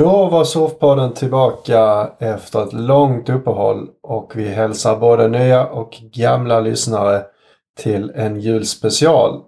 [0.00, 6.60] Då var Surfpodden tillbaka efter ett långt uppehåll och vi hälsar både nya och gamla
[6.60, 7.22] lyssnare
[7.78, 9.40] till en julspecial.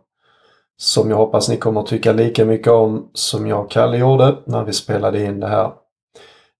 [0.76, 4.64] Som jag hoppas ni kommer tycka lika mycket om som jag och Kalle gjorde när
[4.64, 5.70] vi spelade in det här.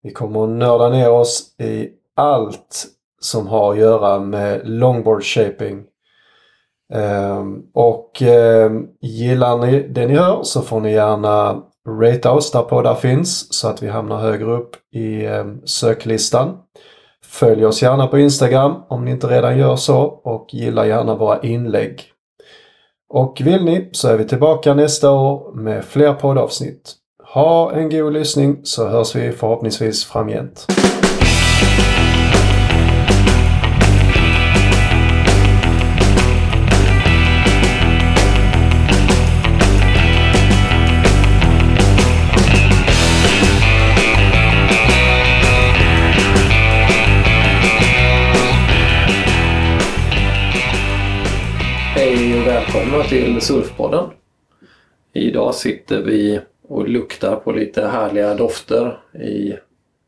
[0.03, 2.87] Vi kommer att nörda ner oss i allt
[3.21, 5.85] som har att göra med longboard shaping.
[6.93, 12.63] Ehm, och ehm, gillar ni det ni hör så får ni gärna rate oss där
[12.63, 16.59] poddar finns så att vi hamnar högre upp i ehm, söklistan.
[17.25, 21.41] Följ oss gärna på Instagram om ni inte redan gör så och gilla gärna våra
[21.41, 22.03] inlägg.
[23.09, 26.95] Och vill ni så är vi tillbaka nästa år med fler poddavsnitt.
[27.35, 30.67] Ha en god lyssning så hörs vi förhoppningsvis framgent.
[53.13, 54.05] Till Surfpodden.
[55.13, 59.55] Idag sitter vi och luktar på lite härliga dofter i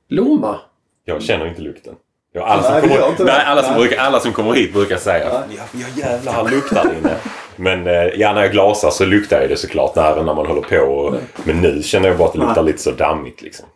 [0.08, 0.60] Lomma.
[1.04, 1.94] Jag känner inte lukten.
[2.32, 4.96] Ja, alla, som Nej, kommer, inte nej, alla, som brukar, alla som kommer hit brukar
[4.96, 7.16] säga ja, ja jävlar han luktar inne.
[7.56, 10.62] Men eh, ja, när jag glasar så luktar ju det såklart när, när man håller
[10.62, 10.76] på.
[10.76, 12.72] Och, men nu känner jag bara att det luktar Nej.
[12.72, 13.66] lite så dammigt liksom.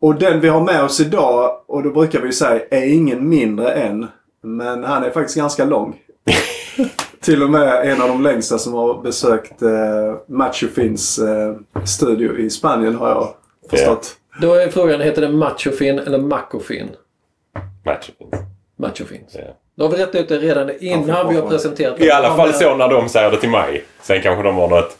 [0.00, 3.72] Och den vi har med oss idag, och då brukar vi säga, är ingen mindre
[3.72, 4.06] än.
[4.42, 5.96] Men han är faktiskt ganska lång.
[7.20, 9.68] Till och med en av de längsta som har besökt eh,
[10.26, 13.34] Macho Fins eh, studio i Spanien har jag
[13.70, 14.16] förstått.
[14.40, 16.88] Då är frågan, heter det Machofin eller Macofin?
[17.84, 18.34] Matchen finns.
[18.76, 19.24] Machofin.
[19.32, 19.40] Ja.
[19.74, 22.54] Då har vi rätt ut det redan innan vi har presenterat I alla fall Ja,
[22.54, 23.84] så när de säger det till mig.
[24.02, 24.96] Sen kanske de har något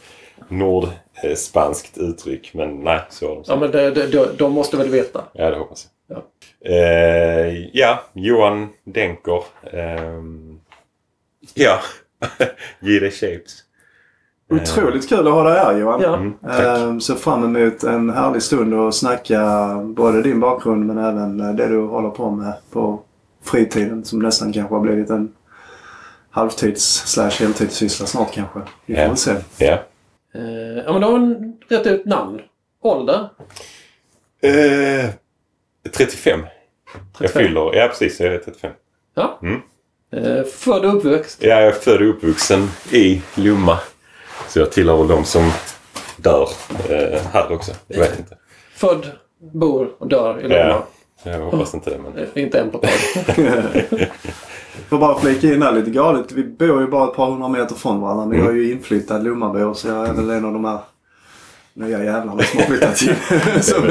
[0.47, 2.51] nordspanskt uttryck.
[2.53, 3.59] Men nej, så har de Ja, sagt.
[3.61, 5.23] men det, det, de, de måste väl veta.
[5.33, 6.17] Ja, det hoppas jag.
[6.17, 6.23] Ja.
[6.75, 9.43] Eh, ja, Johan Denker.
[9.73, 10.52] ehm,
[11.53, 11.79] ja,
[12.79, 13.11] J.D.
[13.11, 13.63] Shapes.
[14.49, 16.01] Otroligt kul att ha dig här Johan.
[16.01, 16.15] Ja.
[16.15, 16.59] Mm, tack.
[16.59, 21.53] Eh, ser fram emot en härlig stund och snacka både din bakgrund men även eh,
[21.55, 23.01] det du håller på med på
[23.43, 25.33] fritiden som nästan kanske har blivit en
[26.29, 28.59] halvtids slash heltidssyssla snart kanske.
[28.85, 29.35] Vi får väl se.
[29.57, 29.79] Ja.
[30.35, 32.41] Eh, ja, men då har vi rätt ut namn.
[32.81, 33.29] Ålder?
[34.41, 35.09] Eh,
[35.91, 36.39] 35.
[37.19, 37.43] Jag 35.
[37.43, 38.71] fyller, ja precis, jag är 35.
[39.15, 39.39] Ja.
[39.41, 39.61] Mm.
[40.13, 41.43] Eh, född och uppväxt?
[41.43, 43.79] Jag är född och uppvuxen i Lomma.
[44.47, 45.51] Så jag tillhör väl de som
[46.17, 46.49] dör
[46.89, 47.71] eh, här också.
[47.87, 48.37] Jag vet inte.
[48.75, 49.11] Född,
[49.53, 50.55] bor och dör i Lomma.
[50.55, 50.87] Ja,
[51.23, 51.97] jag hoppas inte det.
[51.97, 52.23] Men...
[52.33, 52.89] Eh, Inte en på tag.
[54.89, 56.31] Får bara flika in här lite galet.
[56.31, 58.25] Vi bor ju bara ett par hundra meter från varandra.
[58.25, 60.79] Men jag är ju inflyttad Lommabo så jag är väl en av de här
[61.75, 63.15] nya jävlarna som har flyttat in.
[63.61, 63.83] som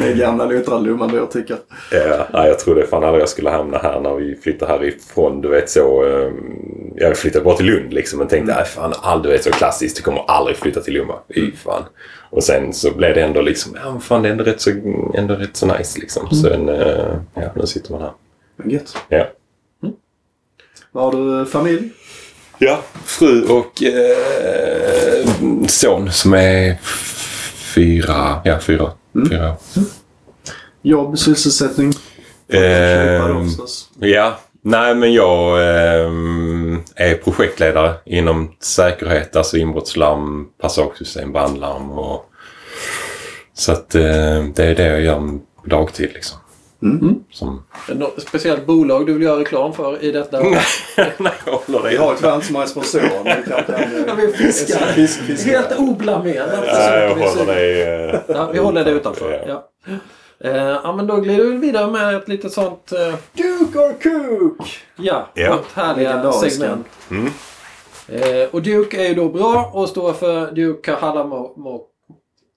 [0.00, 1.56] är gamla luttrade Lommabor tycker.
[1.92, 5.40] Ja, nej, jag trodde fan aldrig jag skulle hamna här när vi flyttade härifrån.
[5.40, 6.06] Du vet så.
[6.06, 6.32] Eh,
[6.96, 9.96] jag flyttade bara till Lund liksom men tänkte nej fan all, du vet så klassiskt.
[9.96, 11.14] Du kommer aldrig flytta till Lomma.
[11.34, 11.82] Fy fan.
[12.30, 14.70] Och sen så blev det ändå liksom, ja men fan det är ändå rätt så,
[15.14, 16.30] ändå rätt så nice liksom.
[16.30, 18.12] Sen, eh, ja nu sitter man här.
[18.64, 18.96] Gött.
[19.08, 19.26] Ja.
[20.92, 21.90] Vad har du familj?
[22.58, 25.26] Ja, fru och eh,
[25.66, 26.76] son som är
[27.78, 28.92] fyra, ja fyra,
[29.30, 29.56] fyra år.
[30.82, 31.92] Jobb, sysselsättning?
[33.46, 33.90] Förstås.
[33.98, 42.30] Ja, nej men jag ehm, är projektledare inom säkerhet, alltså inbrottslarm, passagesystem, brandlarm och
[43.54, 46.38] så att eh, det är det jag gör dagtid liksom.
[47.30, 47.62] Som,
[47.94, 50.40] Något speciellt bolag du vill göra reklam för i detta?
[51.18, 51.88] nej, jag håller det.
[51.90, 53.10] Vi har tyvärr inte så många sponsorer.
[53.24, 54.78] men vi kanske kan, Ja, vi fiskar.
[54.86, 55.50] Fisk, fiskar.
[55.52, 56.48] Helt oblamerat.
[56.66, 58.10] Ja, jag försöker vi håller det.
[58.10, 59.44] eh, Ja, vi håller det utanför.
[59.48, 59.70] Ja.
[59.86, 59.94] Ja.
[60.44, 64.78] Eh, ja, men då glider vi vidare med ett litet sånt eh, Duke or Cook!
[64.96, 65.56] ja, Ja.
[65.56, 66.86] vårt härliga segment.
[67.10, 67.26] Mm.
[68.08, 71.54] Eh, och Duke är ju då bra och står för Duke Kahalamo.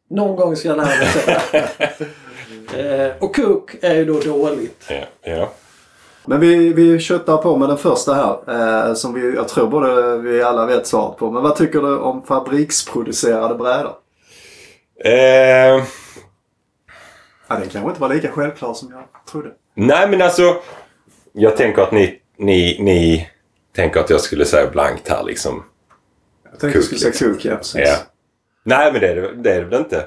[0.10, 1.42] Någon gång ska jag lära mig säga.
[2.74, 4.86] eh, Och Cook är ju då dåligt.
[4.90, 5.52] Ja, ja.
[6.26, 8.88] Men vi, vi köttar på med den första här.
[8.88, 11.32] Eh, som vi, jag tror både vi alla vet svaret på.
[11.32, 13.94] Men vad tycker du om fabriksproducerade brädor?
[15.06, 15.84] Eh,
[17.48, 19.50] Ja, den kanske inte var lika självklar som jag trodde.
[19.74, 20.56] Nej men alltså.
[21.34, 23.30] Jag tänker att ni, ni, ni
[23.76, 25.64] tänker att jag skulle säga blankt här liksom.
[26.44, 27.82] Jag tänkte du Cook, skulle säga Cook, ja precis.
[27.86, 27.96] Ja.
[28.64, 29.98] Nej men det är det, det, är det väl inte.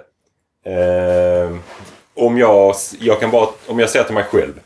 [0.64, 1.56] Eh,
[2.14, 4.60] om jag, jag kan bara, om jag säger till mig själv.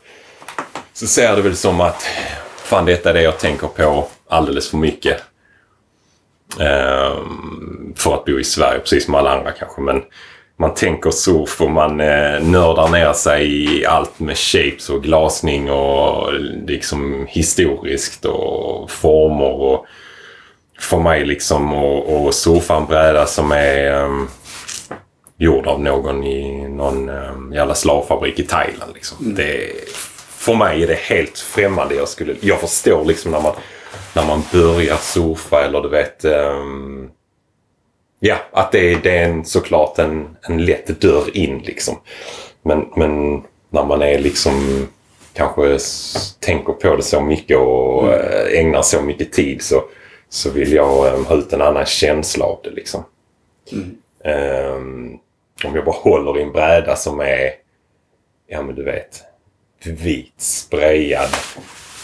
[0.93, 2.07] Så ser jag det väl som att
[2.57, 5.21] fan detta är det jag tänker på alldeles för mycket.
[6.59, 7.17] Eh,
[7.95, 10.01] för att bo i Sverige precis som alla andra kanske men
[10.59, 15.71] man tänker surf och man eh, nördar ner sig i allt med shapes och glasning
[15.71, 16.33] och
[16.67, 19.85] liksom historiskt och former och
[20.79, 24.29] för mig liksom att surfa en bräda som är um,
[25.39, 28.91] gjord av någon i någon um, jävla slavfabrik i Thailand.
[28.93, 29.17] Liksom.
[29.21, 29.35] Mm.
[29.35, 29.71] Det,
[30.29, 31.95] för mig är det helt främmande.
[31.95, 33.53] Jag, skulle, jag förstår liksom när man,
[34.15, 37.09] när man börjar surfa eller du vet um,
[38.19, 41.95] Ja, att det, det är en, såklart en, en lätt dörr in liksom.
[42.61, 44.87] Men, men när man är liksom
[45.33, 45.77] kanske
[46.39, 48.19] tänker på det så mycket och Mm.
[48.19, 49.83] eh, ägnar så mycket tid så,
[50.29, 53.03] så vill jag eh, ha ut en annan känsla av det liksom.
[53.71, 53.95] Mm.
[54.23, 55.17] Ehm,
[55.65, 57.51] om jag bara håller i en bräda som är,
[58.47, 59.23] ja men du vet,
[59.83, 61.29] vit, sprayad.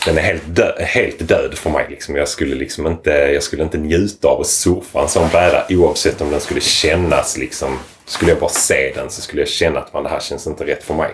[0.06, 1.86] Den är helt, dö- helt död för mig.
[1.90, 2.16] Liksom.
[2.16, 6.22] Jag, skulle liksom inte, jag skulle inte njuta av att surfa en sån bräda oavsett
[6.22, 7.80] om den skulle kännas liksom.
[8.06, 10.66] Skulle jag bara se den så skulle jag känna att man, det här känns inte
[10.66, 11.12] rätt för mig.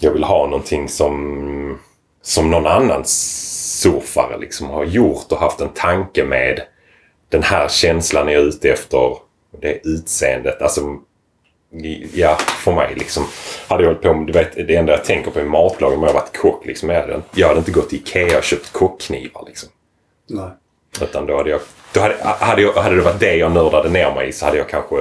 [0.00, 1.78] Jag vill ha någonting som,
[2.22, 6.62] som någon annan surfare liksom har gjort och haft en tanke med.
[7.28, 9.16] Den här känslan är jag ute efter.
[9.60, 10.62] Det Det utseendet.
[10.62, 10.80] Alltså,
[12.14, 13.26] ja, för mig liksom.
[13.68, 15.98] Hade jag hållit på med, du vet, det enda jag tänker på är matlagning.
[15.98, 16.88] Om jag varit kock liksom.
[16.88, 19.68] Jag hade, jag hade inte gått till Ikea och köpt kockknivar liksom.
[20.28, 20.50] Nej.
[21.00, 21.60] Utan då hade jag...
[21.92, 24.58] Då hade, hade, jag, hade det varit det jag nördade ner mig i så hade
[24.58, 24.96] jag kanske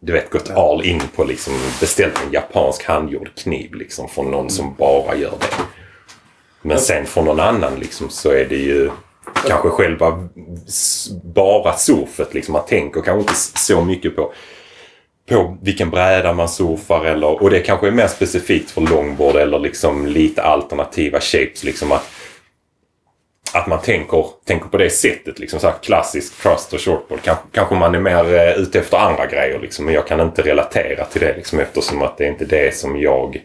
[0.00, 4.50] du vet, gått all in på liksom beställt en japansk handgjord kniv liksom från någon
[4.50, 5.64] som bara gör det.
[6.62, 8.90] Men sen från någon annan liksom så är det ju
[9.46, 10.28] kanske själva
[11.22, 12.52] bara surfet liksom.
[12.52, 14.32] Man tänker kanske inte så mycket på
[15.26, 19.58] på vilken bräda man surfar eller, och det kanske är mer specifikt för longboard eller
[19.58, 22.08] liksom lite alternativa shapes liksom att
[23.52, 25.38] att man tänker, tänker på det sättet.
[25.38, 27.22] Liksom så här klassisk trust och shortboard.
[27.22, 29.60] Kanske, kanske man är mer eh, ute efter andra grejer.
[29.60, 32.76] Liksom, men jag kan inte relatera till det liksom, eftersom att det är inte det
[32.76, 33.44] som jag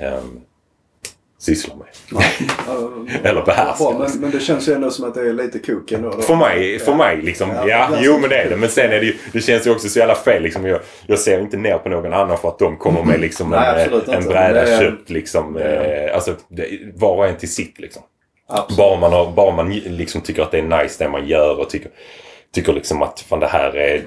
[0.00, 0.20] eh,
[1.38, 1.86] sysslar med.
[3.24, 3.84] Eller behärskar.
[3.84, 6.10] Bra, men, men det känns ju ändå som att det är lite kok ändå.
[6.10, 6.22] Då.
[6.22, 7.50] För mig, för mig liksom.
[7.50, 8.56] Ja, Ja, jo men det är det.
[8.56, 10.66] Men sen är det ju, det känns ju också så jävla fel liksom.
[10.66, 13.74] Jag, jag ser inte ner på någon annan för att de kommer med liksom Nej,
[13.74, 15.56] en, absolut en bräda Det köpt liksom.
[15.56, 18.02] Eh, alltså, det, var och en till sitt liksom.
[18.48, 18.78] Absolut.
[18.78, 21.70] Bara man, har, bara man liksom tycker att det är nice det man gör och
[21.70, 21.90] tycker,
[22.54, 24.02] tycker liksom att fan, det här, är,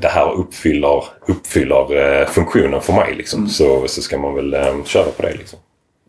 [0.00, 3.14] det här uppfyller, uppfyller eh, funktionen för mig.
[3.14, 3.48] Liksom.
[3.48, 5.32] Så, så ska man väl eh, köra på det.
[5.32, 5.58] Liksom.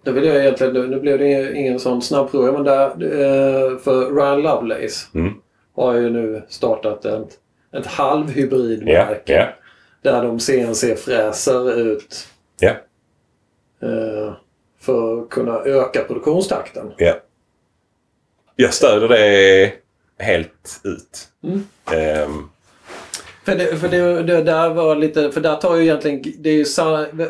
[0.03, 4.41] Det vill jag egentligen, nu blev det ingen sån snabbfråga men där, eh, för Ryan
[4.41, 5.33] Lovelace Mm.
[5.75, 7.39] har ju nu startat ett,
[7.73, 9.33] ett halvhybridmärke.
[9.33, 9.47] ja,
[10.01, 12.27] Där de CNC-fräser ut
[13.81, 14.33] eh,
[14.79, 16.91] för att kunna öka produktionstakten.
[16.97, 17.13] ja.
[18.55, 19.73] Jag stöder det
[20.17, 21.27] helt ut.
[21.43, 21.63] Mm.
[21.93, 22.49] Ehm,
[23.49, 26.53] För, det, för det, det där var lite, för där tar ju egentligen, det är
[26.53, 26.65] ju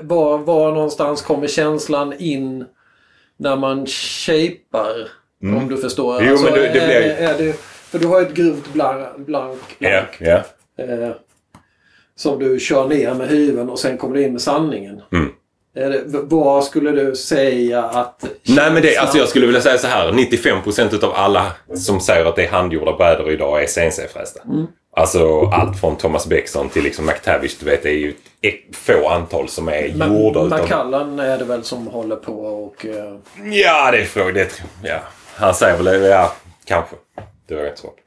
[0.01, 2.65] var, var någonstans kommer känslan in
[3.37, 5.07] när man shapar?
[5.43, 6.19] Om du förstår.
[6.21, 6.31] Mm.
[6.31, 8.73] Alltså, Jo, men det- det blir ju- är, är det, för du har ett grovt
[8.73, 10.41] blank, blank, blank ja.
[10.83, 11.11] eh,
[12.15, 15.01] som du kör ner med hyveln och sen kommer du in med sanningen.
[15.13, 15.29] Mm.
[15.73, 18.25] Det, vad skulle du säga att...
[18.47, 20.11] Nej men det, alltså jag skulle vilja säga så här.
[20.11, 24.41] 95% utav alla som säger att det är handgjorda brädor idag är CNC-frästa.
[24.43, 24.65] Mm.
[24.99, 27.55] Alltså allt från Thomas Bexon till liksom McTavish.
[27.59, 28.13] Du vet det är ju
[28.73, 30.59] få antal som är Men gjorda utav...
[30.59, 32.85] Macallan är det väl som håller på och...
[32.85, 33.15] eh,
[33.51, 34.33] Ja, det är frågan.
[34.33, 34.99] Det, ja.
[35.35, 36.07] Han säger väl det.
[36.07, 36.31] Ja,
[36.65, 36.95] kanske.
[37.47, 37.97] Det var inte svårt.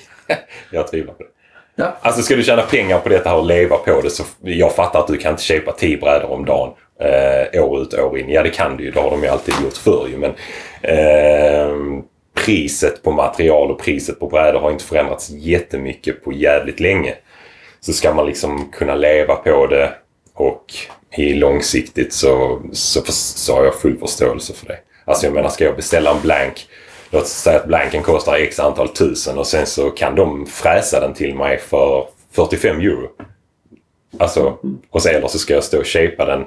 [0.70, 1.28] jag tvivlar på det.
[1.74, 1.96] Ja.
[2.00, 5.06] Alltså ska du tjäna pengar på detta och leva på det så jag fattar att
[5.06, 6.72] du kan inte köpa 10 brädor om dagen.
[7.00, 8.28] Eh, år ut år in.
[8.30, 8.90] Ja det kan du ju.
[8.90, 10.16] Det har de ju alltid gjort förr ju.
[10.18, 10.30] Men
[10.82, 12.02] eh,
[12.34, 17.14] priset på material och priset på brädor har inte förändrats jättemycket på jävligt länge.
[17.80, 19.92] Så ska man liksom kunna leva på det
[20.34, 20.74] och
[21.16, 24.78] i långsiktigt så, så, så har jag full förståelse för det.
[25.04, 26.66] Alltså jag menar, ska jag beställa en blank
[27.12, 31.00] Låt oss säga att blanken kostar x antal tusen och sen så kan de fräsa
[31.00, 33.08] den till mig för 45 euro.
[34.18, 34.58] Alltså,
[34.90, 36.40] och så, eller så ska jag stå och shapea den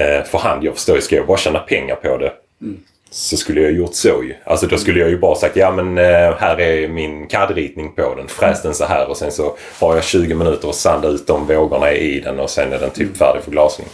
[0.00, 0.64] eh, för hand.
[0.64, 2.80] Jag förstår ju, ska jag bara tjäna pengar på det mm
[3.14, 4.34] så skulle jag gjort så ju.
[4.44, 8.14] Alltså då skulle jag ju bara sagt ja men eh, här är min CAD-ritning på
[8.14, 8.28] den.
[8.28, 11.46] Fräs den så här och sen så har jag 20 minuter att sanda ut de
[11.46, 13.88] vågorna i den och sen är den typ färdig för glasning.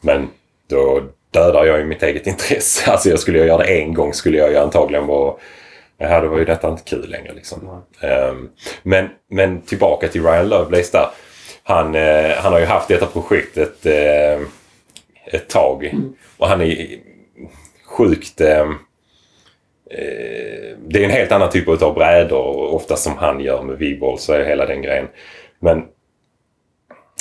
[0.00, 0.28] Men
[0.70, 2.90] då dödar jag ju mitt eget intresse.
[2.90, 5.34] Alltså jag skulle jag göra det en gång skulle jag ju antagligen vara
[5.98, 7.82] Ja, då var ju detta inte kul längre liksom.
[8.00, 8.48] Ehm,
[8.82, 11.08] men, men tillbaka till Ryan Lovelace där.
[11.62, 14.40] Han, eh, han har ju haft detta projektet eh,
[15.32, 15.92] ett tag.
[16.36, 16.98] Och han är
[17.98, 18.40] sjukt...
[18.40, 18.60] Eh,
[19.90, 22.74] eh, det är en helt annan typ av brädor.
[22.74, 25.08] Ofta som han gör med V-ball så är hela den grejen.
[25.60, 25.84] Men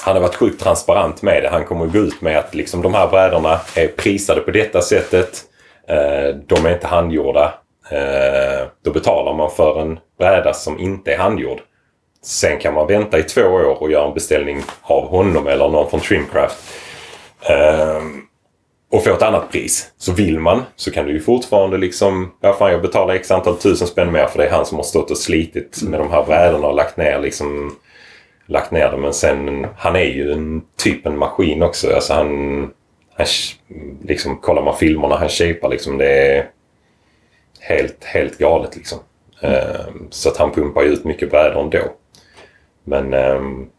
[0.04, 1.50] han har varit sjukt transparent med det.
[1.50, 4.82] Han kommer att gå ut med att liksom, de här brädorna är prisade på detta
[4.82, 5.44] sättet.
[5.88, 7.54] Eh, de är inte handgjorda.
[7.92, 11.60] Eh, då betalar man för en bräda som inte är handgjord.
[12.24, 15.90] Sen kan man vänta i två år och göra en beställning av honom eller någon
[15.90, 16.58] från Trimcraft.
[18.90, 19.92] Och få ett annat pris.
[19.98, 23.58] Så vill man så kan du ju fortfarande liksom, ja fan jag betalar x antal
[23.58, 26.26] tusen spänn mer för det är han som har stått och slitit med de här
[26.26, 27.76] brädorna och lagt ner liksom
[28.46, 29.02] lagt ner dem.
[29.02, 31.96] Men sen, han är ju en typ en maskin också.
[31.96, 32.60] Alltså han,
[33.14, 33.28] han
[34.04, 36.50] liksom, kollar man filmerna han shapar liksom, det är
[37.60, 39.00] helt, helt galet liksom.
[39.42, 40.08] Mm.
[40.10, 41.80] så att han pumpar ju ut mycket brädor ändå.
[42.84, 43.70] Men um,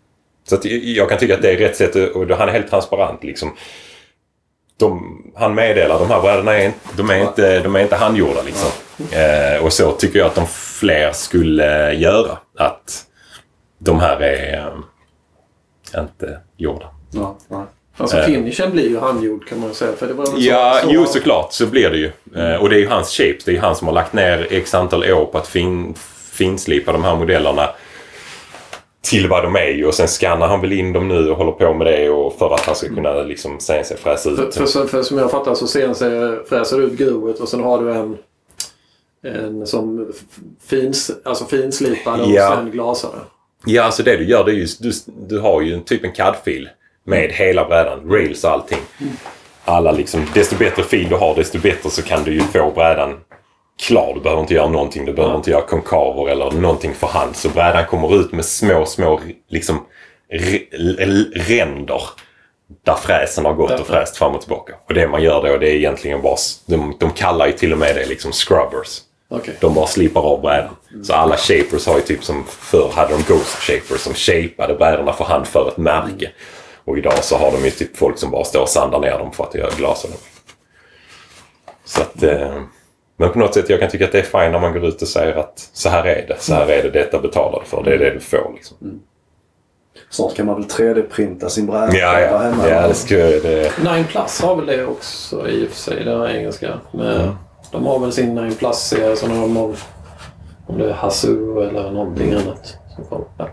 [0.45, 3.25] så att jag kan tycka att det är rätt sätt och han är helt transparent
[3.25, 3.53] liksom.
[4.79, 8.71] De, han meddelar de här brädorna är, de är, inte, de är inte handgjorda liksom.
[9.01, 12.39] Uh, och så tycker jag att de fler skulle göra.
[12.59, 13.05] Att
[13.79, 14.73] de här är
[15.95, 16.87] äh, inte gjorda.
[17.11, 17.67] Ja, ja.
[17.97, 19.93] Alltså uh, finishen blir ju handgjord kan man säga.
[19.97, 22.13] För det var ja, så, jo såklart så blir det ju.
[22.37, 23.45] Uh, och det är ju hans shapes.
[23.45, 25.95] Det är ju han som har lagt ner x antal år på att fin,
[26.33, 27.71] finslipa de här modellerna
[29.11, 29.87] till vad de är ju.
[29.87, 32.55] Och sen skannar han väl in dem nu och håller på med det och för
[32.55, 34.55] att han ska kunna liksom CNC-fräsa ut.
[34.55, 36.05] För, för, för, som jag fattar så CNC
[36.49, 38.17] fräser ut grovet och sen har du en
[39.23, 40.13] en som
[40.67, 42.57] fins, alltså finslipad och ja.
[42.57, 43.21] sen glasare.
[43.67, 44.67] Ja, alltså det du gör det är ju...
[44.81, 44.93] Du,
[45.29, 46.69] du har ju en typ en CAD-fil
[47.05, 48.11] med hela brädan.
[48.11, 48.79] Rails och allting.
[49.65, 50.27] Alla liksom...
[50.35, 53.17] Desto bättre fil du har desto bättre så kan du ju få brädan
[53.79, 54.15] klar.
[54.15, 55.05] Du behöver inte göra någonting.
[55.05, 57.37] Du behöver inte göra konkaver eller någonting för hand.
[57.37, 59.87] Så brädan kommer ut med små, små liksom
[61.49, 62.03] ränder
[62.85, 64.75] där fräsen har gått och fräst fram och tillbaka.
[64.87, 66.37] Och det man gör då det är egentligen bara...
[66.67, 69.01] De, de kallar ju till och med det liksom scrubbers.
[69.31, 69.55] Okay.
[69.61, 70.77] De bara slipar av brädan.
[70.91, 71.05] Mm.
[71.05, 75.13] Så alla shapers har ju typ som förr hade de Ghost Shapers som shapeade brädorna
[75.13, 76.27] för hand för ett märke.
[76.27, 76.37] Mm.
[76.85, 79.33] Och idag så har de ju typ folk som bara står och sandar ner dem
[79.33, 80.11] för att göra glasen.
[81.85, 82.23] Så att...
[82.23, 82.63] Eh,
[83.21, 85.03] men på något sätt jag kan tycka att det är fint när man går ut
[85.03, 86.37] och säger att så här är det.
[86.39, 86.91] Så här är det.
[86.91, 87.83] Detta betalar du för.
[87.85, 88.77] Det är det du får liksom.
[88.83, 89.01] Mm.
[90.11, 92.39] Snart kan man väl 3D-printa sin bräda ja, ja.
[92.39, 92.69] hemma.
[92.69, 93.73] Ja, det skulle det.
[93.85, 96.05] 9 Plus har väl det också i och för sig.
[96.05, 96.81] Det är engelska.
[96.93, 97.21] Men...
[97.21, 97.35] Mm.
[97.73, 99.75] De har väl sin 9 Plus-serie som de har
[100.69, 102.77] om det är Hasu eller någonting annat.
[103.11, 103.49] Ja.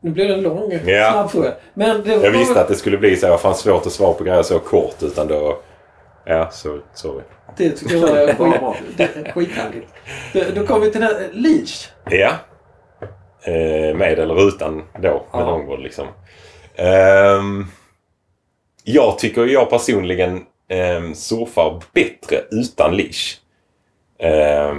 [0.00, 1.12] Nu blev det en lång, ja.
[1.12, 1.52] snabb fråga.
[1.74, 2.24] Men det var...
[2.24, 3.26] Jag visste att det skulle bli så.
[3.26, 5.02] Det var fan svårt att svara på grejer så kort.
[5.02, 5.58] Utan då...
[6.24, 7.22] Ja, så, sorry.
[7.56, 8.76] Det tycker jag var
[9.32, 9.88] skithärligt.
[10.54, 11.88] Då kommer vi till den Leach.
[12.10, 12.32] Ja.
[13.44, 16.06] Eh, med eller utan då, med långbord liksom.
[16.78, 17.66] Um,
[18.84, 20.36] jag tycker jag personligen
[20.68, 23.38] eh, surfar bättre utan leash.
[24.18, 24.74] Eh,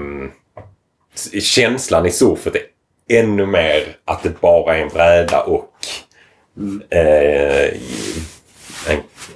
[1.41, 2.61] känslan i surfet är
[3.19, 5.69] ännu mer att det bara är en bräda och
[6.95, 7.73] eh,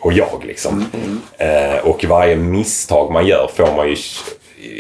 [0.07, 0.85] och jag liksom.
[0.93, 1.21] Mm.
[1.37, 3.95] Eh, och varje misstag man gör får man ju...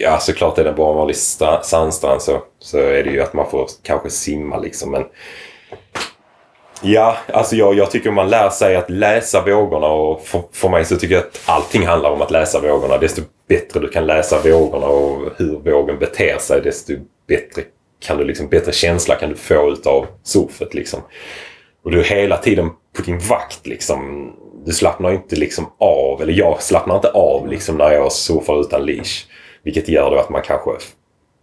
[0.01, 1.15] Ja såklart är det bara en vanlig
[1.63, 5.03] sandstrand så, så är det ju att man får kanske simma liksom men
[6.81, 10.85] Ja, alltså jag, jag tycker man lär sig att läsa vågorna och för, för mig
[10.85, 12.97] så tycker jag att allting handlar om att läsa vågorna.
[12.97, 16.93] Desto bättre du kan läsa vågorna och hur vågen beter sig desto
[17.27, 17.61] bättre
[17.99, 20.99] kan du liksom, bättre känsla kan du få utav surfet liksom.
[21.83, 24.31] Och du är hela tiden på din vakt liksom.
[24.67, 28.85] Du slappnar inte liksom av, eller jag slappnar inte av liksom när jag surfar utan
[28.85, 29.25] leash.
[29.63, 30.71] Vilket gör då att man kanske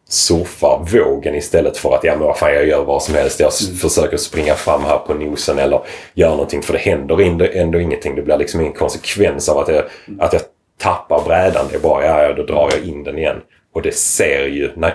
[0.09, 3.41] surfar vågen istället för att ja, men vad fan, jag gör vad som helst.
[3.41, 3.77] Jag mm.
[3.77, 5.81] försöker springa fram här på nosen eller
[6.15, 8.15] göra någonting för det händer ändå, ingenting.
[8.15, 10.21] Det blir liksom ingen konsekvens av att jag, mm.
[10.21, 10.43] att jag
[10.79, 11.67] tappar brädan.
[11.71, 13.37] Det är bara ja, då drar jag in den igen.
[13.75, 14.71] Och det ser ju...
[14.77, 14.93] Nej,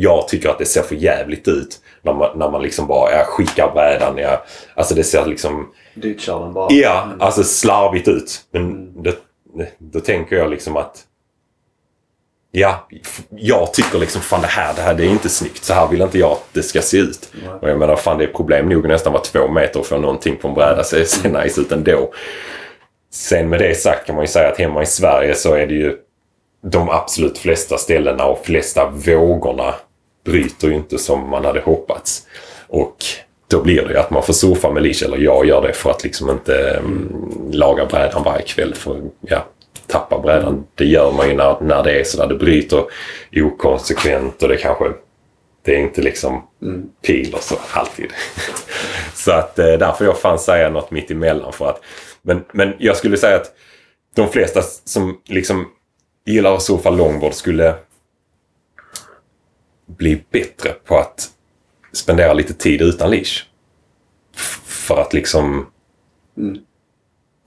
[0.00, 3.24] jag tycker att det ser för jävligt ut när man, när man liksom bara ja,
[3.24, 4.18] skickar brädan.
[4.18, 5.72] Ja, alltså det ser liksom...
[5.94, 6.72] Den bara.
[6.72, 7.20] Ja, mm.
[7.20, 8.40] alltså slarvigt ut.
[8.50, 9.02] Men mm.
[9.02, 9.16] det,
[9.78, 11.04] då tänker jag liksom att
[12.50, 12.88] ja,
[13.30, 15.64] jag tycker liksom fan det här, det här det är inte snyggt.
[15.64, 17.30] Så här vill inte jag att det ska se ut.
[17.42, 17.58] Mm.
[17.58, 20.36] Och jag menar fan det är problem nog nästan vara två meter och få någonting
[20.36, 20.84] på en bräda.
[20.84, 21.42] Så ser mm.
[21.42, 22.12] nice ut ändå.
[23.12, 25.74] Sen med det sagt kan man ju säga att hemma i Sverige så är det
[25.74, 25.96] ju
[26.62, 29.74] de absolut flesta ställena och flesta vågorna
[30.28, 32.26] bryter ju inte som man hade hoppats.
[32.66, 32.96] Och
[33.50, 35.90] då blir det ju att man får surfa med leash, eller jag gör det för
[35.90, 38.74] att liksom inte mm, laga brädan varje kväll.
[38.74, 39.46] För, ja,
[39.86, 40.66] tappar brädan.
[40.74, 42.26] Det gör man ju när, när det är sådär.
[42.26, 42.84] Det bryter
[43.36, 44.84] okonsekvent och det kanske...
[45.62, 46.88] Det är inte liksom mm.
[47.02, 48.12] piler så alltid.
[49.14, 51.80] så att eh, där får jag fan säga något mitt emellan för att...
[52.22, 53.52] Men, men jag skulle säga att
[54.14, 55.68] de flesta som liksom
[56.26, 57.74] gillar att surfa longboard skulle
[59.96, 61.30] bli bättre på att
[61.92, 63.44] spendera lite tid utan leash.
[64.66, 65.66] för att liksom
[66.36, 66.58] Mm.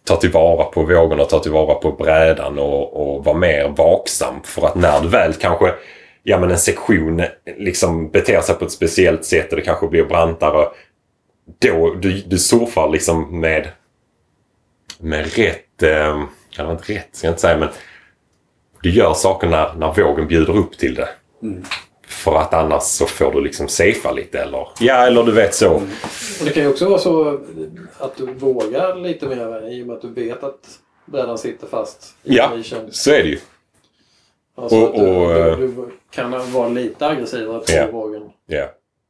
[0.03, 4.36] ta tillvara på vågorna, ta tillvara på brädan och, och vara mer vaksam.
[4.43, 5.74] För att när du väl kanske,
[6.24, 7.24] ja men en sektion
[7.57, 10.67] liksom beter sig på ett speciellt sätt och det kanske blir brantare.
[11.60, 13.67] Då, du, du surfar liksom med,
[15.00, 16.24] med rätt, eh,
[16.57, 17.69] eller inte rätt ska jag inte säga men
[18.81, 21.10] du gör saker när, när vågen bjuder upp till det.
[21.43, 21.63] Mm.
[22.12, 25.70] För att annars så får du liksom safea lite eller, ja eller du vet så.
[25.74, 25.82] Och
[26.46, 27.39] det kan ju också vara så
[27.98, 30.60] att du vågar lite mer i och med att du vet att
[31.06, 32.51] brädan sitter fast i Ja.
[32.56, 32.88] nischen.
[32.91, 33.39] Så är det ju.
[34.58, 37.88] Alltså Och- att du, och, eh, du, du kan vara lite aggressivare på Ja.
[37.91, 38.22] vågen.
[38.48, 38.65] Ja.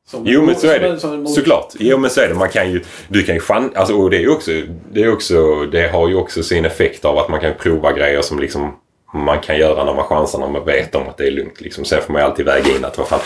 [0.08, 1.00] Som Jo men så är som en- det.
[1.00, 1.68] som en mot- Såklart.
[1.80, 2.34] Jo men så är det.
[2.36, 2.84] Man kan ju...
[3.08, 3.72] Du kan ju fan...
[3.76, 4.52] Alltså och det är ju också...
[4.92, 5.66] Det är också...
[5.66, 8.76] Det har ju också sin effekt av att man kan prova grejer som liksom
[9.14, 11.62] man kan göra när man chansar när man vet om att det är lugnt.
[11.62, 11.86] Liksom.
[11.86, 13.20] Sen får man ju alltid väga in att vad fan...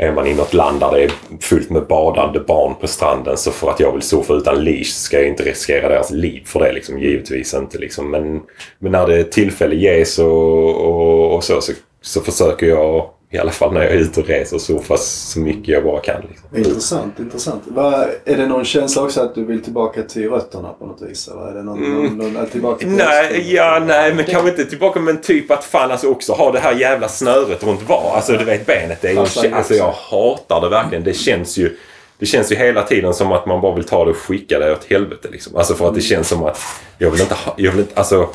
[0.00, 1.10] Är man i något land där det är
[1.40, 5.18] fullt med badande barn på stranden så för att jag vill surfa utan leash ska
[5.18, 6.72] jag inte riskera deras liv för det.
[6.72, 6.98] Liksom.
[6.98, 7.78] Givetvis inte.
[7.78, 8.10] Liksom.
[8.10, 8.42] Men,
[8.78, 13.50] men när det tillfälle ges och, och, och så, så så försöker jag i alla
[13.50, 16.22] fall när jag är ute och reser surfa så mycket jag bara kan.
[16.28, 16.56] Liksom.
[16.56, 17.62] Intressant, intressant.
[17.66, 21.28] Va, är det någon känsla också att du vill tillbaka till rötterna på något vis?
[21.28, 22.16] Eller är det någon, Mm.
[22.16, 25.90] någon, någon tillbaka till Nej, ja, nej, men kanske inte tillbaka men typ att fan
[25.90, 28.12] alltså också ha det här jävla snöret runt var.
[28.16, 28.98] Alltså du vet benet.
[29.02, 29.74] Det är ju, alltså också.
[29.74, 31.04] jag hatar det verkligen.
[31.04, 31.76] Det känns ju
[32.18, 34.72] det känns ju hela tiden som att man bara vill ta det och skicka det
[34.72, 35.28] åt helvete.
[35.32, 35.56] Liksom.
[35.56, 36.58] Alltså för att det känns som att
[36.98, 37.54] jag vill inte ha...
[37.56, 38.28] Jag vill inte, alltså,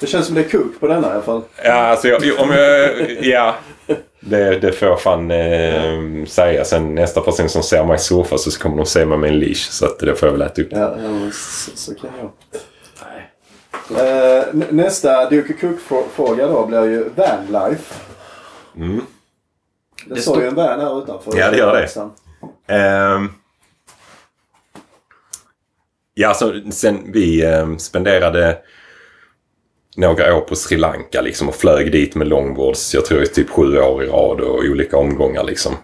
[0.00, 1.42] Det känns som det är kuk på denna i alla fall.
[1.64, 2.90] ja, alltså jag, om jag...
[3.22, 3.54] Ja.
[4.20, 6.64] Det, det får jag fan eh, säga.
[6.64, 9.70] Sen nästa person som ser mig surfa så kommer de se mig med en leash.
[9.70, 10.68] Så att det får jag väl äta upp.
[10.70, 12.30] Ja, ja så, så kan jag.
[13.90, 17.94] Eh, nä- nästa Duke Cook-fråga då blir ju vanlife.
[18.76, 19.00] Mm.
[20.06, 21.38] Det, Det står ju en van här utanför.
[21.38, 22.74] Ja, det gör det.
[22.74, 23.28] Ehm.
[26.14, 28.58] ja, alltså sen vi ehm, spenderade
[29.96, 32.94] några år på Sri Lanka liksom och flög dit med longboards.
[32.94, 35.76] Jag tror i typ sju år i rad och olika omgångar liksom.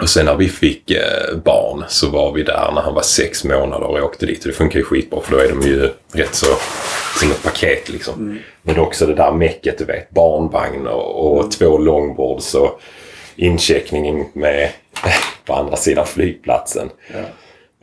[0.00, 3.44] Och sen när vi fick eh, barn så var vi där när han var sex
[3.44, 4.40] månader och åkte dit.
[4.40, 6.46] Och det funkar ju skitbra för då är de ju rätt så
[7.20, 8.38] som ett paket liksom.
[8.62, 10.10] Men också det där mäcket du vet.
[10.10, 12.80] Barnvagn och, och två longboards och
[13.36, 14.70] incheckningen med
[15.44, 16.90] på andra sidan flygplatsen.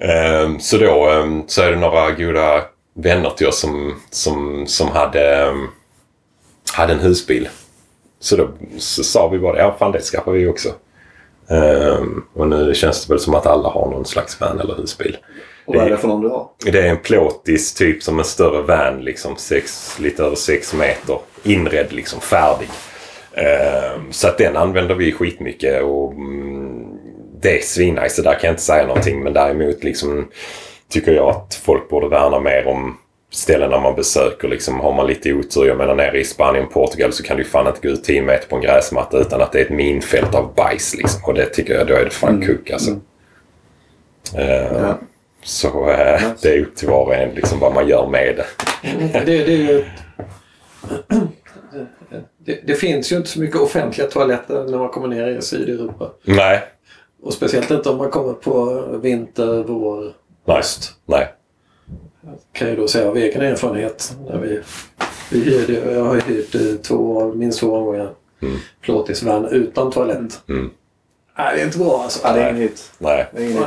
[0.01, 2.61] Ehm, så då ehm, så är det några goda
[2.93, 5.67] vänner till oss som, som, som hade, ehm,
[6.73, 7.49] hade en husbil.
[8.19, 10.69] Så då så sa vi bara ja fan det skaffar vi också.
[11.49, 15.17] Ehm, och nu känns det väl som att alla har någon slags van eller husbil.
[15.65, 16.49] Och vad är det för någon du har?
[16.65, 19.35] Det är en plåtis typ som en större van liksom.
[19.37, 21.19] Sex, lite över 6 meter.
[21.43, 22.69] Inredd liksom, färdig.
[23.33, 26.97] Ehm, så att den använder vi skitmycket och mm,
[27.41, 28.09] det är svinnice.
[28.09, 29.23] Så där kan jag inte säga någonting.
[29.23, 30.27] Men däremot liksom
[30.91, 32.97] tycker jag att folk borde värna mer om
[33.31, 34.47] ställena man besöker.
[34.47, 37.67] Liksom, har man lite otur, jag menar nere i Spanien Portugal så kan du fan
[37.67, 40.53] inte gå ut 10 meter på en gräsmatta utan att det är ett minfält av
[40.55, 40.95] bajs.
[40.95, 41.21] Liksom.
[41.25, 42.91] Och det tycker jag, då är det fan kuk alltså.
[42.91, 44.99] Ehm, Ja.
[45.43, 48.45] Så eh, det är upp till var och en liksom, vad man gör med det.
[49.13, 49.85] Det, det, är ju,
[52.37, 56.11] det, det finns ju inte så mycket offentliga toaletter när man kommer ner i Sydeuropa.
[56.23, 56.61] Nej.
[57.23, 60.13] Och speciellt inte om man kommer på vinter, vår,
[60.45, 60.57] Nej.
[60.57, 60.93] höst.
[61.05, 61.27] Nej.
[62.53, 64.15] Kan jag då säga av egen erfarenhet.
[64.29, 64.59] När vi,
[65.29, 68.09] vi hyrde, jag har hyrt eh, två, minst två omgångar
[68.43, 68.57] Mm.
[68.81, 70.41] plåtisvan utan toalett.
[70.49, 70.69] Mm.
[71.37, 72.19] Nej, det är inte bra alltså.
[72.23, 72.91] Ja, det är ingen hit.
[72.97, 73.27] Nej.
[73.33, 73.57] Nej.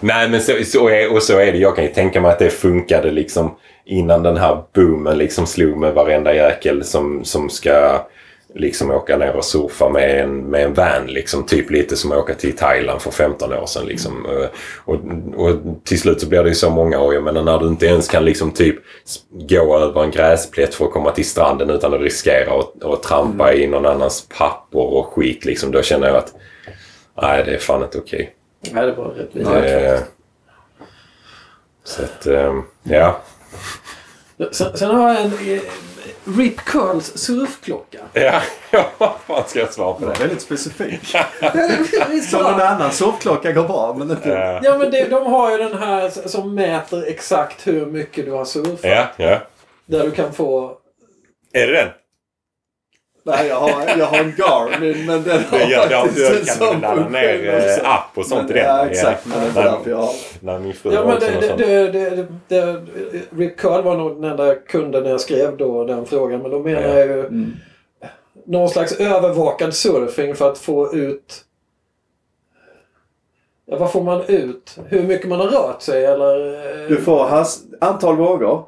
[0.00, 1.58] Nej, men så, så, är, och så är det.
[1.58, 5.78] Jag kan ju tänka mig att det funkade liksom innan den här boomen liksom slog
[5.78, 8.06] med varenda jäkel som, som ska
[8.54, 11.06] liksom åka ner och surfa med en, med en van.
[11.06, 13.86] Liksom, typ lite som att åka till Thailand för 15 år sedan.
[13.86, 14.26] Liksom.
[14.26, 14.48] Eh,
[14.84, 14.94] Och,
[15.46, 17.14] och till slut så blir det ju så många år.
[17.14, 18.76] Jag menar när du inte ens kan liksom typ
[19.30, 23.54] gå över en gräsplätt för att komma till stranden utan att riskera att, att trampa
[23.54, 25.44] i någon annans papper och skit.
[25.44, 26.32] Liksom, då känner jag att
[27.22, 28.34] nej, det är fan inte okej.
[28.72, 30.00] Nej, det var rätt Det är-
[31.84, 33.20] Så att, ehm, ja.
[34.52, 35.60] Sen, sen har jag en eh,
[36.24, 37.98] Rip Curls surfklocka.
[38.12, 41.06] Ja, ja, vad fan ska jag svara på Det väldigt specifikt.
[42.30, 42.68] Som det?
[42.68, 44.32] annan sovklocka går bra, men inte...
[44.34, 48.32] Eh, Ja men det, de har ju den här som mäter exakt hur mycket du
[48.32, 48.80] har surfat.
[48.82, 49.40] Ja, ja.
[49.86, 50.76] Där du kan få...
[51.52, 51.88] Är det den?
[53.22, 56.44] Nej, jag har, jag har en Garmin, men den har Det gör, faktiskt en du
[56.44, 57.80] kan sån ladda ner också.
[57.82, 58.64] eh, app och sånt Men, i den?
[58.76, 59.26] Ja, exakt.
[59.26, 60.12] Men det är därför jag har.
[60.40, 61.58] När min fru Ja men det, det, sånt.
[61.58, 62.80] det, det, det,
[63.36, 66.42] Rip Curl var nog den enda kunden när jag skrev då den frågan.
[66.42, 67.52] Men då menar jag ju Mm.
[68.46, 71.44] någon slags övervakad surfing för att få ut
[73.66, 74.78] Ja, vad får man ut?
[74.88, 76.54] Hur mycket man har rört sig eller?
[76.82, 78.64] eh, Du får has- antal vågor.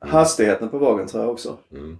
[0.00, 1.56] Hastigheten på vågen tror jag också.
[1.72, 1.98] Mm.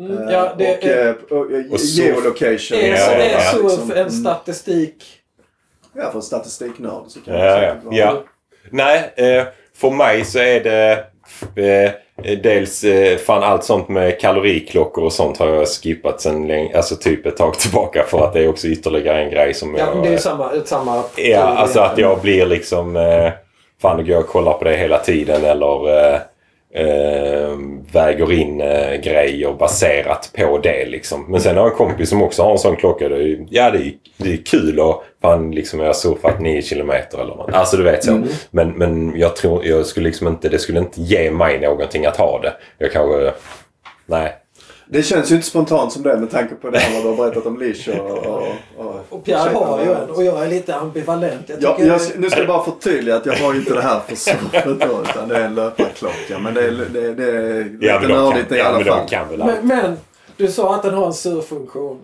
[0.00, 2.06] Mm, ja, det och, är, eh, och, eh, Och surf.
[2.06, 2.78] geolocation.
[2.78, 3.40] är, Ja, är, ja, ja.
[3.40, 4.10] surf Liksom, en mm.
[4.10, 5.04] statistik?
[5.96, 7.68] Ja, för statistiknörd så kan Ja, det ja.
[7.70, 7.96] säkert vara.
[7.96, 8.22] ja.
[8.70, 9.44] Nej, eh,
[9.76, 10.92] för mig så är det
[11.56, 11.92] eh,
[12.42, 16.96] dels eh, fan allt sånt med kaloriklockor och sånt har jag skippat sen länge, alltså
[16.96, 19.94] typ ett tag tillbaka för att det är också ytterligare en grej som Ja, jag...
[19.96, 20.50] men det är samma...
[20.64, 22.96] Samma Ja, alltså att jag blir liksom...
[22.96, 23.32] Eh,
[23.82, 26.20] fan, då går jag och kollar på det hela tiden eller
[26.74, 27.58] eh,
[27.92, 31.30] väger in eh, grejer baserat på det liksom.
[31.30, 33.08] Men sen har jag en kompis som också har en sån klocka.
[33.08, 36.62] Det är, ja, det är, det är kul och fan liksom jag har surfat 9
[36.62, 37.52] kilometer eller något.
[37.52, 38.22] Alltså du vet så.
[38.50, 42.16] Men, men jag tror, jag skulle liksom inte, det skulle inte ge mig någonting att
[42.16, 42.52] ha det.
[42.78, 43.32] Jag kanske...
[44.06, 44.36] Nej.
[44.90, 47.46] Det känns ju inte spontant som det med tanke på det vad du har berättat
[47.46, 48.10] om Lish och...
[48.10, 51.48] och, och, Och Pierre har ju en och jag är lite ambivalent.
[51.48, 54.00] Jag Ja, jag, nu ska jag bara förtydliga att jag har ju inte det här
[54.08, 56.38] för surfet då, utan det är en löparklocka.
[56.38, 59.08] Men det är, det, det är lite Ja, nördigt i ja, alla fall.
[59.08, 59.52] kan väl allt.
[59.62, 59.96] men, men
[60.36, 61.98] du sa att den har en surffunktion.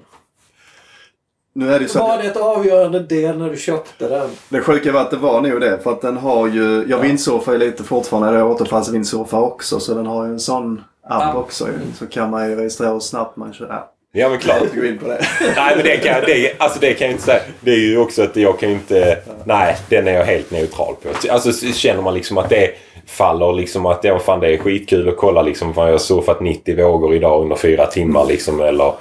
[1.57, 4.29] Nu är det så Var det ett avgörande del när du köpte den?
[4.49, 5.79] det sjuka var att det var nog det.
[5.83, 6.85] För att den har ju...
[6.89, 8.39] Jag vindsurfar ju lite fortfarande.
[8.39, 9.81] Jag återfallsvindsurfar också.
[9.81, 11.69] Så den har ju en sån app också.
[11.99, 13.67] Så kan man ju registrera hur snabbt man kör.
[13.69, 14.63] Ja, Ja men jag klart.
[14.63, 15.25] inte gå in på det.
[15.57, 17.41] Nej men det kan, det, alltså det kan jag inte säga.
[17.61, 19.19] Det är ju också att jag kan ju inte...
[19.45, 21.09] Nej, den är jag helt neutral på.
[21.33, 22.71] Alltså känner man liksom att det
[23.07, 25.75] faller liksom att ja, fan, det är skitkul att kolla liksom.
[25.75, 28.61] Fan, jag har surfat 90 vågor idag under fyra timmar liksom.
[28.61, 28.93] Eller...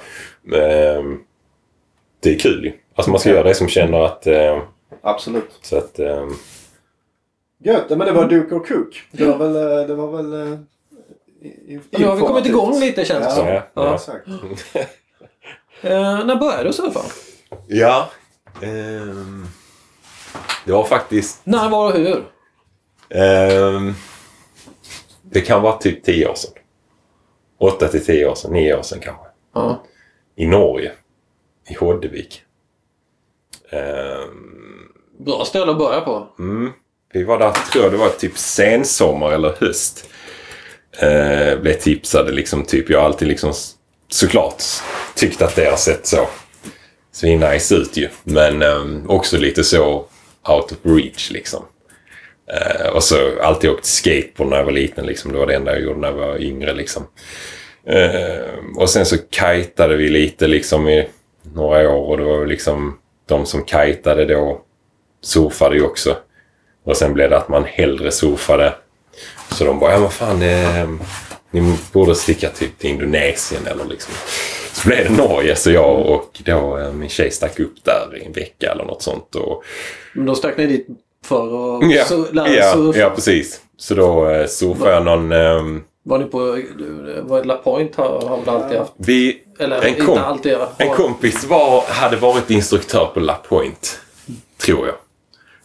[0.54, 1.18] ehm,
[2.22, 2.72] det är kul ju.
[2.94, 4.26] Alltså man ska göra det som känner att...
[4.26, 4.60] ehm,
[5.02, 5.50] Absolut.
[5.62, 5.98] så att...
[5.98, 6.34] ehm,
[7.64, 7.84] Gött.
[7.90, 9.02] Men det var Duke och Cook.
[9.12, 9.56] Det var väl...
[9.80, 10.58] eh, Det var väl
[11.44, 13.46] i- i- Nu har vi kommit igång lite känns det som.
[13.48, 13.94] Ja, ja.
[13.94, 14.28] Exakt.
[15.80, 17.00] Eh, när började du surfa?
[17.68, 18.10] ja.
[18.62, 19.46] ehm,
[20.64, 21.40] det var faktiskt...
[21.44, 22.24] När, var och hur?
[23.08, 23.94] ehm,
[25.22, 26.52] det kan vara typ 10 år sedan.
[27.58, 28.52] 8 till 10 år sedan.
[28.52, 29.26] 9 år sedan kanske.
[29.54, 29.82] Ja.
[30.36, 30.92] i Norge.
[31.68, 32.42] I Hoddevik.
[33.70, 36.28] Ehm, Bra ställe att börja på.
[36.38, 36.72] mm,
[37.12, 40.08] vi var där, tror jag det var typ sensommar eller höst
[40.98, 42.90] eh, blev tipsade liksom typ.
[42.90, 43.52] Jag har alltid liksom
[44.10, 44.62] såklart
[45.14, 46.28] tyckt att det har sett så
[47.12, 48.08] svinnice ut ju.
[48.24, 50.06] Men eh, också lite så
[50.48, 51.64] out of reach liksom.
[52.52, 55.32] Eh, och så alltid åkt skateboard när jag var liten liksom.
[55.32, 57.06] Det var det enda jag gjorde när jag var yngre liksom.
[57.86, 61.08] Eh, och sen så kajtade vi lite liksom i
[61.42, 64.60] några år och det var liksom de som kajtade då
[65.22, 66.16] surfade ju också.
[66.84, 68.74] Och sen blev det att man hellre surfade.
[69.50, 70.88] Så de bara, ja men fan, eh,
[71.50, 74.14] ni borde sticka typ till Indonesien eller liksom.
[74.72, 78.24] Så blev det Norge så jag och då eh, min tjej stack upp där i
[78.24, 79.34] en vecka eller något sånt.
[79.34, 79.62] Och,
[80.14, 80.86] Men då stack ni dit
[81.24, 81.44] för
[81.76, 82.98] att ja, su- lära ja, surfa?
[82.98, 83.60] ja, precis.
[83.76, 85.32] Så då eh, surfade jag någon...
[85.32, 86.38] ehm, Var ni på...
[87.22, 88.92] Var La Point har, har väl alltid haft?
[88.96, 90.54] vi, Eller En inte kom- alltid.
[90.56, 93.98] Har, En kompis var, hade varit instruktör på La Point,
[94.64, 94.94] tror jag.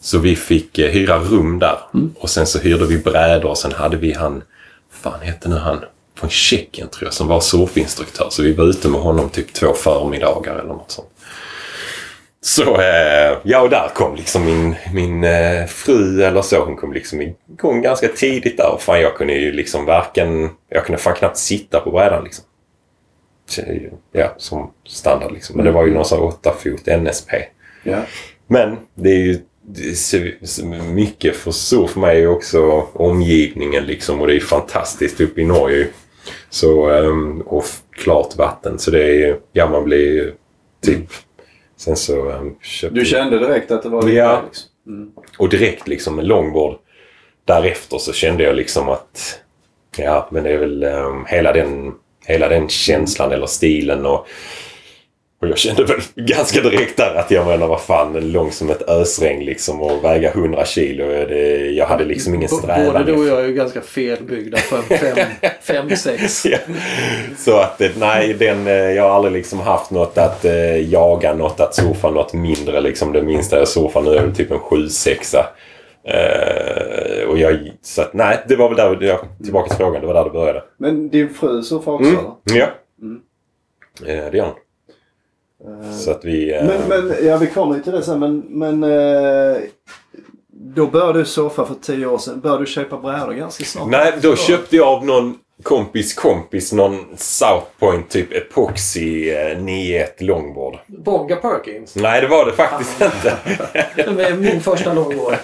[0.00, 1.78] Så vi fick eh, hyra rum där.
[2.18, 4.42] Och sen så hyrde vi brädor och sen hade vi han,
[4.90, 5.84] fan hette nu han,
[6.18, 8.28] från Tjeckien tror jag, som var surfinstruktör.
[8.30, 11.08] Så vi var ute med honom typ två förmiddagar eller något sånt.
[12.42, 16.64] Så eh, ja, och där kom liksom min, min eh, fru eller så.
[16.64, 18.74] Hon kom liksom igång ganska tidigt där.
[18.74, 20.50] Och fan, jag kunde ju liksom varken...
[20.68, 22.44] Jag kunde fan knappt sitta på brädan liksom.
[24.12, 25.56] Ja, som standard liksom.
[25.56, 27.32] Men det var ju någon sån här 8 fot NSP.
[27.82, 27.98] Ja.
[28.46, 29.38] Men det är ju
[29.94, 34.20] så, så mycket för surf för mig också omgivningen liksom.
[34.20, 35.86] Och det är fantastiskt uppe i Norge.
[36.50, 38.78] Så, ehm, och klart vatten.
[38.78, 40.32] Så det är ju, ja man blir ju
[40.82, 41.06] typ...
[41.76, 44.42] Sen så um, köpte Du kände direkt att det var Ja.
[44.46, 44.66] liksom.
[44.86, 45.10] Mm.
[45.38, 46.78] och direkt liksom med longboard
[47.44, 49.40] därefter så kände jag liksom att
[49.96, 51.92] ja, men det är väl ehm, hela, den,
[52.26, 54.26] hela den känslan eller stilen och,
[55.42, 58.88] och jag kände väl ganska direkt där att jag menar vad fan lång som ett
[58.88, 61.06] ösregn liksom och väga 100 kilo.
[61.06, 62.92] Det, jag hade liksom ingen strävan.
[62.92, 66.40] Både du och jag är ju ganska felbyggda för en 5-6.
[66.50, 66.58] Ja.
[67.38, 71.34] Så att eh, nej, den, eh, jag har aldrig liksom haft något att eh, jaga,
[71.34, 72.80] något att surfa, något mindre.
[72.80, 75.36] Liksom det minsta jag surfar nu är väl typ en 7-6.
[76.04, 80.06] Eh, och jag, så att nej, det var väl där, jag, tillbaka till frågan, det
[80.06, 80.62] var där det började.
[80.78, 82.18] Men din fru surfar också Mm.
[82.18, 82.58] eller?
[82.60, 82.66] Ja.
[83.02, 83.20] Mm.
[84.06, 84.54] Eh, det gör hon.
[85.66, 86.54] Eh, Så att vi...
[86.54, 88.18] eh, Men, men ja, vi kommer ju till det sen.
[88.18, 89.58] Men, men eh,
[90.52, 92.40] då började du surfa för tio år sedan.
[92.40, 93.88] Började du köpa brädor ganska snart?
[93.90, 100.06] Nej, då köpte jag av någon kompis kompis någon South Point typ Epoxy eh, 9.1
[100.18, 100.78] longboard.
[100.86, 101.96] Bonga Perkins.
[101.96, 103.36] Nej, det var det faktiskt inte.
[103.96, 105.34] Det är min första långgård.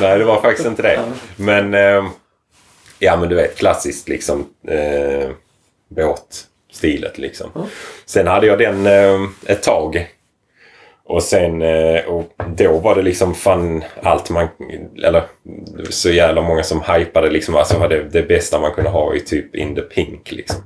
[0.00, 1.00] Nej, det var faktiskt inte det.
[1.36, 1.74] Men...
[1.74, 2.04] Eh,
[2.98, 4.46] ja, men du vet klassiskt liksom.
[4.68, 5.30] Eh,
[6.80, 7.50] båtstilet liksom.
[7.54, 7.66] Ja.
[8.06, 10.06] Sen hade jag den eh, ett tag.
[11.04, 11.62] Och sen...
[11.62, 14.48] Eh, och då var det liksom fan allt man...
[15.04, 15.22] Eller
[15.90, 17.56] så jävla många som hypade liksom.
[17.56, 20.60] Alltså det, det bästa man kunde ha i typ In the Pink liksom.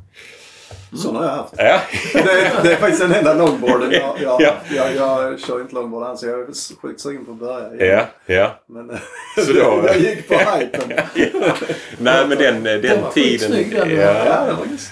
[0.97, 1.55] Sådana har jag haft.
[1.57, 1.81] Ja.
[2.13, 4.55] Det, det är faktiskt den enda longboarden jag, jag, Ja.
[4.77, 6.23] jag, jag kör inte longboard alls.
[6.23, 6.47] Jag är
[6.83, 7.95] sjukt sugen på att börja.
[7.95, 8.51] Ja, ja.
[8.67, 8.99] Men
[9.47, 10.93] Så då- jag gick på hypen.
[11.99, 13.51] Nej, men den, den, Den var tiden...
[13.51, 13.91] den.
[13.97, 14.13] ja.
[14.27, 14.91] Ja, var just-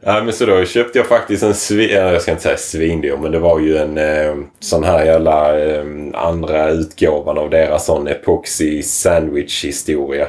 [0.00, 1.90] Ja, men så då köpte jag faktiskt en svin...
[1.90, 5.84] Jag ska inte säga svindyr, men det var ju en eh, sån här jävla eh,
[6.14, 10.26] andra utgåvan av deras sån epoxy sandwich historia.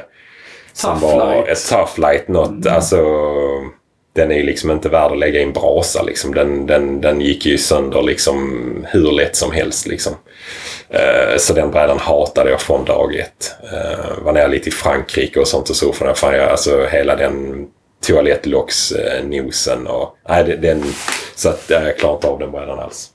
[0.72, 1.48] Som Tough var Light.
[1.48, 2.66] ett tough light något.
[2.66, 2.96] Alltså,
[4.16, 6.34] den är ju liksom inte värd att lägga i en brasa liksom.
[6.34, 10.12] Den, den, den gick ju sönder liksom hur lätt som helst liksom.
[10.88, 13.54] Eh, så den brädan hatade jag från dag ett.
[13.72, 15.92] Uh, var nere lite i Frankrike och sånt och så.
[15.92, 17.66] För fan jag, alltså hela den
[18.06, 20.16] toalettlocksnosen och...
[20.28, 20.82] Nej, den...
[21.34, 23.10] Så att eh, jag klarar inte av den brädan alls.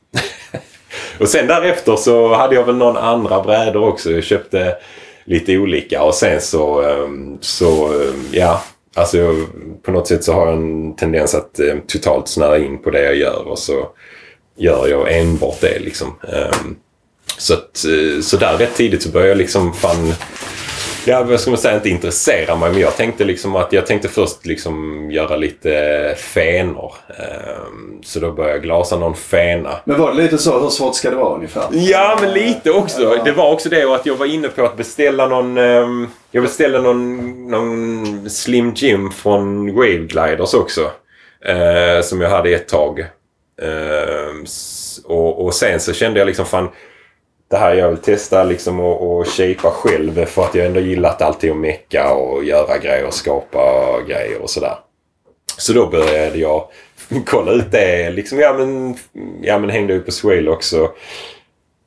[1.19, 4.11] och sen därefter så hade jag väl någon andra brädor också.
[4.11, 4.77] Jag köpte
[5.25, 6.81] lite olika och sen så...
[6.81, 8.61] Ehm, så, ehm, ja.
[8.95, 9.35] Alltså jag,
[9.83, 13.03] på något sätt så har jag en tendens att eh, totalt snöa in på det
[13.03, 13.89] jag gör och så
[14.57, 16.07] gör jag enbart det liksom.
[16.07, 16.75] Um,
[17.37, 20.13] så, att, eh, så där rätt tidigt så började jag liksom fan...
[21.05, 21.75] Ja, vad ska man säga?
[21.75, 22.71] Inte intressera mig.
[22.71, 26.93] Men jag tänkte liksom att jag tänkte först liksom göra lite fenor.
[27.09, 29.79] Ehm, så då började jag glasa någon fena.
[29.85, 30.59] Men var det lite så?
[30.59, 31.63] Hur svårt ska det vara ungefär?
[31.71, 33.01] Ja, men lite också.
[33.01, 33.23] Ja.
[33.23, 35.57] Det var också det och att jag var inne på att beställa någon...
[35.57, 37.17] ehm, jag beställde någon,
[37.51, 40.81] någon Slim Jim från Wave Gliders också.
[41.45, 42.99] eh, som jag hade ett tag.
[43.61, 44.45] Ehm,
[45.05, 46.69] och, och sen så kände jag liksom fan...
[47.51, 51.21] Det här jag vill testa liksom och, och shapea själv för att jag ändå gillat
[51.21, 53.59] alltid att mecka och göra grejer och skapa
[54.07, 54.75] grejer och sådär.
[55.57, 56.67] Så då började jag
[57.25, 58.09] kolla ut det.
[58.09, 58.95] Liksom, ja, men,
[59.41, 60.91] ja, men hängde upp på Swale också.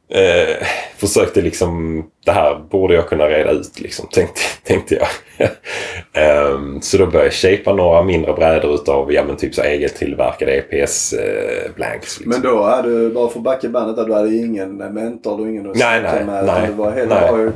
[0.09, 5.09] Eh, försökte liksom, det här borde jag kunna reda ut liksom, tänkte, tänkte jag.
[6.13, 10.53] Ehm, så då började jag shapea några mindre brädor utav, ja men typ så egeltillverkade
[10.57, 12.21] EPS eh, blanks.
[12.21, 12.29] Liksom.
[12.43, 15.51] Men då hade du, bara för att backa bandet där, du hade ingen mentor, du
[15.51, 16.45] ingen att Nej, nej, med.
[16.47, 17.31] nej, Du var helt, nej.
[17.31, 17.53] bara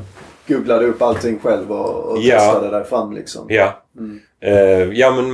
[0.49, 2.39] googlade upp allting själv och, och Ja.
[2.39, 3.47] testade dig fram liksom.
[3.49, 3.83] Ja.
[3.99, 4.21] Mm.
[4.43, 5.31] Eh, ja men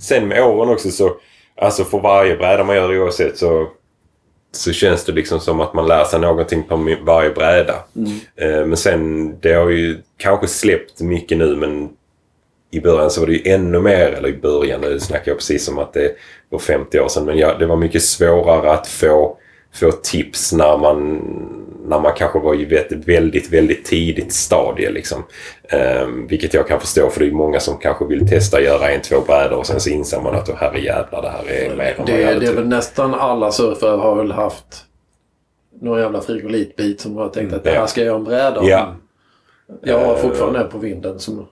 [0.00, 1.10] sen med åren också så,
[1.56, 3.66] alltså för varje bräda man gör oavsett så,
[4.52, 7.74] så känns det liksom som att man lär sig någonting på varje bräda.
[7.96, 8.10] Mm.
[8.36, 11.88] Eh, men sen, det har ju kanske släppt mycket nu men
[12.70, 15.64] i början så var det ju ännu mer, eller i början, nu snackar jag precis
[15.64, 16.14] som att det
[16.48, 19.36] var 50 år sedan, men ja, det var mycket svårare att få,
[19.74, 21.20] få tips när man,
[21.84, 24.90] när man kanske var i ett väldigt, väldigt tidigt stadie.
[24.90, 25.22] Liksom.
[25.68, 28.90] Ehm, vilket jag kan förstå för det är många som kanske vill testa att göra
[28.90, 31.76] en, två brädor och sen så inser man att oh, herre jävlar, det här är
[31.76, 34.84] mer än Det, det är trott." väl nästan alla surfare har väl haft
[35.80, 38.60] någon jävla frigolitbit som har tänkt att det här ska jag göra en bräda.
[38.64, 38.94] Ja.
[39.82, 40.20] Jag har Eh.
[40.20, 41.18] fortfarande det på vinden.
[41.18, 41.46] Som,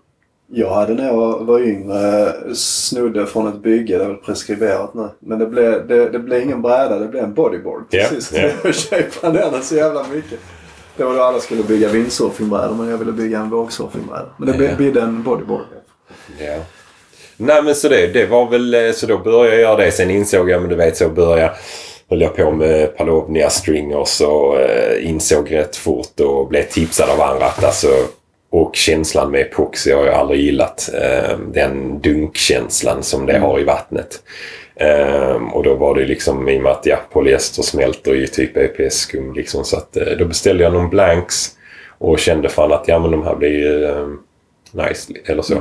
[0.50, 5.08] Jag hade när jag var yngre snudde från ett bygge, det är väl preskriberat nu.
[5.18, 8.32] Men det blev, det, det blev ingen bräda, det blev en bodyboard till Ja, sist.
[8.34, 8.48] ja.
[9.22, 10.38] Jag den så jävla mycket.
[10.96, 14.26] Det var då alla skulle bygga windsurfingbrädor men jag ville bygga en vågsurfingbräda.
[14.36, 14.76] Men det Ja.
[14.76, 15.60] blev en bodyboard.
[16.38, 16.54] Ja.
[17.36, 19.90] Nej men så det, det var väl, eh, så då började jag göra det.
[19.92, 21.52] Sen insåg jag, men du vet så började
[22.10, 27.20] höll jag på med Palovnia stringers och eh, insåg rätt fort och blev tipsad av
[27.20, 27.88] andra att alltså
[28.50, 30.90] och känslan med epoxy har jag aldrig gillat.
[30.94, 34.22] Eh, den dunkkänslan som det har i vattnet.
[34.76, 38.56] Eh, och då var det liksom i och med att ja, polyester smälter ju typ
[38.56, 39.64] EPS-skum liksom.
[39.64, 41.50] Så att, eh, då beställde jag någon blanks
[41.98, 44.08] och kände fan att ja men de här blir ju eh,
[44.72, 45.54] nice eller så.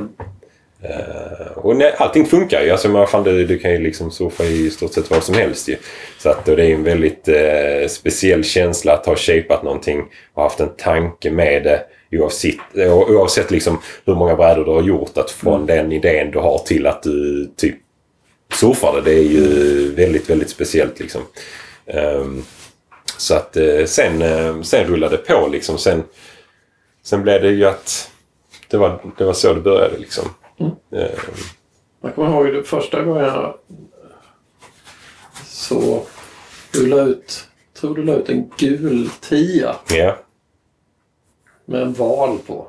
[0.81, 2.69] Eh, och nej, allting funkar ju.
[2.69, 5.75] Alltså, fan, du, du kan ju liksom surfa i stort sett vad som helst ju.
[6.19, 10.59] Så att, det är en väldigt eh, speciell känsla att ha shapat någonting och haft
[10.59, 11.81] en tanke med det.
[12.11, 15.17] Oavsett, o- oavsett liksom hur många brädor du har gjort.
[15.17, 17.75] Att från den idén du har till att du typ
[18.53, 19.01] surfar det.
[19.01, 21.21] Det är ju väldigt, väldigt speciellt liksom.
[21.85, 22.43] Ehm,
[23.17, 25.77] så att eh, sen, eh, sen rullade det på liksom.
[25.77, 26.03] Sen,
[27.03, 28.11] sen blev det ju att
[28.69, 30.25] det var, det var så det började liksom.
[30.59, 30.69] Ehm,
[32.01, 33.53] jag kommer ihåg det första gången jag
[35.45, 36.03] så
[36.73, 37.47] du la ut,
[37.79, 40.17] tror du la ut en gul tia Ja.
[41.67, 42.67] Med en val på.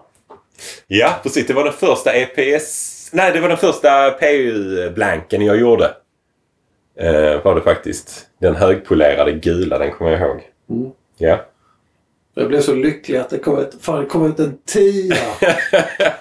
[0.87, 1.47] Ja, precis.
[1.47, 5.95] Det var den första EPS nej, det var den första PU-blanken jag gjorde.
[6.99, 8.27] Eh, var det faktiskt.
[8.41, 10.43] Den högpolerade gula, den kommer jag ihåg.
[10.71, 10.91] Mm.
[11.17, 11.45] Ja.
[12.35, 15.17] Jag blev så lycklig att det kom ut, fan, det kom ut en tia.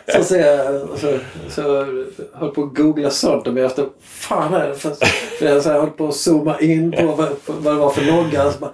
[0.13, 1.17] så, ser jag, så,
[1.49, 4.91] så jag höll på att googla sönder mig efter fan är det för,
[5.39, 8.05] för jag så här, höll på att zooma in på vad, vad det var för
[8.05, 8.51] logga.
[8.51, 8.73] Så bara,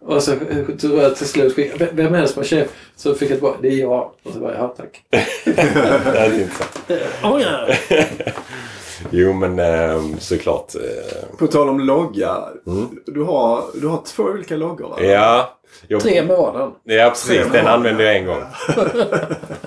[0.00, 0.32] och så
[0.80, 1.58] tror jag till slut
[1.92, 2.72] "Vem- är det som har köpt?
[2.96, 4.10] Så fick jag tillbaka, det är jag.
[4.22, 5.02] Och så bara, ja tack.
[5.44, 5.58] det
[6.18, 6.90] är intressant.
[7.22, 7.68] Oh, ja.
[9.10, 10.74] Jo, men eh, såklart.
[10.74, 12.36] Eh, På tal om logga.
[12.66, 12.88] Mm.
[13.06, 14.96] Du, har, du har två olika loggor va?
[15.02, 15.56] ja.
[15.88, 16.70] Jag, Tre med raden.
[16.84, 17.46] Ja, precis.
[17.52, 18.42] Den använde jag en gång.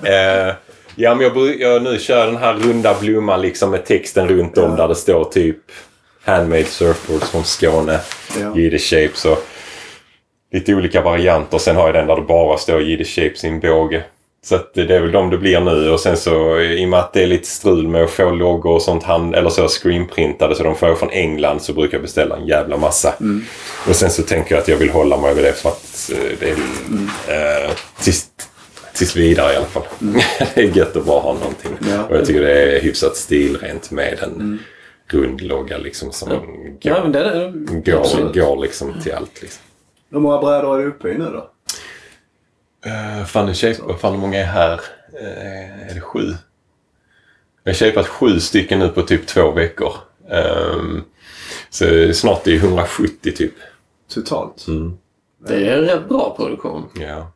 [0.02, 0.54] eh,
[0.96, 4.76] ja, men jag, jag nu kör den här runda blomman liksom med texten runt om
[4.76, 5.56] där det står typ
[6.24, 8.00] Handmade surfboards från Skåne.
[8.40, 8.56] Ja.
[8.56, 9.44] Jiddisch shapes och
[10.54, 11.58] lite olika varianter.
[11.58, 14.02] Sen har jag den där det bara står Jiddisch shapes i en båge.
[14.44, 17.00] Så att det är väl de det blir nu och sen så i och med
[17.00, 20.54] att det är lite strul med att få loggor och sånt hand, eller så screenprintade
[20.54, 23.14] så de får jag från England så brukar jag beställa en jävla massa.
[23.88, 26.38] Och sen så tänker jag att jag vill hålla mig vid det för att eh,
[26.40, 27.70] det är eh,
[28.02, 28.26] tills,
[28.94, 29.82] tills vidare i alla fall.
[30.54, 31.70] det är gött att bara ha någonting.
[31.90, 32.04] Ja.
[32.04, 34.58] Och jag tycker det är hyfsat stilrent med en
[35.12, 36.30] rund logga liksom som
[36.80, 39.42] Ja, går, men det är, går, går liksom till allt.
[39.42, 39.62] Liksom.
[40.10, 41.50] Hur många brädor är du uppe i nu då?
[42.86, 44.80] Uh, fan, en shape, vad fan hur många är här?
[45.20, 46.34] Eh, är det sju?
[47.62, 49.92] Jag har shapat sju stycken nu på typ två veckor.
[50.30, 51.04] Ehm,
[51.70, 53.54] så snart är det 170 typ.
[54.14, 54.66] Totalt?
[54.68, 54.98] Mm.
[55.48, 56.88] Det är en rätt bra produktion.
[56.94, 57.32] Ja.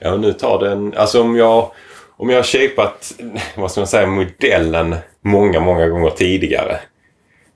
[0.00, 0.94] Ja, och nu tar den...
[0.96, 1.72] Alltså om jag...
[2.16, 3.14] Om jag har shapat,
[3.56, 6.80] vad ska man säga, modellen många, många gånger tidigare.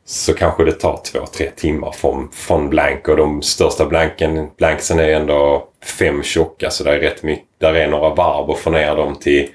[0.08, 3.08] Så kanske det tar två, tre timmar från, från blank.
[3.08, 6.70] Och de största blanken, blanksen är ändå fem tjocka.
[6.70, 7.46] Så det är rätt mycket.
[7.58, 9.48] Där är några varv och få ner dem till,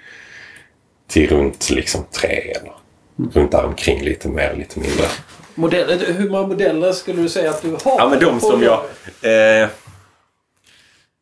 [1.09, 2.73] till runt liksom tre eller
[3.33, 5.05] runt där omkring lite mer, lite mindre.
[5.55, 7.79] Modell, hur många modeller skulle du säga att du har?
[7.83, 8.79] Ja, men de som jag...
[9.21, 9.69] Eh,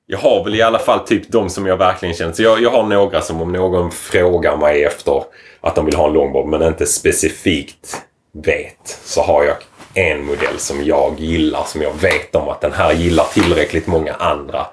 [0.06, 2.34] jag har väl i alla fall typ de som jag verkligen känner.
[2.34, 5.24] Så jag, jag har några som om någon frågar mig efter
[5.62, 9.00] att de vill ha en longboard men inte specifikt vet.
[9.04, 9.56] Så har jag
[9.94, 11.64] en modell som jag gillar.
[11.64, 14.68] Som jag vet om att den här gillar tillräckligt många andra.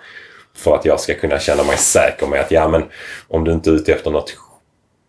[0.56, 2.84] För att jag ska kunna känna mig säker med att ja men
[3.28, 4.36] om du inte är ute efter något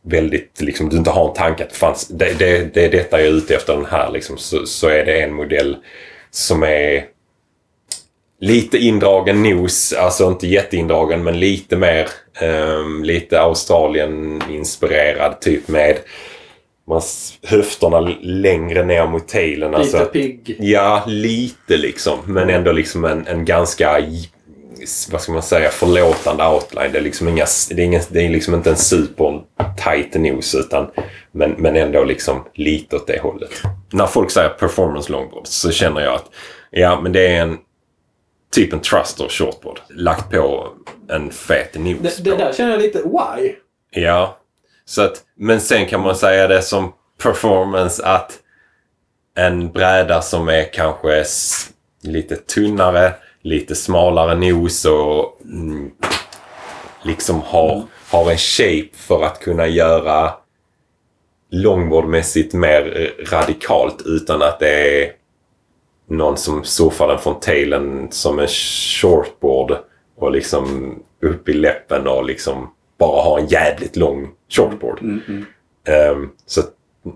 [0.02, 3.28] väldigt, liksom, du inte har en tanke att fanns, det, det, det är detta jag
[3.28, 5.78] är ute efter den här liksom, så, så är det en modell
[6.32, 7.06] som är
[8.40, 12.10] lite indragen nos, alltså inte jätteindragen men lite mer,
[12.42, 15.98] um, lite Australien-inspirerad typ med
[16.88, 17.02] man,
[17.43, 19.71] höfterna längre ner mot tailen.
[19.71, 20.56] Lite Alltså, pigg.
[20.60, 22.19] Ja, lite liksom.
[22.26, 24.02] Men ändå liksom en, en ganska,
[25.12, 26.91] vad ska man säga, förlåtande outline.
[26.91, 29.41] Det är liksom, inga, det är ingen, det är liksom inte en super
[29.84, 30.88] tight nos utan
[31.32, 33.52] men, men ändå liksom lite åt det hållet.
[33.93, 36.26] När folk säger performance longboard så känner jag att
[36.71, 37.58] ja, men det är en
[38.52, 39.80] typ en thruster shortboard.
[39.89, 40.67] Lagt på
[41.10, 42.17] en fet nos.
[42.17, 43.54] Det, det där känner jag lite, why?
[43.91, 44.38] Ja.
[44.89, 48.39] Så att, men sen kan man säga det som performance att
[49.36, 51.23] en bräda som är kanske
[52.04, 55.91] lite tunnare, lite smalare nos och mm,
[57.04, 60.34] liksom har, har en shape för att kunna göra
[61.52, 65.12] longboardmässigt mer radikalt utan att det är
[66.10, 69.78] någon som surfar den från tailen som en shortboard
[70.17, 75.00] och liksom upp i läppen och liksom bara har en jävligt lång shortboard.
[75.88, 76.70] Ehm, så att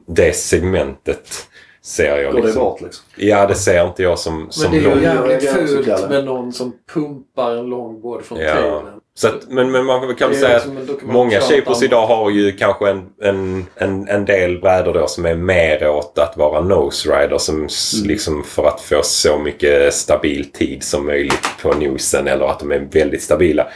[0.07, 1.47] det segmentet
[1.83, 2.63] ser jag Går det liksom.
[2.63, 3.05] bort liksom?
[3.15, 6.53] Ja, det ser inte jag som, som Men det är ju jävligt fult med någon
[6.53, 8.53] som pumpar en longboard från Ja.
[8.53, 8.93] tailen.
[9.13, 12.51] Så att, men, men man kan väl säga liksom att många shapers idag har ju
[12.51, 17.09] kanske en, en, en, en del brädor då som är mer åt att vara nose
[17.09, 17.67] rider som Mm.
[18.03, 22.71] liksom för att få så mycket stabil tid som möjligt på nosen eller att de
[22.71, 23.67] är väldigt stabila.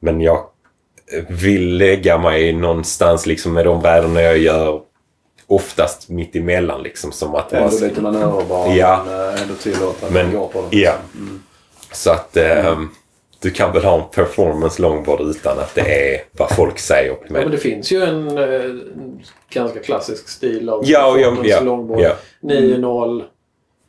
[0.00, 0.44] Men jag
[1.28, 4.80] vill lägga mig någonstans liksom med de brädorna jag gör
[5.46, 9.02] oftast mitt emellan liksom som att Ändå lite manöverbar Ja.
[9.06, 10.68] men äh, ändå tillåta Men- går på den.
[10.80, 10.94] Ja.
[11.92, 12.88] Så att ehm,
[13.40, 17.10] du kan väl ha en performance longboard utan att det är vad folk säger.
[17.10, 18.60] Ja, men det finns ju en, eh,
[19.50, 22.00] ganska klassisk stil av Ja, performance ja, longboard.
[22.00, 22.12] ja.
[22.40, 23.22] 9-0.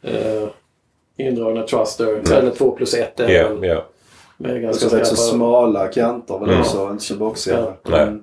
[0.03, 0.47] Eh,
[1.17, 2.33] indragna thruster.
[2.33, 3.85] Eller 2 plus 1 är Ja, ja.
[4.37, 6.61] Med Jag ganska ska säga så smala kanter väl Mm.
[6.61, 7.55] också, inte så boxiga.
[7.59, 7.77] Ja.
[7.91, 8.01] Nej.
[8.01, 8.21] Mm.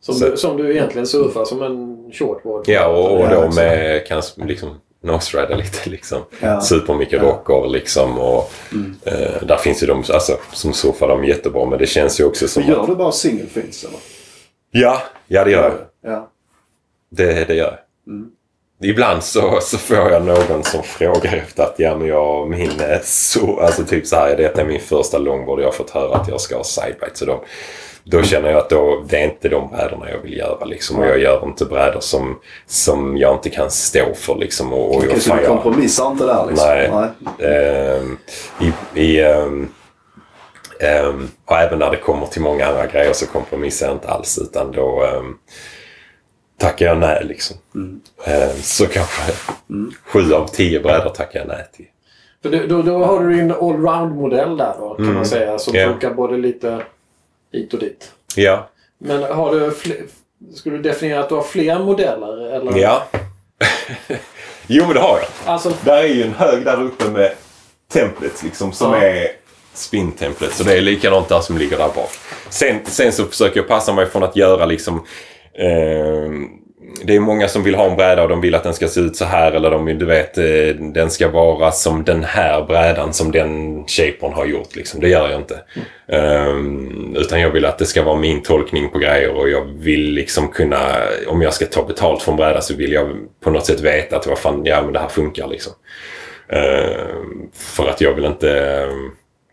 [0.00, 2.68] Som, Så- du, som du egentligen surfar som en shortboard.
[2.68, 4.68] ja, och, och då med kanske liksom
[5.02, 6.18] nose rider lite liksom.
[6.40, 6.60] Ja.
[6.60, 7.66] Supermycket Ja.
[7.66, 8.94] liksom och Mm.
[9.04, 12.48] eh, där finns ju de alltså, som surfar dem jättebra men det känns ju också
[12.48, 12.86] som Så gör att...
[12.88, 13.98] du bara single fins eller?
[14.70, 15.62] Ja, ja det gör
[16.02, 16.12] jag.
[16.12, 16.30] Ja.
[17.10, 17.64] Det, det gör
[18.06, 18.14] jag.
[18.14, 18.30] Mm.
[18.82, 22.98] Ibland så, så får jag någon som frågar efter att ja, men jag, min eh,
[23.02, 25.60] så, alltså typ så här, detta är min första longboard.
[25.60, 27.10] Jag har fått höra att jag ska ha sidebite.
[27.14, 27.44] Så då,
[28.04, 30.64] då känner jag att då, det är inte de brädorna jag vill göra.
[30.64, 30.98] Liksom.
[30.98, 34.34] Och jag gör inte brädor som, som jag inte kan stå för.
[34.34, 34.72] Liksom.
[34.72, 36.68] Och, och jag, så du kompromissar inte där liksom?
[37.38, 37.50] Nej.
[37.50, 38.18] Ehm,
[38.60, 39.68] i, i, ehm,
[40.80, 44.38] ehm, och även när det kommer till många andra grejer så kompromissar jag inte alls
[44.38, 45.38] utan då um,
[46.58, 47.56] tackar jag nej liksom.
[48.24, 49.32] Ehm, så kanske
[50.04, 51.86] sju av tio brädor tackar jag nej till.
[52.42, 55.58] För det, då, då har du din allround-modell där då, kan man säga.
[55.58, 55.88] Som Ja.
[55.88, 56.82] funkar både lite
[57.52, 58.10] hit och dit.
[58.34, 59.72] Ja, Men har du
[60.54, 62.52] skulle du definiera att du har fler modeller?
[62.54, 62.78] Eller?
[62.78, 63.06] ja.
[64.66, 65.28] jo men det har jag.
[65.52, 67.32] Alltså, Där är ju en hög där uppe med
[67.92, 69.02] templets liksom som Ja.
[69.02, 69.28] är
[69.74, 70.52] spin-templet.
[70.52, 72.10] Så det är likadant där som ligger där bak.
[72.48, 75.04] Sen, sen så försöker jag passa mig från att göra liksom
[75.58, 76.30] eh,
[77.04, 79.00] det är många som vill ha en bräda och de vill att den ska se
[79.00, 82.62] ut så här eller de vill, du vet, eh, den ska vara som den här
[82.62, 84.76] brädan som den shapern har gjort.
[84.76, 85.00] Liksom.
[85.00, 85.60] Det gör jag inte.
[86.08, 90.10] Ehm, utan jag vill att det ska vara min tolkning på grejer och jag vill
[90.10, 90.78] liksom kunna,
[91.26, 94.16] om jag ska ta betalt för en bräda så vill jag på något sätt veta
[94.16, 95.72] att vad fan, ja men det här funkar liksom.
[96.52, 97.18] Uh,
[97.54, 98.60] för att jag vill inte...
[98.60, 99.10] Ehm,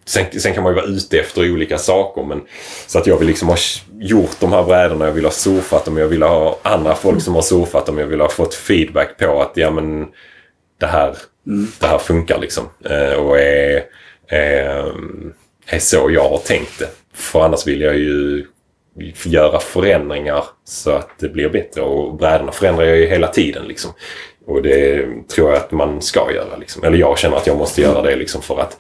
[0.08, 2.24] Sen, sen kan man ju vara ute efter olika saker.
[2.24, 2.42] Men,
[2.88, 3.58] så att jag vill liksom ha
[4.00, 5.06] gjort de här brädorna.
[5.06, 5.98] Jag vill ha surfat dem.
[5.98, 7.98] Jag vill ha andra folk som har surfat dem.
[7.98, 10.08] Jag vill ha fått feedback på att ja men
[10.80, 11.16] det här,
[11.80, 12.70] det här funkar liksom.
[12.90, 13.84] Eh, och är,
[14.28, 14.92] är,
[15.68, 16.90] är så jag har tänkt det.
[17.14, 18.46] För annars vill jag ju
[19.26, 21.82] göra förändringar så att det blir bättre.
[21.82, 23.92] Och brädorna förändrar jag ju hela tiden liksom.
[24.46, 26.58] Och det tror jag att man ska göra.
[26.58, 26.84] Liksom.
[26.84, 28.78] Eller jag känner att jag måste göra det liksom för att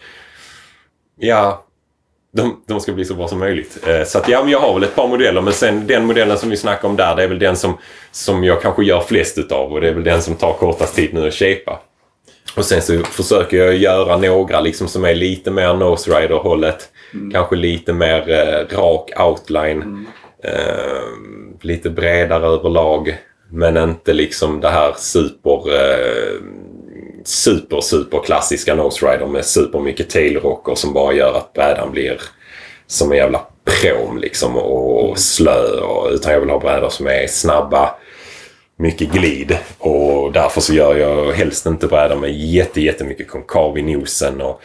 [1.19, 1.65] ja,
[2.35, 3.87] de, de ska bli så bra som möjligt.
[3.87, 5.41] Eh, så att ja, men jag har väl ett par modeller.
[5.41, 7.77] Men sen den modellen som vi snackar om där, det är väl den som,
[8.11, 9.73] som jag kanske gör flest utav.
[9.73, 11.79] Och det är väl den som tar kortast tid nu att shapea.
[12.55, 16.89] Och sen så försöker jag göra några liksom som är lite mer Nose Rider-hållet.
[17.31, 20.07] Kanske lite mer eh, rak outline.
[20.43, 21.01] Eh,
[21.61, 23.17] lite bredare överlag.
[23.51, 25.59] Men inte liksom det här super...
[27.27, 32.21] Super, super klassiska Nose Rider med super mycket tailrocker som bara gör att brädan blir
[32.87, 35.79] som en jävla pråm liksom och slö.
[35.79, 37.95] Och, utan jag vill ha brädor som är snabba,
[38.77, 39.57] mycket glid.
[39.77, 44.41] Och därför så gör jag helst inte brädor med jätte, jättemycket konkav i nosen.
[44.41, 44.61] Och,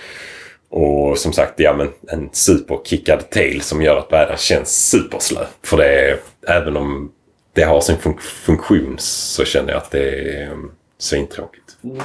[0.71, 5.45] och som sagt, ja men en superkickad tail som gör att brädan känns superslö.
[5.65, 7.13] För det även om
[7.53, 11.60] det har sin fun- funktion så känner jag att det är um, svintråkigt.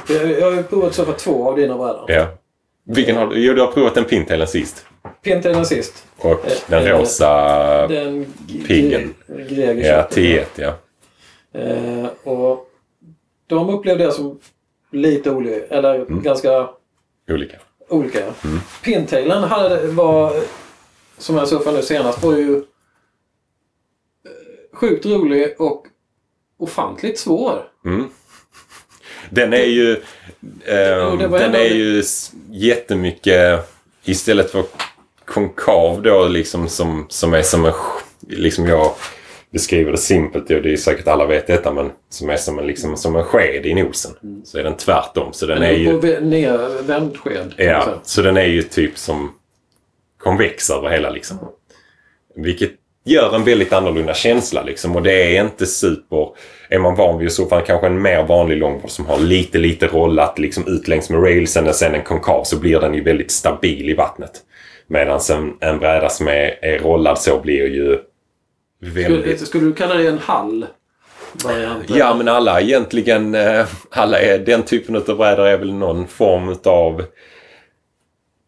[0.08, 2.04] Jag, jag har provat så för två av dina brädor.
[2.10, 2.26] Ja.
[2.84, 3.38] Vilken har du?
[3.44, 4.86] Jo, du har provat den pintailen sist.
[5.22, 6.06] Pintailen sist.
[6.16, 7.86] Och den Eh, rosa...
[7.86, 8.26] Den
[8.66, 9.14] Piggen.
[9.28, 10.20] Greger Ja, köpte.
[10.20, 10.74] T1 ja.
[11.60, 12.68] Eh, och
[13.46, 14.38] de upplevde jag som
[14.92, 15.66] lite olika.
[15.74, 16.22] Eller Mm.
[16.22, 16.68] ganska
[17.28, 17.56] Olika.
[17.88, 18.20] olika.
[18.20, 18.60] Mm.
[18.82, 20.32] Pintailen hade, var,
[21.18, 22.62] som jag surfade nu senast, var ju eh,
[24.72, 25.86] sjukt rolig och
[26.58, 27.62] ofantligt svår.
[27.84, 28.04] Mm.
[29.30, 29.96] Den är ju...
[31.28, 32.02] var den ändå- är ju
[32.50, 33.60] jättemycket...
[34.04, 34.64] Istället för
[35.24, 37.72] konkav då liksom som, som är som en...
[38.28, 38.92] Liksom jag
[39.50, 42.66] beskriver det simpelt och det är säkert alla vet detta men som är som en,
[42.66, 44.12] liksom, som en sked i nosen.
[44.44, 45.32] Så är den tvärtom.
[45.32, 46.20] Så den är En ju...
[46.20, 47.54] nervänd sked.
[47.56, 47.98] Ja, säga.
[48.02, 49.32] så den är ju typ som
[50.18, 51.38] konvex över hela liksom.
[52.34, 52.70] Vilket
[53.04, 54.96] gör en väldigt annorlunda känsla liksom.
[54.96, 56.28] Och det är inte super...
[56.68, 59.86] Är man van vid att surfa kanske en mer vanlig longboard som har lite, lite
[59.86, 63.30] rollat liksom ut längs med railsen och sen en konkav så blir den ju väldigt
[63.30, 64.32] stabil i vattnet.
[64.86, 67.98] Medan en, en bräda som är, är rollad så blir ju
[68.80, 69.46] Skulle, väldigt...
[69.46, 70.66] skulle du kalla det en hall?
[71.44, 71.90] Variant?
[71.90, 76.56] Ja, men alla egentligen, eh, alla är, den typen av brädor är väl någon form
[76.64, 77.04] av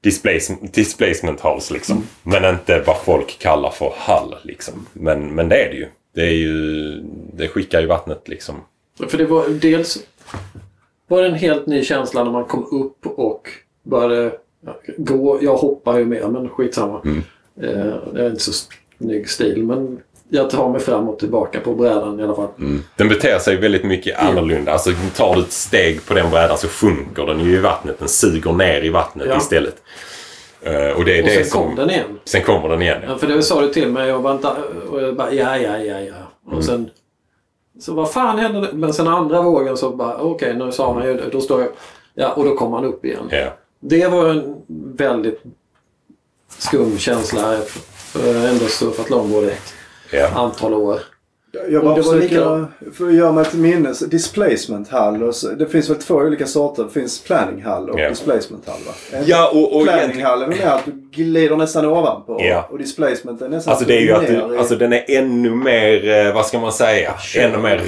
[0.03, 2.07] displacement, displacement halls liksom.
[2.23, 4.87] Men inte vad folk kallar för hall liksom.
[4.93, 5.87] Men, men det är det ju.
[6.19, 7.01] Det är ju,
[7.33, 8.55] det skickar ju vattnet liksom.
[9.09, 9.99] För det var dels
[11.09, 13.49] var det en helt ny känsla när man kom upp och
[13.83, 14.33] började
[14.67, 15.39] ja, gå.
[15.43, 17.01] Jag hoppar ju mer, men skitsamma.
[17.05, 17.23] Mm.
[17.63, 18.53] Eh, det är inte så
[18.99, 22.49] snygg stil, men jag tar mig fram och tillbaka på brädan i alla fall.
[22.97, 24.73] Den beter sig väldigt mycket annorlunda.
[24.73, 27.99] Alltså tar du ett steg på den brädan så sjunker den ju i vattnet.
[27.99, 29.37] Den suger ner i vattnet Ja.
[29.37, 29.83] istället.
[30.63, 31.63] Eh, och det är Och det sen som...
[31.63, 32.19] kom den igen.
[32.25, 32.99] Sen kommer den igen.
[33.03, 33.09] Ja.
[33.13, 34.09] Ja, för det sa du till mig.
[34.09, 34.49] Jag var inte,
[34.91, 36.15] och jag bara ja, ja, ja, ja.
[36.47, 36.59] Mm.
[36.59, 36.91] Och sen
[37.81, 38.61] så vad fan hände?
[38.61, 38.69] nu?
[38.73, 41.71] Men sen andra vågen så bara okej, nu sa han ju Då står jag...
[42.15, 43.29] Ja, och då kom han upp igen.
[43.31, 43.55] Ja.
[43.81, 44.57] Det var en
[44.97, 45.43] väldigt
[46.59, 47.55] skum känsla.
[48.15, 49.75] Jag ändå surfat långboard ett
[50.13, 50.29] Ja.
[50.29, 51.01] antal år.
[51.71, 52.69] Jag bara försöker likadant.
[52.95, 53.99] för att göra mig till minnes.
[53.99, 55.23] Displacement hall.
[55.23, 56.85] Och så, det finns väl två olika sorter.
[56.85, 58.09] Det finns planning hall och Ja.
[58.09, 59.19] displacement hall va?
[59.27, 60.93] Ja, och, och planning egentligen, hall är väl mer att du
[61.23, 62.37] glider nästan ovanpå.
[62.41, 62.69] Ja.
[62.71, 65.51] Och displacement är nästan alltså det är ju att du, i- alltså den är ännu
[65.51, 67.41] mer, eh, vad ska man säga, Kör.
[67.41, 67.83] ännu mer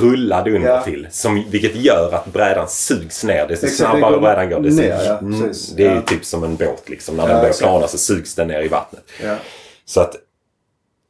[0.00, 1.06] rullad under till.
[1.10, 3.46] Som, vilket gör att brädan sugs ner.
[3.48, 5.52] Desto Exakt, det snabbare går brädan går, desto, ner, ja, mm.
[5.76, 6.00] Det är ju Ja.
[6.02, 7.16] typ som en båt liksom.
[7.16, 9.02] När Ja, den börjar plana så sugs den ner i vattnet.
[9.24, 9.34] Ja.
[9.84, 10.14] Så att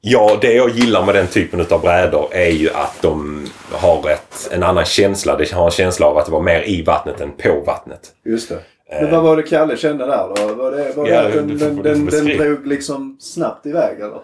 [0.08, 4.48] Ja, det jag gillar med den typen av brädor är ju att de har ett,
[4.52, 5.36] en annan känsla.
[5.36, 8.14] De har en känsla av att vara mer i vattnet än på vattnet.
[8.24, 8.62] Just det.
[8.88, 10.54] Men vad var det Kalle kände där då?
[10.54, 14.20] Var det, var det Ja, att den, den, den, den drog liksom snabbt iväg eller?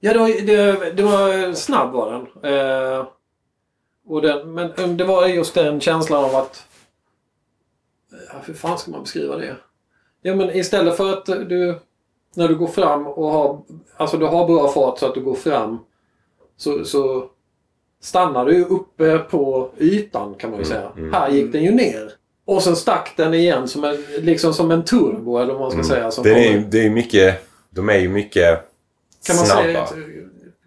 [0.00, 2.52] Ja, det var, det, det var snabb var den.
[2.52, 3.06] Eh,
[4.06, 4.54] och den.
[4.54, 6.66] Men eh, det var just den känslan av att...
[8.10, 9.56] Ja, hur fan ska man beskriva det?
[10.22, 11.78] Ja, men istället för att du...
[12.36, 13.60] När du går fram och har...
[13.96, 15.78] Alltså du har bra fart så att du går fram.
[16.56, 17.24] Så, så
[18.02, 20.90] stannar du uppe på ytan kan man ju säga.
[20.96, 21.12] mm.
[21.12, 22.12] Här gick den ju ner.
[22.46, 25.94] Och sen stack den igen som en, liksom som en turbo eller vad man ska
[25.94, 26.10] säga.
[26.10, 28.60] Som Det är, det är mycket, de är ju mycket
[29.26, 29.86] kan man snabba.
[29.86, 30.00] säga,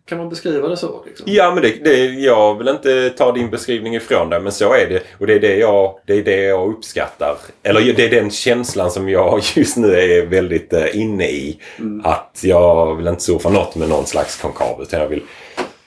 [0.07, 1.03] kan man beskriva det så?
[1.05, 1.25] Liksom?
[1.29, 4.89] Ja, men det, det, jag vill inte ta din beskrivning ifrån dig, men så är
[4.89, 5.03] det.
[5.19, 7.37] Och det är det jag, det är det jag uppskattar.
[7.63, 11.59] Eller det är den känslan som jag just nu är väldigt eh, inne i.
[12.03, 15.23] Att jag vill inte surfa något med någon slags konkav, utan jag vill...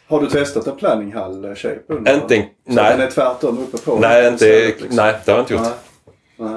[0.09, 2.15] Har du testat en planning hall eh, shape under?
[2.15, 2.43] Inte, Så
[2.75, 2.97] nej.
[2.97, 3.99] den är tvärtom uppe på?
[3.99, 4.97] Nej, inte, istället, liksom?
[4.97, 5.63] nej, det har jag inte gjort.
[6.37, 6.49] Nej.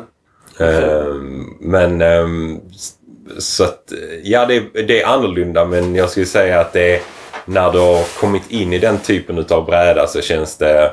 [0.60, 0.84] Nej.
[0.84, 2.02] Ehm, men
[2.72, 2.94] s-
[3.40, 3.94] så att,
[4.24, 7.02] ja det, det är annorlunda men jag skulle säga att det är
[7.46, 10.92] när du har kommit in i den typen utav bräda så känns det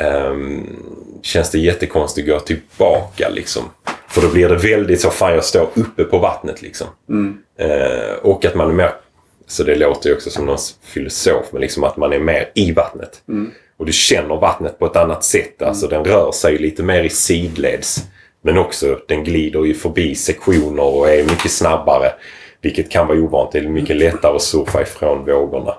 [0.00, 0.76] ehm,
[1.22, 3.62] känns det jättekonstigt att gå tillbaka liksom.
[4.08, 6.86] För då blir det väldigt så, fan jag står uppe på vattnet liksom.
[7.08, 7.38] Mm.
[7.58, 8.90] Eh, och att man är mer,
[9.46, 12.72] så det låter ju också som någon filosof, men liksom att man är mer i
[12.72, 13.22] vattnet.
[13.28, 13.50] Mm.
[13.76, 15.62] Och du känner vattnet på ett annat sätt.
[15.62, 18.04] Alltså den rör sig lite mer i sidleds.
[18.42, 22.12] Men också den glider ju förbi sektioner och är mycket snabbare.
[22.66, 23.52] Vilket kan vara ovant.
[23.52, 25.74] Det är mycket lättare att surfa ifrån vågorna.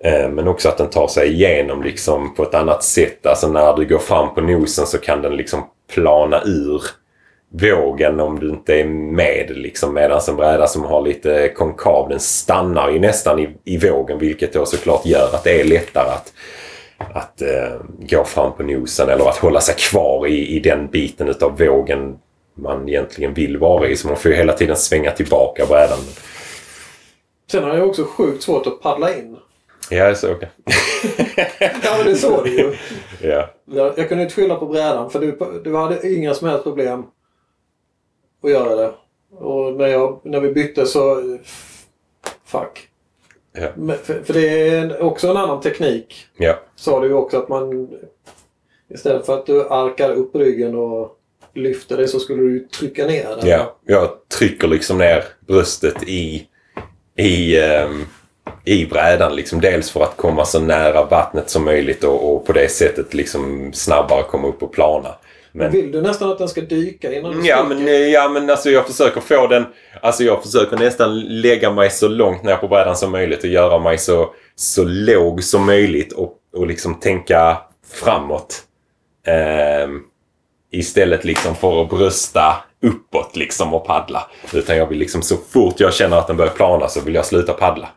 [0.00, 3.26] Eh, men också att den tar sig igenom liksom på ett annat sätt.
[3.26, 5.64] Alltså när du går fram på nosen så kan den liksom
[5.94, 6.82] plana ur
[7.60, 9.50] vågen om du inte är med.
[9.50, 14.18] Liksom, Medan en bräda som har lite konkav den stannar ju nästan i, i vågen
[14.18, 16.32] vilket då såklart gör att det är lättare att,
[16.98, 21.28] att eh, gå fram på nosen eller att hålla sig kvar i, i den biten
[21.28, 22.18] utav vågen
[22.58, 23.96] man egentligen vill vara i.
[23.96, 25.98] Så man får ju hela tiden svänga tillbaka brädan.
[27.50, 29.36] Sen har jag också sjukt svårt att paddla in.
[29.90, 30.50] Ja, så okej.
[31.60, 32.74] Ja, men det såg du ju.
[33.20, 33.50] Ja.
[33.64, 37.04] Jag, jag kunde inte skylla på brädan för du, du hade inga som helst problem
[38.42, 38.94] att göra det.
[39.36, 41.38] Och när, jag, när vi bytte så...
[42.44, 42.88] Fuck.
[43.52, 43.68] Ja.
[43.76, 46.26] Men, för, för det är också en annan teknik.
[46.36, 46.58] Ja.
[46.76, 47.88] Sa du ju också att man...
[48.90, 51.17] Istället för att du arkar upp ryggen och
[51.58, 53.48] lyfter det så skulle du trycka ner den.
[53.48, 56.46] Ja, jag trycker liksom ner bröstet i,
[57.16, 58.04] i, ehm,
[58.64, 59.36] i brädan.
[59.36, 59.60] Liksom.
[59.60, 63.72] Dels för att komma så nära vattnet som möjligt och, och på det sättet liksom
[63.72, 65.14] snabbare komma upp och plana.
[65.52, 67.74] Men, Vill du nästan att den ska dyka innan du ja, sticker?
[67.74, 69.64] men, eh, ja, men alltså jag försöker få den...
[70.02, 73.78] Alltså jag försöker nästan lägga mig så långt ner på brädan som möjligt och göra
[73.78, 77.58] mig så, så låg som möjligt och, och liksom tänka
[77.92, 78.62] framåt.
[79.26, 80.00] Ehm,
[80.70, 84.30] istället liksom för att brösta uppåt liksom och paddla.
[84.52, 87.26] Utan jag vill liksom så fort jag känner att den börjar plana så vill jag
[87.26, 87.88] sluta paddla.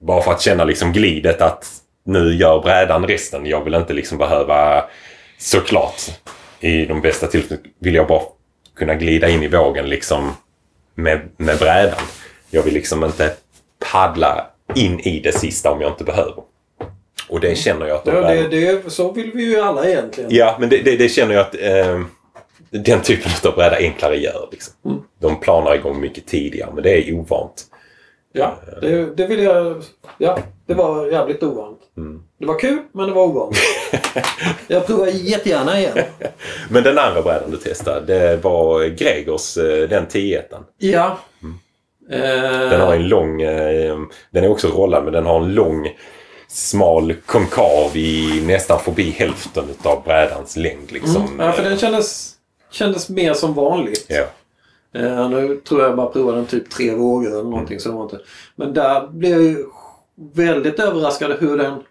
[0.00, 1.66] Bara för att känna liksom glidet att
[2.04, 3.46] nu gör brädan resten.
[3.46, 4.84] Jag vill inte liksom behöva
[5.38, 6.00] såklart
[6.60, 8.22] i de bästa tillfällena vill jag bara
[8.74, 10.32] kunna glida in i vågen liksom
[10.94, 12.00] med, med brädan.
[12.50, 13.36] Jag vill liksom inte
[13.92, 16.51] paddla in i det sista om jag inte behöver.
[17.32, 20.30] Och det känner jag att de Ja, det, det, så vill vi ju alla egentligen.
[20.34, 22.00] Ja, men det, det, det känner jag att eh,
[22.70, 24.48] den typen av bräda enklare gör.
[24.50, 24.74] Liksom.
[24.84, 24.98] Mm.
[25.20, 27.64] De planar igång mycket tidigare, men det är ovant.
[28.32, 29.82] Ja, det, det vill jag...
[30.18, 31.78] Ja, det var jävligt ovant.
[31.96, 32.22] Mm.
[32.38, 33.56] Det var kul, men det var ovant.
[34.66, 35.98] jag provar jättegärna igen.
[36.70, 40.42] Men den andra brädan du testade, det var Gregors, eh, den 10
[40.78, 41.18] Ja.
[42.10, 42.18] Eh,
[42.70, 43.98] Den har en lång, eh,
[44.30, 45.88] den är också rollad, men den har en lång
[46.52, 50.92] smal konkav i nästan förbi hälften av brädans längd.
[50.92, 51.22] Liksom.
[51.22, 52.34] mm, ja, för den kändes,
[52.70, 54.06] kändes mer som vanligt.
[54.08, 54.26] Ja.
[54.94, 58.02] Eh, nu tror jag bara provade den typ tre vågor eller någonting så det var
[58.02, 58.20] inte.
[58.56, 59.66] Men där blev jag ju
[60.34, 61.82] väldigt överraskad hur den...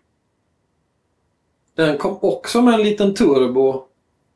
[1.76, 3.84] Den kom också med en liten turbo.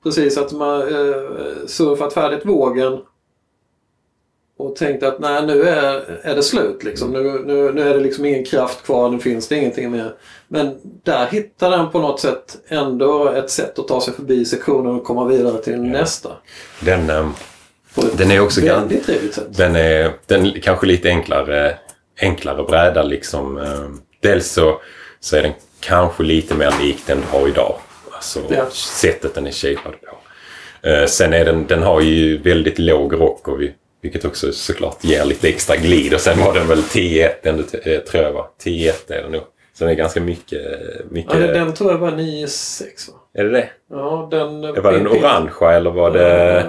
[0.03, 3.01] Precis att man eh, surfat färdigt vågen.
[4.57, 7.11] Och tänkte att nej nu är, är det slut liksom.
[7.11, 10.13] Nu, nu, nu är det liksom ingen kraft kvar, nu finns det ingenting mer.
[10.47, 14.95] Men där hittar den på något sätt ändå ett sätt att ta sig förbi sektionen
[14.95, 16.29] och komma vidare till nästa.
[16.79, 19.57] Den, ett Den är också väldigt trevligt sätt.
[19.57, 21.77] den är den är kanske lite enklare,
[22.21, 23.57] enklare bräda liksom.
[23.57, 24.81] Ehm, Dels så,
[25.19, 27.75] så är den kanske lite mer lik den du har idag.
[28.11, 28.65] Alltså Ja.
[28.71, 30.17] sättet den är shapad på.
[30.89, 33.73] Eh, Sen är den, den har ju väldigt låg rock och vi,
[34.05, 36.13] vilket också såklart ger lite extra glid.
[36.13, 38.47] Och sen var den väl 10-1 ändå, eh, tror jag va?
[38.63, 39.41] 10-1 är den nog.
[39.73, 40.61] Så den är ganska mycket...
[41.11, 43.19] mycket Ja, den, den tror jag var 9-6 va?
[43.33, 43.69] Är det det?
[43.89, 44.61] Ja, den...
[44.61, 46.61] Var den orangea eller var det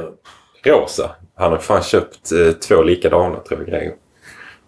[0.64, 1.10] Eh, rosa?
[1.34, 3.94] Han har fan köpt eh, två likadana tror jag grejer.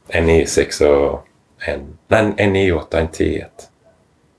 [0.09, 1.27] En 96 och
[1.59, 1.99] en...
[2.09, 3.47] Nej, en 98 en 10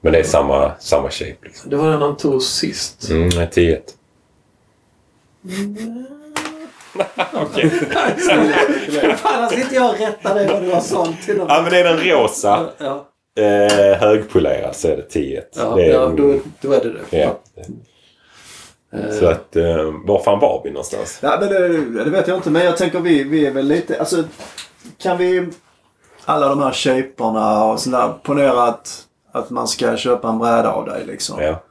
[0.02, 1.70] Men det är samma, samma shape liksom.
[1.70, 3.10] Det var den han tog sist.
[3.10, 3.82] Mm, en 10
[7.34, 7.70] Okej.
[9.18, 11.84] Fan, alltså inte jag rätta dig vad du har sålt till Ja men det är
[11.84, 12.70] den rosa.
[12.78, 13.06] Ja,
[13.40, 17.18] Eh, högpolerad så är det 10 ja, det är, ja då, då är det det.
[17.18, 17.40] ja.
[18.94, 21.20] Eh, Så att, eh, var fan var vi någonstans?
[21.22, 21.68] Ja, men det,
[22.04, 24.00] det vet jag inte, men jag tänker vi, vi är väl lite...
[24.00, 24.24] Alltså,
[24.98, 25.48] kan vi...
[26.26, 28.14] Alla de här shaperna och sådär.
[28.24, 31.42] Ponera att, att man ska köpa en bräda av dig liksom.
[31.42, 31.64] Ja.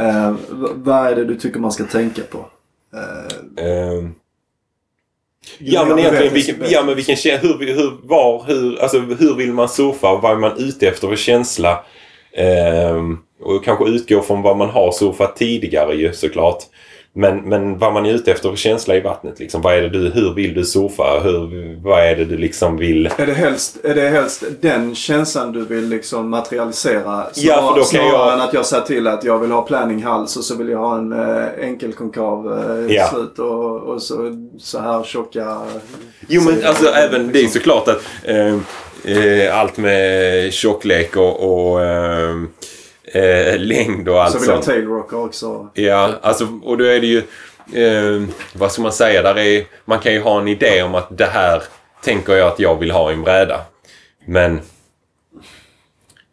[0.00, 0.34] Eh,
[0.74, 2.38] vad är det du tycker man ska tänka på?
[2.96, 4.14] Eh, Ehm,
[5.58, 9.68] Ja men egentligen vilken, ja, men vilken hur, hur, var, hur, alltså, hur vill man
[9.68, 10.14] surfa?
[10.14, 11.84] Vad är man ute efter för känsla?
[12.36, 16.62] Ehm, och kanske utgå från vad man har surfat tidigare ju såklart.
[17.14, 19.38] Men, men vad man är ute efter för känsla i vattnet.
[19.38, 19.62] Liksom.
[19.62, 21.20] Vad är det du, hur vill du surfa?
[21.24, 23.06] Hur, vad är det du liksom vill?
[23.16, 27.26] Är det, helst, är det helst den känslan du vill liksom materialisera?
[27.34, 30.36] Ja, för då snarare jag- än att jag säger till att jag vill ha planninghals
[30.36, 32.52] och så vill jag ha en äh, enkelkonkav
[32.88, 33.06] äh, Ja.
[33.06, 34.16] slut och, och så,
[34.58, 35.58] så här tjocka...
[36.28, 37.60] Jo men så- alltså även det är liksom.
[37.60, 38.54] såklart att eh,
[39.16, 41.40] eh, allt med tjocklek och,
[41.72, 41.80] och
[43.12, 44.74] eh, längd och allt Så vill jag ha sånt.
[44.76, 45.68] tailrocker också.
[45.74, 47.18] Ja, alltså och då är det ju...
[47.82, 48.22] Eh,
[48.54, 49.22] vad ska man säga?
[49.22, 51.62] Där är, man kan ju ha en idé om att det här
[52.04, 53.60] tänker jag att jag vill ha i en bräda.
[54.26, 54.54] Men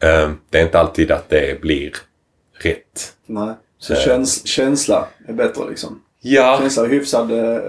[0.03, 1.93] eh, det är inte alltid att det blir
[2.61, 3.13] rätt.
[3.25, 3.53] Nej.
[3.79, 3.99] Så Eh.
[3.99, 6.01] käns, känsla är bättre liksom.
[6.21, 7.61] Ja, Känsla, hyfsad, eh,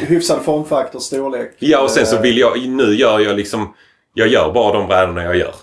[0.00, 1.50] hyfsad formfaktor, storlek.
[1.58, 2.58] ja och sen så Eh, vill jag...
[2.68, 3.74] Nu gör jag liksom...
[4.14, 5.54] Jag gör bara de brädorna jag gör.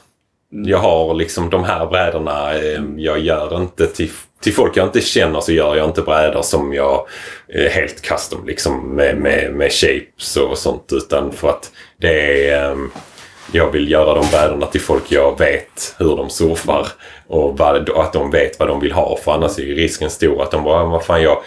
[0.54, 0.70] Mm.
[0.70, 2.54] Jag har liksom de här brädorna.
[2.54, 6.42] Eh, jag gör inte till, till folk jag inte känner så gör jag inte brädor
[6.42, 7.08] som jag
[7.48, 10.90] är helt custom liksom med, med, med shapes och sånt.
[10.92, 12.72] Utan för att det är...
[12.72, 12.92] Ehm,
[13.52, 16.88] jag vill göra de brädorna till folk jag vet hur de surfar.
[17.28, 19.18] Och vad, att de vet vad de vill ha.
[19.18, 21.38] För annars är ju risken stor att de bara, vad fan jag...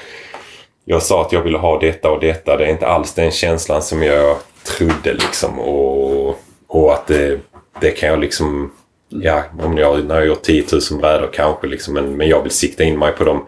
[0.85, 2.57] Jag sa att jag ville ha detta och detta.
[2.57, 5.59] Det är inte alls den känslan som jag trodde liksom.
[5.61, 7.41] Och, och att det,
[7.81, 8.73] det kan jag liksom...
[9.11, 11.95] Ja, om jag, när jag har gjort 10 000 brädor kanske liksom.
[11.95, 13.47] Men, men jag vill sikta in mig på de,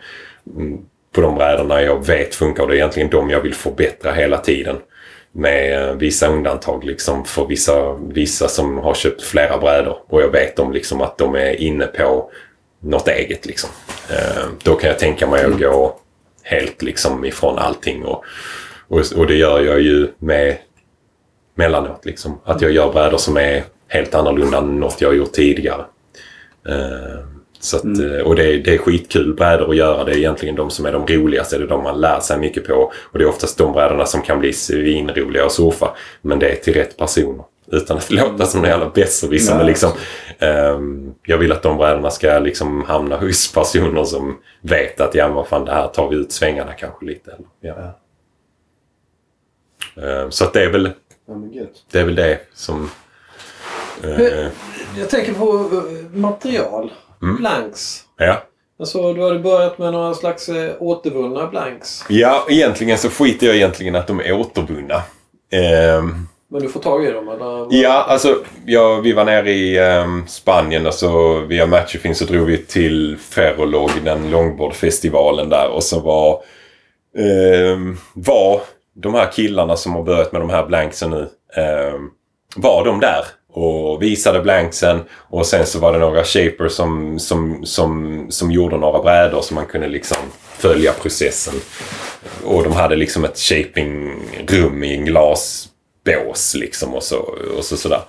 [0.56, 0.78] mm,
[1.12, 2.66] på de brädorna jag vet funkar.
[2.66, 4.76] Det är egentligen de jag vill förbättra hela tiden.
[5.32, 9.98] Med eh, vissa undantag liksom för vissa, vissa som har köpt flera brädor.
[10.08, 12.30] Och jag vet om liksom att de är inne på
[12.80, 13.70] något eget liksom.
[14.10, 15.96] Eh, då kan jag tänka mig att gå
[16.42, 18.04] helt liksom ifrån allting.
[18.04, 18.24] Och,
[18.88, 20.56] och, och det gör jag ju med
[21.54, 22.04] mellanåt.
[22.04, 22.40] Liksom.
[22.44, 25.84] Att jag gör brädor som är helt annorlunda än något jag har gjort tidigare.
[26.68, 27.24] Eh,
[27.60, 30.04] så att, eh, och det är, det är skitkul brädor att göra.
[30.04, 31.58] Det är egentligen de som är de roligaste.
[31.58, 32.92] Det är de man lär sig mycket på.
[33.12, 35.96] Och det är oftast de brädorna som kan bli svinroliga att surfa.
[36.22, 37.44] Men det är till rätt personer.
[37.66, 39.56] Utan att låta som en jävla besserwisser.
[39.56, 39.90] Men liksom,
[40.38, 45.28] ehm, jag vill att de brädorna ska liksom hamna hos personer som vet att ja,
[45.28, 47.30] vad fan, det här tar vi ut svängarna kanske lite.
[47.30, 47.98] Eller, ja.
[50.02, 50.90] Ehm, så att det är väl
[51.90, 52.90] det är väl det som...
[54.04, 54.50] eh, Hur-
[54.98, 56.92] Jag tänker på eh, material.
[57.22, 57.36] Mm.
[57.36, 58.00] Blanks.
[58.18, 58.42] ja.
[58.78, 62.04] Alltså, du hade börjat med några slags eh, återvunna blanks.
[62.08, 65.02] ja, egentligen så skiter jag egentligen att de är återvunna.
[65.52, 67.66] Ehm, Men du får tag i dem eller?
[67.82, 72.46] ja, alltså ja, vi var nere i ehm, Spanien och så via Matchfin så drog
[72.46, 76.42] vi till Ferrolog, den longboardfestivalen där och så var,
[77.18, 78.60] ehm, var
[78.94, 81.28] de här killarna som har börjat med de här blanksen nu,
[81.62, 82.10] ehm,
[82.56, 87.66] var de där och visade blanksen och sen så var det några shapers som, som,
[87.66, 90.16] som, som gjorde några brädor så man kunde liksom
[90.58, 91.54] följa processen.
[92.44, 97.18] Och de hade liksom ett shapingrum i en glasbås liksom och så,
[97.56, 98.00] och så sådär.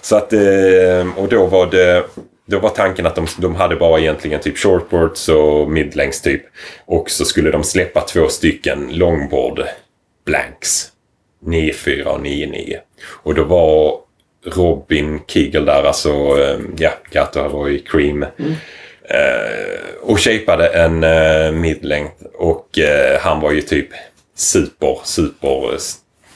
[0.00, 2.04] Så att, eh, och då var det
[2.48, 6.42] då var tanken att de, de hade bara egentligen typ shortboards och midlengths typ.
[6.84, 9.62] Och så skulle de släppa två stycken longboard
[10.26, 10.92] blanks.
[11.46, 12.78] 94 och 99.
[13.08, 14.05] Och då var
[14.46, 18.22] Robin Kegel där, alltså eh, ja, Gato i Cream.
[19.08, 23.88] Eh, och shapeade en eh, midlength och eh, han var ju typ
[24.34, 25.78] super, super eh,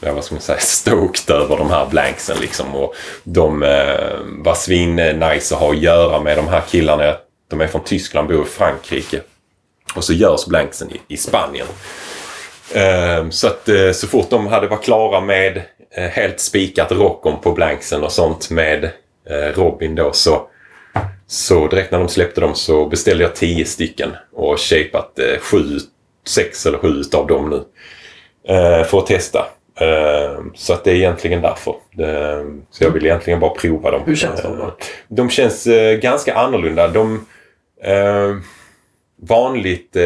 [0.01, 2.75] ja, vad ska man säga, stoked över de här blanksen liksom.
[2.75, 2.95] Och
[3.25, 7.17] de eh, var svin nice att ha att göra med de här killarna.
[7.49, 9.21] De är från Tyskland, bor i Frankrike.
[9.95, 11.67] Och så görs blanksen i, i Spanien.
[12.75, 15.57] Eh, så att eh, så fort de hade varit klara med
[15.97, 18.85] eh, helt spikat rockon på blanksen och sånt med
[19.31, 20.47] eh, Robin då så
[21.27, 25.79] så direkt när de släppte dem så beställde jag tio stycken och shapat sju,
[26.27, 27.65] sex eller sju av dem nu.
[28.85, 29.47] För att testa.
[29.81, 31.75] Eh, så att det är egentligen därför.
[32.71, 34.03] Så jag vill egentligen bara prova dem.
[34.07, 34.77] Hur känns de då?
[35.09, 35.67] De känns
[36.01, 36.89] ganska annorlunda.
[36.89, 37.27] De,
[39.29, 39.97] vanligt,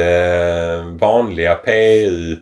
[1.00, 2.36] vanliga PU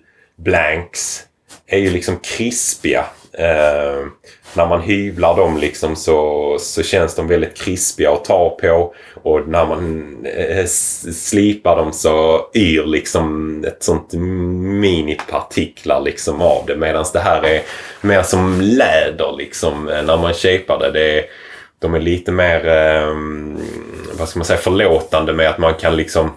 [0.45, 1.23] blanks
[1.67, 3.05] är ju liksom krispiga.
[3.33, 4.07] Eh,
[4.55, 8.95] när man hyvlar dem liksom så, så känns de väldigt krispiga att ta på.
[9.23, 10.67] Och när man eh,
[11.13, 16.77] slipar dem så yr liksom ett sånt minipartiklar liksom av det.
[16.77, 17.63] Medan det här är
[18.01, 20.91] mer som läder liksom eh, när man shapar det.
[20.91, 21.25] det är,
[21.79, 23.17] de är lite mer, eh,
[24.19, 26.31] vad ska man säga, förlåtande med att man kan liksom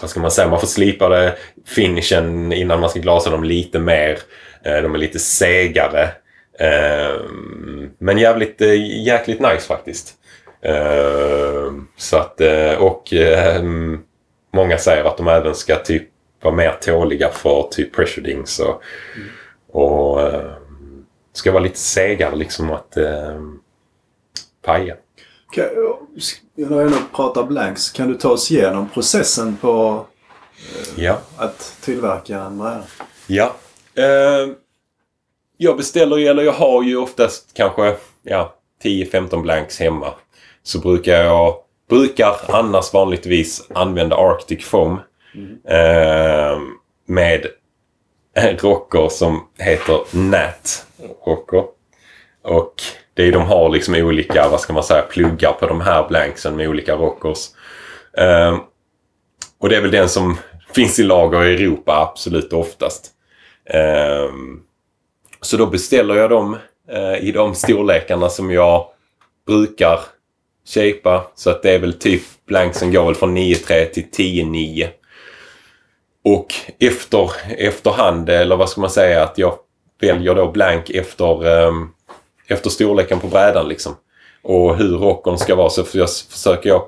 [0.00, 1.36] vad ska man säga, man får slipa det,
[1.66, 4.18] finishen innan man ska glasa dem lite mer.
[4.62, 6.02] Eh, de är lite segare.
[6.58, 7.20] Eh,
[7.98, 10.14] men jävligt, eh, jäkligt nice faktiskt.
[11.96, 12.40] Så att,
[12.78, 13.12] och
[14.52, 16.08] många säger att de även ska typ
[16.42, 18.82] vara mer tåliga för typ pressure dings och,
[19.72, 20.20] och
[21.32, 22.96] ska vara lite segare liksom att
[24.62, 24.96] paja.
[26.54, 30.04] När jag ändå pratar blanks, kan du ta oss igenom processen på
[30.96, 31.18] Ja.
[31.36, 32.82] att tillverka en bräda?
[33.26, 33.54] Ja.
[33.94, 34.48] Eh,
[35.56, 40.14] jag beställer ju, eller jag har ju oftast kanske ja, 10-15 blanks hemma.
[40.62, 41.54] Så brukar jag,
[41.88, 44.98] brukar annars vanligtvis använda Arctic Foam.
[45.68, 46.58] Eh,
[47.06, 47.46] med
[48.34, 50.86] en rocker som heter Nat
[51.26, 51.64] Rocker.
[52.42, 52.74] Och
[53.14, 56.56] det är, de har liksom olika, vad ska man säga, pluggar på de här blanksen
[56.56, 57.48] med olika rockers.
[58.16, 58.58] Eh,
[59.58, 60.38] och det är väl den som
[60.74, 63.10] finns i lager i Europa absolut oftast.
[63.70, 64.60] Ehm,
[65.40, 66.56] så då beställer jag dem
[66.90, 68.86] eh, i de storlekarna som jag
[69.46, 70.00] brukar
[70.74, 71.22] shapea.
[71.34, 74.88] Så att det är väl typ blanksen går väl från 9,3 till 10,9.
[76.24, 79.54] Och efter, efterhand, eller vad ska man säga, att jag
[80.00, 81.92] väljer då blank efter, um,
[82.50, 83.92] efter storleken på brädan liksom.
[84.42, 86.82] Och hur rockern ska vara så jag försöker jag...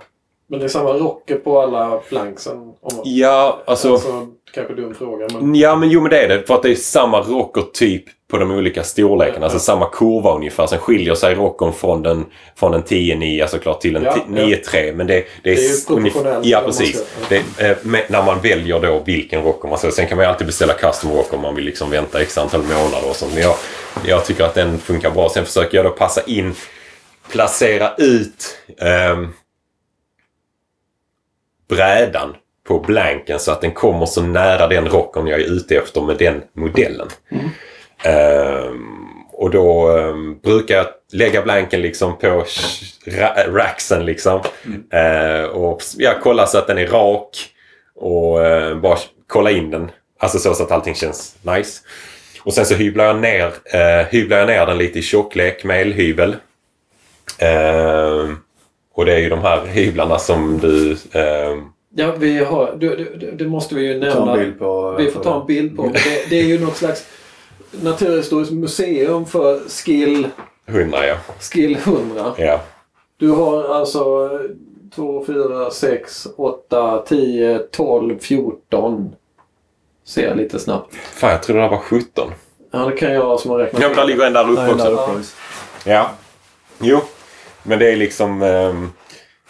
[0.48, 2.56] Men det är samma rocker på alla blanksen?
[2.80, 3.92] Om, Ja, alltså...
[3.92, 5.54] alltså, kanske dum fråga men...
[5.54, 6.46] Ja, men jo men det är det.
[6.46, 9.46] För att det är samma rockertyp på de olika storlekarna.
[9.46, 10.66] Alltså samma kurva ungefär.
[10.66, 12.24] Sen skiljer sig rockern från den,
[12.56, 14.56] från en 10-9 såklart till en Ja, ti- ja.
[14.72, 14.94] 9-3.
[14.94, 15.24] Men det, det är...
[15.42, 17.04] Det är ju proportionellt Ja, om man precis.
[17.26, 17.34] ska-
[17.66, 19.90] eh, med, när man väljer då vilken rocker man ska.
[19.90, 22.60] Sen kan man ju alltid beställa custom rocker om man vill liksom vänta x antal
[22.62, 23.34] månader och sånt.
[23.34, 23.54] Men jag,
[24.06, 25.28] jag tycker att den funkar bra.
[25.28, 26.54] Sen försöker jag då passa in,
[27.30, 29.28] placera ut ehm,
[31.68, 32.36] brädan
[32.68, 36.16] på blanken så att den kommer så nära den rockern jag är ute efter med
[36.18, 37.08] den modellen.
[38.02, 38.86] Ehm,
[39.32, 42.44] och då ehm, brukar jag lägga blanken liksom på
[43.06, 44.40] ra- racksen liksom.
[44.92, 47.48] Eh, och ja, kolla så att den är rak.
[47.94, 49.90] Och eh, bara kolla in den.
[50.18, 51.82] Alltså så, så att allting känns nice.
[52.44, 55.80] Och sen så hyvlar jag ner, eh, hyvlar jag ner den lite i tjocklek med
[55.80, 56.36] elhyvel.
[57.38, 58.36] Ehm,
[58.94, 60.96] och det är ju de här hyvlarna som du...
[61.12, 61.64] ehm,
[61.94, 62.76] Ja, vi har...
[62.78, 64.52] Du, du, du, det måste vi ju nämna.
[64.58, 64.94] på...
[64.98, 65.82] Vi får ta en bild på.
[65.82, 67.06] Det, det är ju något slags
[67.70, 70.28] naturhistoriskt museum för skill,
[70.66, 71.16] 100 ja.
[71.40, 72.34] skill 100.
[72.38, 72.60] ja.
[73.16, 74.30] Du har alltså
[74.94, 79.14] 2, 4, 6, 8, 10, 12, 14.
[80.04, 80.94] Ser jag lite snabbt.
[81.14, 82.32] Fan, jag trodde det var 17.
[82.72, 84.66] Ja, det kan jag som har räknat Ja, men där ligger en där uppe Nej,
[84.66, 85.02] där också.
[85.02, 85.32] uppe också.
[85.84, 86.10] Ja.
[86.80, 87.00] Jo.
[87.62, 88.42] Men det är liksom...
[88.42, 88.92] ehm,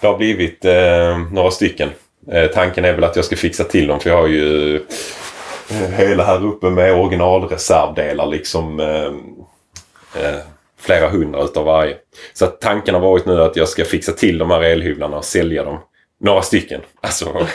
[0.00, 1.88] det har blivit ehm, några stycken.
[2.32, 5.88] Eh, tanken är väl att jag ska fixa till dem för jag har ju eh,
[5.96, 8.80] hela här uppe med originalreservdelar liksom.
[8.80, 9.14] ehm,
[10.16, 10.38] eh,
[10.80, 11.96] flera hundra utav varje.
[12.34, 15.24] Så att tanken har varit nu att jag ska fixa till de här elhyvlarna och
[15.24, 15.78] sälja dem.
[16.24, 16.80] Några stycken.
[17.00, 17.46] Alltså.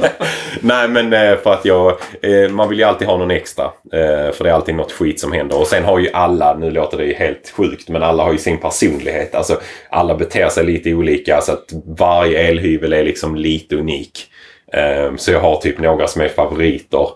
[0.60, 1.98] Nej men eh, för att jag...
[2.22, 3.64] Eh, man vill ju alltid ha någon extra.
[3.64, 5.60] Eh, för det är alltid något skit som händer.
[5.60, 8.38] Och sen har ju alla, nu låter det ju helt sjukt, men alla har ju
[8.38, 9.34] sin personlighet.
[9.34, 9.60] Alltså
[9.90, 14.26] alla beter sig lite olika så att varje elhyvel är liksom lite unik.
[14.72, 17.06] Ehm, så jag har typ några som är favoriter.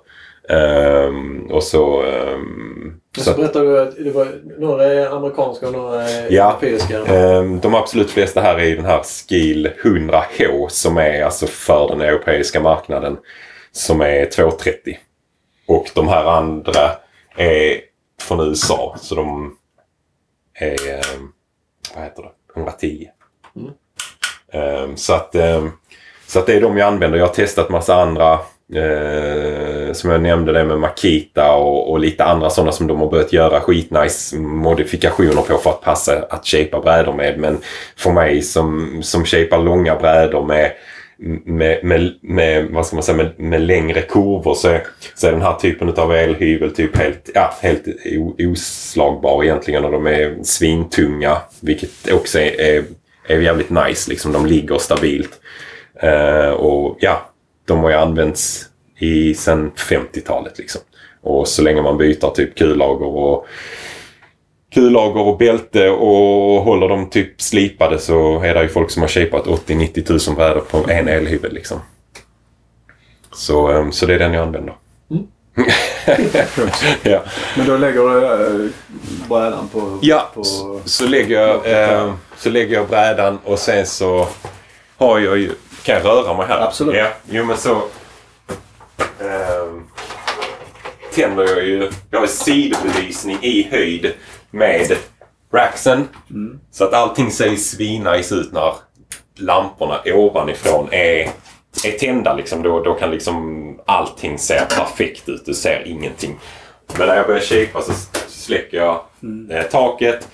[0.48, 2.02] Ehm, och så...
[2.02, 6.50] Ehm, och så så berättade du att det var, några amerikanska och några Ja.
[6.50, 7.04] europeiska.
[7.06, 11.88] ehm, de absolut flesta här är i den här Skil 100H som är alltså för
[11.88, 13.16] den europeiska marknaden.
[13.72, 14.98] Som är 230.
[15.66, 16.90] Och de här andra
[17.36, 17.80] är
[18.22, 18.96] från USA.
[19.00, 19.56] Så de
[20.54, 20.88] är...
[20.94, 21.32] ehm,
[21.94, 22.30] vad heter det?
[22.60, 23.08] 110.
[24.52, 25.34] Ehm, så att...
[26.26, 27.18] så att det är de jag använder.
[27.18, 28.38] Jag har testat massa andra.
[28.74, 33.10] Eh, som jag nämnde det med Makita och, och lite andra sådana som de har
[33.10, 37.38] börjat göra skitnice modifikationer på för att passa att shapea brädor med.
[37.38, 37.58] Men
[37.96, 40.72] för mig som, som shapear långa brädor med,
[41.44, 44.82] med, med, med, vad ska man säga, med, med längre kurvor så är,
[45.14, 47.84] så är den här typen av elhyvel typ helt, ja, helt
[48.38, 49.84] oslagbar egentligen.
[49.84, 51.36] Och de är svintunga.
[51.60, 52.84] Vilket också är, är,
[53.28, 54.10] är jävligt nice.
[54.10, 55.40] Liksom, de ligger stabilt.
[56.02, 57.31] Eh, och ja,
[57.64, 58.66] de har ju använts
[58.98, 60.80] i sen 50-talet liksom.
[61.22, 63.46] Och så länge man byter typ kullager och
[64.74, 69.08] kullager och bälte och håller dem typ slipade så är det ju folk som har
[69.08, 71.80] shapat 80-90 tusen brädor på en elhyvel liksom.
[73.32, 74.74] Så, eh, så det är den jag använder.
[77.02, 77.22] ja.
[77.56, 78.70] Men då lägger du äh,
[79.28, 79.98] brädan på...
[80.02, 84.28] Ja, på så, så, lägger jag, eh, så lägger jag brädan och sen så
[84.96, 85.50] har jag ju...
[85.82, 86.60] Kan jag röra mig här?
[86.60, 86.96] Absolut.
[86.96, 87.82] Ja, jo men så...
[89.20, 89.86] ehm,
[91.14, 91.90] tänder jag ju...
[92.10, 94.14] Jag har sidobelysning i höjd
[94.50, 94.96] med
[95.52, 96.08] racksen.
[96.70, 98.74] Så att allting ser svinnice ut när
[99.36, 101.30] lamporna ovanifrån är,
[101.84, 102.34] är tända.
[102.34, 102.62] Liksom.
[102.62, 105.46] Då, då kan liksom allting se perfekt ut.
[105.46, 106.38] Du ser ingenting.
[106.98, 107.92] Men när jag börjar shapea så
[108.28, 109.04] släcker jag
[109.50, 110.28] eh, taket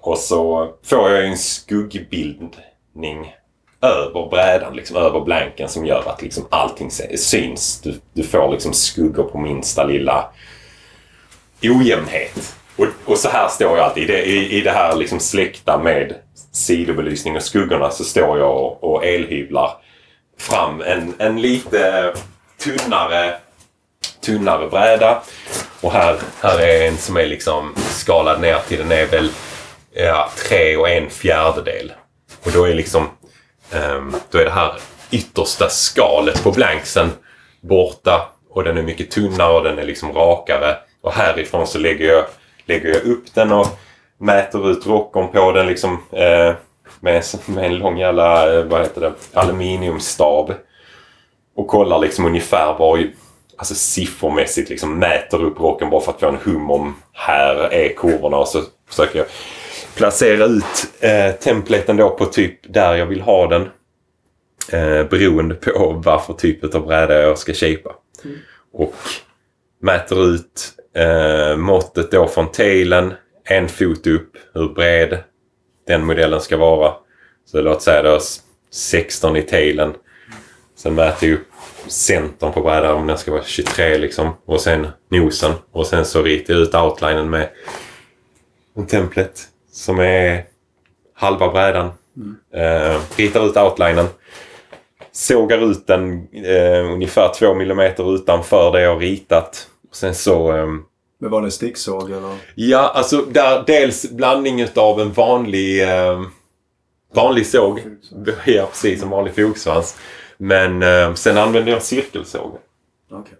[0.00, 3.34] och så får jag en skuggbildning
[3.82, 7.80] över brädan, liksom över blanken som gör att liksom allting syns.
[7.80, 10.28] Du, du får liksom skuggor på minsta lilla
[11.62, 12.54] ojämnhet.
[12.76, 14.02] Och, och så här står jag alltid.
[14.02, 16.14] I det, i, i det här liksom släkta med
[16.52, 19.70] sidobelysning och skuggorna så står jag och, och elhyvlar
[20.38, 22.12] fram en, en lite
[22.58, 23.34] tunnare,
[24.20, 25.22] tunnare bräda.
[25.80, 29.30] Och här, här är en som är liksom skalad ner till den är väl
[29.94, 31.92] ja, tre och en fjärdedel.
[32.44, 33.08] Och då är liksom
[33.72, 34.72] Ehm, då är det här
[35.10, 37.10] yttersta skalet på blanksen
[37.60, 40.76] borta och den är mycket tunnare och den är liksom rakare.
[41.00, 42.24] Och härifrån så lägger jag,
[42.66, 43.66] lägger jag upp den och
[44.18, 46.54] mäter ut rockon på den liksom eh,
[47.00, 50.54] med, med en lång jävla, eh, vad heter det, aluminiumstav.
[51.56, 53.10] Och kollar liksom ungefär var,
[53.56, 57.96] alltså siffermässigt liksom mäter upp rocken bara för att få en hum om här är
[57.96, 59.26] kurvorna och så försöker jag
[59.94, 63.62] placera ut eh, templaten då på typ där jag vill ha den.
[64.72, 67.92] Eh, beroende på varför typ av bräda jag ska shapea.
[68.72, 68.94] Och
[69.80, 73.12] mäter ut eh, måttet då från tailen,
[73.44, 75.18] en fot upp, hur bred
[75.86, 76.94] den modellen ska vara.
[77.44, 78.20] Så låt säga då
[78.70, 79.94] 16 i tailen.
[80.76, 81.46] Sen mäter jag upp
[81.86, 84.34] centern på brädan om den ska vara 23 liksom.
[84.44, 85.52] Och sen nosen.
[85.72, 87.48] Och sen så ritar jag ut outlinen med
[88.76, 89.40] en template
[89.72, 90.44] som är
[91.14, 91.90] halva brädan.
[92.54, 94.06] Eh, ritar ut outlinen.
[95.12, 99.68] Sågar ut den eh, ungefär 2 mm utanför det jag ritat.
[99.90, 100.52] Och sen så...
[100.52, 100.82] ehm,
[101.18, 102.36] Med vanlig sticksåg eller?
[102.54, 106.22] Ja, alltså där, dels blandning av en vanlig, eh,
[107.14, 107.80] vanlig såg.
[108.46, 109.02] Ja, precis.
[109.02, 109.98] En vanlig fogsvans.
[110.36, 112.58] Men eh, sen använder jag cirkelsåg.
[113.10, 113.34] Okej.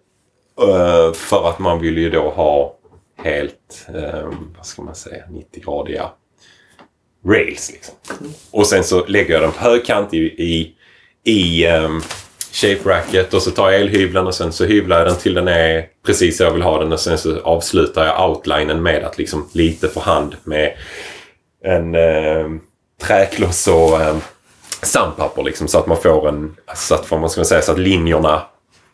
[0.71, 2.77] Eh, för att man vill ju då ha
[3.17, 6.11] helt, eh, vad ska man säga, 90-gradiga
[7.27, 7.73] rails.
[7.73, 7.95] Liksom.
[8.51, 10.75] Och sen så lägger jag den på högkant i, i,
[11.25, 12.03] i um,
[12.53, 15.49] shape racket och så tar jag elhyveln och sen så hyvlar jag den till den
[15.49, 19.19] är precis så jag vill ha den och sen så avslutar jag outlinen med att
[19.19, 20.73] liksom lite för hand med
[21.65, 22.61] en um,
[23.03, 24.21] träkloss och um,
[24.83, 27.79] sandpapper liksom så att man får en, så att, vad man ska säga, så att
[27.79, 28.43] linjerna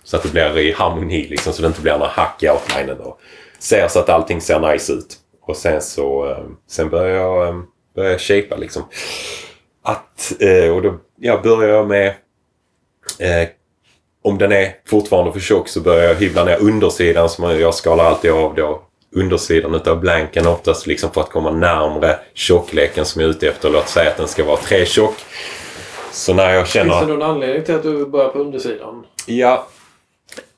[0.08, 3.00] så att det blir i harmoni liksom så det inte blir några hack i outlinen.
[3.00, 3.20] Och
[3.58, 5.16] ser så att allting ser nice ut.
[5.42, 6.36] Och sen så
[6.68, 7.62] sen börjar jag,
[8.04, 8.82] jag shapea liksom.
[9.82, 12.06] Att, eh, och då ja, börjar jag med
[13.18, 13.48] eh,
[14.22, 17.28] om den är fortfarande för tjock så börjar jag hyvla ner undersidan.
[17.28, 18.82] Så jag skalar alltid av då
[19.16, 23.70] undersidan utav blanken oftast liksom för att komma närmre tjockleken som jag är ute efter.
[23.70, 25.14] Låt säga att den ska vara tre tjock.
[26.12, 26.92] Så när jag känner...
[26.92, 29.06] Finns det någon anledning till att du börjar på undersidan?
[29.26, 29.66] Ja,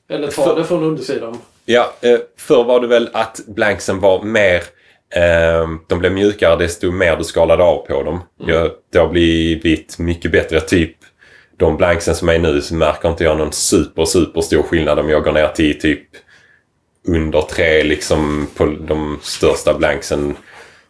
[0.09, 1.37] Eller tar För- det från undersidan?
[1.65, 4.63] Ja, eh, förr var det väl att blanksen var mer...
[5.15, 8.19] Eh, de blev mjukare desto mer du skalade av på dem.
[8.45, 10.61] Ja, det har blivit mycket bättre.
[10.61, 10.95] Typ
[11.57, 15.09] de blanksen som är nu så märker inte jag någon super, super stor skillnad om
[15.09, 16.07] jag går ner till typ
[17.07, 20.35] under tre liksom på de största blanksen.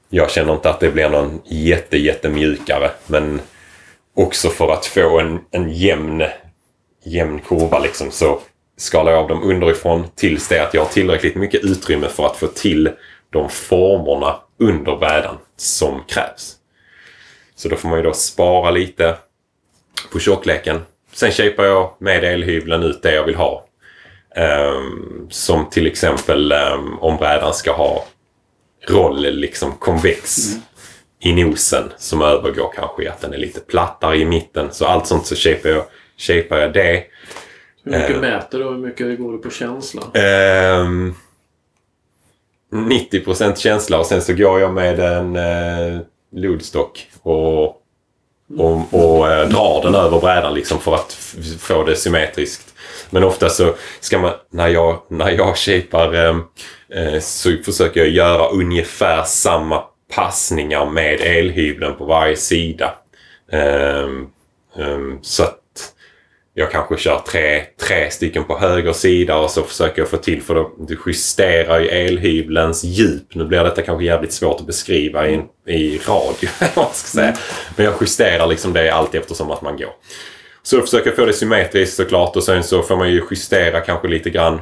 [0.09, 2.91] Jag känner inte att det blir någon jätte, jättemjukare.
[3.07, 3.41] Men
[4.15, 6.23] också för att få en, en jämn,
[7.03, 8.41] jämn kurva liksom så
[8.77, 12.37] skalar jag av dem underifrån tills det att jag har tillräckligt mycket utrymme för att
[12.37, 12.89] få till
[13.31, 16.55] de formerna under brädan som krävs.
[17.55, 19.17] Så då får man ju då spara lite
[20.11, 20.81] på tjockleken.
[21.13, 23.65] Sen shapar jag med elhyveln ut det jag vill ha.
[24.35, 28.05] Um, som till exempel um, om brädan ska ha
[28.87, 30.61] roll, liksom konvex mm.
[31.19, 34.67] i nosen som övergår kanske i att den är lite plattare i mitten.
[34.71, 35.83] Så allt sånt så shapar jag,
[36.17, 37.03] shapar jag det.
[37.83, 38.63] Hur mycket uh, mäter du?
[38.63, 40.01] Hur mycket går du på känsla?
[40.81, 41.15] Um,
[42.71, 46.01] 90% känsla och sen så går jag med en eh,
[46.35, 47.63] lodstock och,
[48.57, 51.13] och, och eh, drar den över brädan liksom för att
[51.59, 52.73] få det symmetriskt.
[53.09, 56.37] Men ofta så ska man, när jag, när jag shapar eh,
[56.89, 59.83] eh, så försöker jag göra ungefär samma
[60.15, 62.93] passningar med elhyveln på varje sida.
[63.51, 64.07] Eh,
[65.21, 65.60] så att
[66.53, 70.41] jag kanske kör tre, tre stycken på höger sida och så försöker jag få till
[70.41, 73.35] för du justerar ju elhyvelns djup.
[73.35, 76.49] Nu blir detta kanske jävligt svårt att beskriva i, i radio.
[76.75, 77.35] vad ska säga.
[77.75, 79.91] Men jag justerar liksom det allt eftersom att man går.
[80.63, 84.07] Så jag försöker få det symmetriskt såklart och sen så får man ju justera kanske
[84.07, 84.61] lite grann.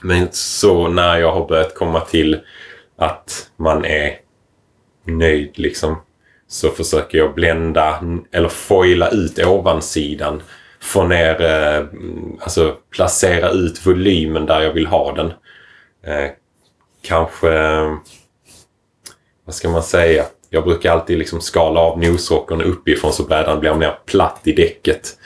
[0.00, 2.40] Men så när jag har börjat komma till
[2.98, 4.16] att man är
[5.06, 5.96] nöjd liksom
[6.48, 8.02] så försöker jag blända
[8.32, 10.42] eller foila ut ovansidan.
[10.80, 11.86] Få ner, eh,
[12.40, 15.32] alltså placera ut volymen där jag vill ha den.
[16.06, 16.30] Eh,
[17.02, 17.50] kanske,
[19.44, 20.24] vad ska man säga?
[20.50, 25.16] Jag brukar alltid liksom skala av nosrocken uppifrån så brädan blir mer platt i däcket.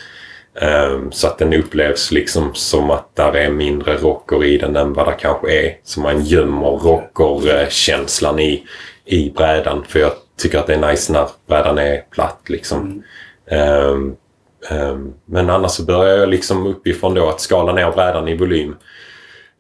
[0.55, 4.93] Um, så att den upplevs liksom som att där är mindre rocker i den än
[4.93, 5.77] vad det kanske är.
[5.85, 8.67] Så man gömmer rockerkänslan i,
[9.05, 9.85] i brädan.
[9.89, 13.03] För jag tycker att det är nice när brädan är platt liksom.
[13.47, 13.89] Mm.
[13.89, 14.17] Um,
[14.71, 18.77] Ehm, men annars så börjar jag liksom uppifrån då att skala ner brädan i volym.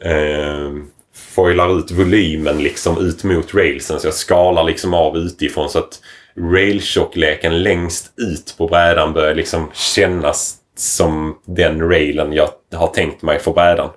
[0.04, 4.00] Ehm, foilar ut volymen liksom ut mot railsen.
[4.00, 6.00] Så jag skalar liksom av utifrån så att
[6.36, 13.38] railtjockleken längst ut på brädan börjar liksom kännas som den railen jag har tänkt mig
[13.38, 13.90] för brädan.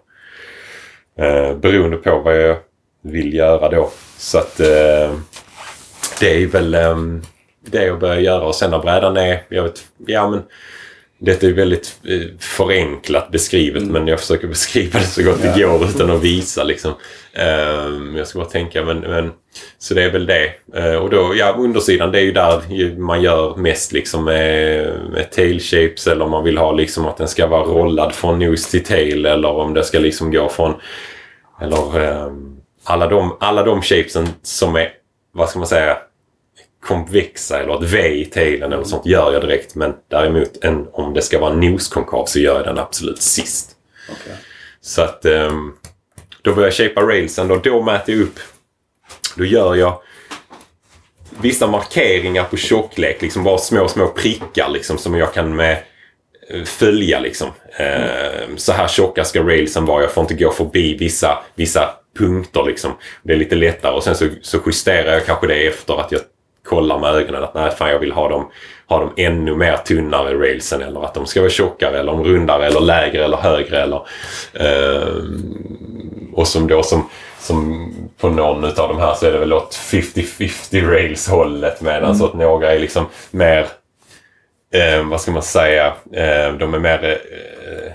[1.19, 2.57] Eh, beroende på vad jag
[3.01, 3.89] vill göra då.
[4.17, 5.13] Så att eh,
[6.19, 6.97] det är väl eh,
[7.61, 10.43] det jag börjar göra och sen när brädan är, jag vet, ja men
[11.17, 13.93] detta är väldigt eh, förenklat beskrivet mm.
[13.93, 16.63] men jag försöker beskriva det så gott det går utan att visa.
[16.63, 16.93] Liksom.
[17.87, 19.31] Um, jag ska bara tänka men, men
[19.77, 20.53] Så det är väl det.
[20.77, 25.31] Uh, och då, ja undersidan det är ju där man gör mest liksom med, med
[25.31, 28.71] tail shapes eller om man vill ha liksom att den ska vara rollad från nose
[28.71, 30.73] till tail eller om det ska liksom gå från
[31.61, 34.89] eller um, alla de, alla de shapesen som är,
[35.31, 35.97] vad ska man säga,
[36.85, 39.75] konvexa eller ett V i tailen eller sånt gör jag direkt.
[39.75, 43.71] Men däremot en, om det ska vara noskonkav så gör jag den absolut sist.
[44.11, 44.35] Okay.
[44.81, 45.77] Så att um,
[46.41, 48.39] då börjar jag shapea railsen och då mäter jag upp.
[49.35, 50.01] Då gör jag
[51.41, 53.21] vissa markeringar på tjocklek.
[53.21, 55.83] Liksom bara små, små prickar liksom som jag kan med
[56.49, 57.47] eh, följa liksom.
[57.77, 58.57] Mm.
[58.57, 60.01] Så här tjocka ska railsen vara.
[60.01, 62.91] Jag får inte gå förbi vissa, vissa punkter liksom.
[63.23, 66.21] Det är lite lättare och sen så, så justerar jag kanske det efter att jag
[66.65, 68.51] kollar med ögonen att nej, fan jag vill ha dem,
[68.87, 72.79] ha dem ännu mer tunnare railsen eller att de ska vara tjockare eller rundare eller
[72.79, 74.01] lägre eller högre eller
[74.53, 75.13] eh,
[76.33, 77.09] och som då som,
[77.39, 82.03] som på någon av de här så är det väl åt 50-50 rails hållet medan
[82.03, 82.15] mm.
[82.15, 83.67] så att några är liksom mer
[84.73, 87.91] eh, vad ska man säga, eh, de är mer eh,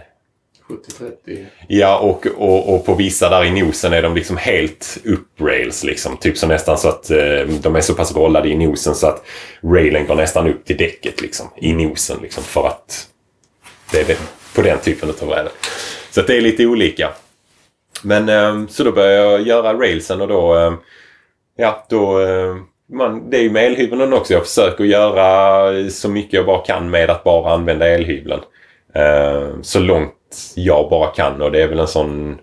[1.26, 1.46] 70-30.
[1.68, 5.84] Ja, och, och, och på vissa där i nosen är de liksom helt upp-rails.
[5.84, 6.16] Liksom.
[6.16, 9.24] Typ så nästan så att eh, de är så pass rollade i nosen så att
[9.62, 12.18] railen går nästan upp till däcket liksom, i nosen.
[12.22, 13.06] Liksom, för att
[13.92, 14.16] det är
[14.54, 15.52] på den typen av brädor.
[16.10, 17.10] Så att det är lite olika.
[18.02, 20.58] Men eh, så då börjar jag göra railsen och då...
[20.58, 20.72] Eh,
[21.56, 22.20] ja, då...
[22.20, 22.56] Eh,
[22.92, 24.32] man, det är ju med elhyveln också.
[24.32, 28.42] Jag försöker göra så mycket jag bara kan med att bara använda elhyveln.
[28.94, 30.14] Eh, så långt
[30.54, 32.38] jag bara kan och det är väl en sån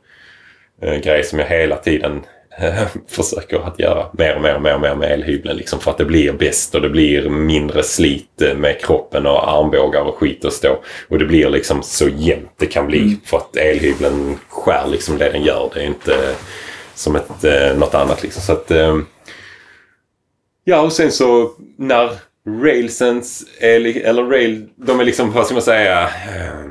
[0.81, 2.21] eh, grej som jag hela tiden
[2.59, 5.57] eh, försöker att göra mer och mer och mer, och mer med elhyveln.
[5.57, 9.49] Liksom för att det blir bäst och det blir mindre slit eh, med kroppen och
[9.49, 10.79] armbågar och skit och stå.
[11.07, 13.01] Och det blir liksom så jämnt det kan bli.
[13.01, 13.21] Mm.
[13.25, 15.69] För att elhyveln skär liksom det den gör.
[15.73, 16.35] Det är inte
[16.95, 18.41] som ett, eh, något annat liksom.
[18.41, 18.97] Så att, eh,
[20.63, 22.09] ja, och sen så när
[22.63, 26.63] railsens, eller rail, de är liksom, vad ska man säga, eh,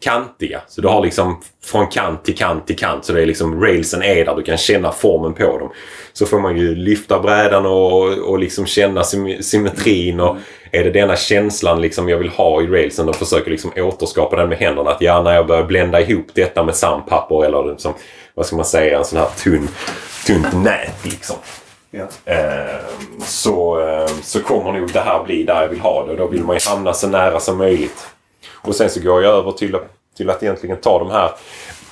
[0.00, 0.60] kantiga.
[0.68, 3.04] Så du har liksom från kant till kant till kant.
[3.04, 4.34] Så det är liksom railsen är där.
[4.34, 5.70] Du kan känna formen på dem.
[6.12, 10.20] Så får man ju lyfta brädan och, och liksom känna sym symmetrin.
[10.20, 10.36] Och
[10.72, 14.48] är det denna känslan liksom jag vill ha i railsen och försöker liksom återskapa den
[14.48, 14.90] med händerna.
[14.90, 17.94] Att ja, när jag börjar blända ihop detta med sandpapper eller liksom,
[18.34, 19.68] vad ska man säga, en sån här tunn,
[20.26, 21.36] tunt nät liksom.
[21.90, 22.06] Ja.
[22.24, 22.80] Eh,
[23.24, 26.10] så, eh, så kommer nog det här bli där jag vill ha det.
[26.10, 28.06] Och då vill man ju hamna så nära som möjligt.
[28.52, 31.30] Och sen så går jag över till, att- till att egentligen ta de här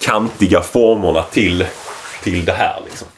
[0.00, 1.66] kantiga formerna till,
[2.22, 2.80] till det här.
[2.84, 3.08] Liksom.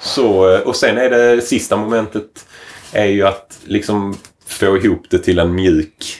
[0.00, 2.46] Så, eh, och sen är det sista momentet
[2.92, 6.16] är ju att liksom få ihop det till en mjuk,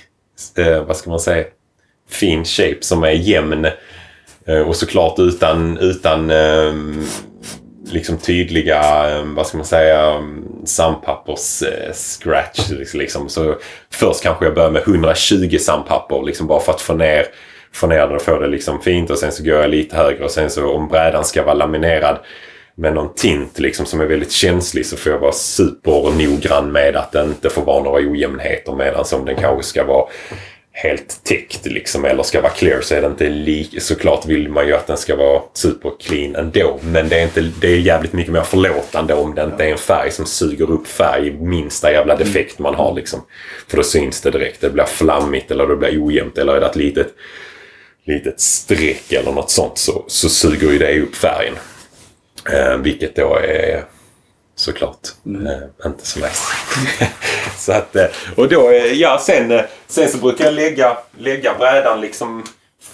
[0.57, 1.45] eh, vad ska man säga,
[2.11, 3.67] fin shape som är jämn.
[4.47, 6.73] Eh, och såklart utan, utan eh,
[7.93, 12.71] liksom tydliga, eh, vad ska man säga, mm, sandpappers eh, scratch.
[12.71, 13.29] Liksom, liksom.
[13.29, 13.57] Så
[13.91, 17.27] först kanske jag börjar med 120 sandpapper liksom bara för att få ner,
[17.73, 19.11] få ner den och få det liksom fint.
[19.11, 22.19] Och sen så går jag lite högre och sen så om brädan ska vara laminerad
[22.75, 27.13] med någon tint liksom som är väldigt känslig så får jag vara supernoggrann med att
[27.13, 30.07] det inte får vara några ojämnheter medan som den kanske ska vara
[30.73, 33.83] helt täckt liksom eller ska vara clear så är det inte lik...
[33.83, 36.81] Såklart vill man ju att den ska vara super clean ändå.
[36.83, 39.79] Men det är, inte, det är jävligt mycket mer förlåtande om det inte är en
[39.79, 43.25] färg som suger upp färg i minsta jävla defekt man har liksom.
[43.69, 44.61] För då syns det direkt.
[44.61, 47.09] Det blir flammigt eller det blir ojämnt eller är det ett litet,
[48.05, 51.55] litet streck eller något sånt så, så suger ju det upp färgen.
[52.53, 53.85] Eh, vilket då är
[54.63, 56.53] såklart eh, inte så nice.
[57.57, 58.07] så att, eh,
[58.37, 62.45] och då, eh, ja sen, sen så brukar jag lägga, lägga brädan liksom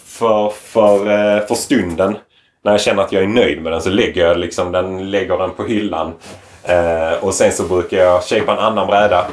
[0.07, 1.01] för, för,
[1.47, 2.17] för stunden.
[2.65, 5.39] När jag känner att jag är nöjd med den så lägger jag liksom den, lägger
[5.39, 6.13] den på hyllan.
[6.63, 9.27] Eh, och sen så brukar jag shapea en annan bräda.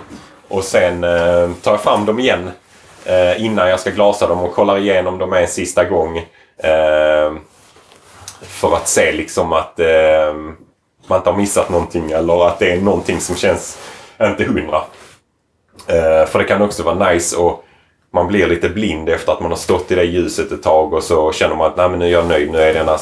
[0.48, 2.52] Och sen eh, tar jag fram dem igen
[3.06, 6.26] eh, innan jag ska glasa dem och kollar igenom dem en sista gång.
[8.42, 9.80] För att se liksom att
[11.08, 13.78] man inte har missat någonting eller att det är någonting som känns
[14.22, 14.82] inte hundra.
[15.88, 17.66] Eh, för det kan också vara nice och
[18.14, 21.04] man blir lite blind efter att man har stått i det ljuset ett tag och
[21.04, 22.98] så känner man att Nej, men nu är jag nöjd, nu är denna,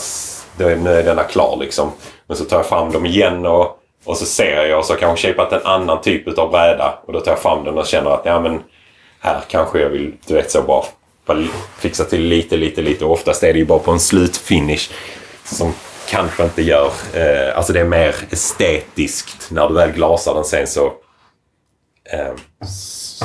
[0.58, 1.91] nu är denna klar liksom.
[2.28, 4.97] Men så tar jag fram dem igen och, och så ser jag och så har
[4.97, 7.88] jag kanske shapat en annan typ av bräda och då tar jag fram den och
[7.88, 8.64] känner att ja men
[9.20, 10.84] här kanske jag vill, du vet så bara
[11.78, 13.06] fixa till lite, lite, lite.
[13.06, 14.91] Och oftast är det ju bara på en slutfinish
[15.43, 15.74] som
[16.14, 16.91] kanske inte gör...
[17.14, 20.86] Eh, alltså det är mer estetiskt när du väl glasar den sen så...
[22.14, 22.34] Eh,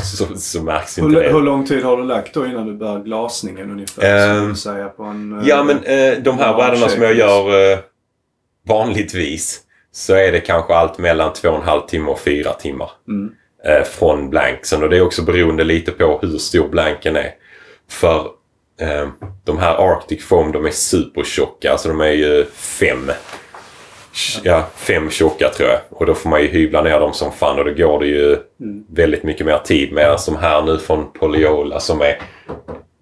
[0.02, 1.32] så, så märks inte Hur, det.
[1.32, 4.48] hur lång tid har du lagt då innan du börjar glasningen ungefär?
[4.48, 7.78] Du säga på en, eh, Ja men eh, de här brädorna som jag gör eh,
[8.68, 9.60] vanligtvis
[9.92, 12.90] så är det kanske allt mellan två och en halv timme och fyra timmar.
[13.08, 13.32] Mm.
[13.64, 17.30] Eh, från blanksen och det är också beroende lite på hur stor blanken är.
[17.90, 18.30] För
[18.80, 19.08] eh,
[19.44, 21.72] de här Arctic Foam de är supertjocka.
[21.72, 23.10] Alltså de är ju fem.
[24.42, 25.80] Ja, fem tjocka tror jag.
[25.90, 28.38] Och då får man ju hyvla ner dem som fan och då går det ju
[28.90, 29.92] väldigt mycket mer tid.
[29.92, 32.20] Medan de här nu från Poliola som är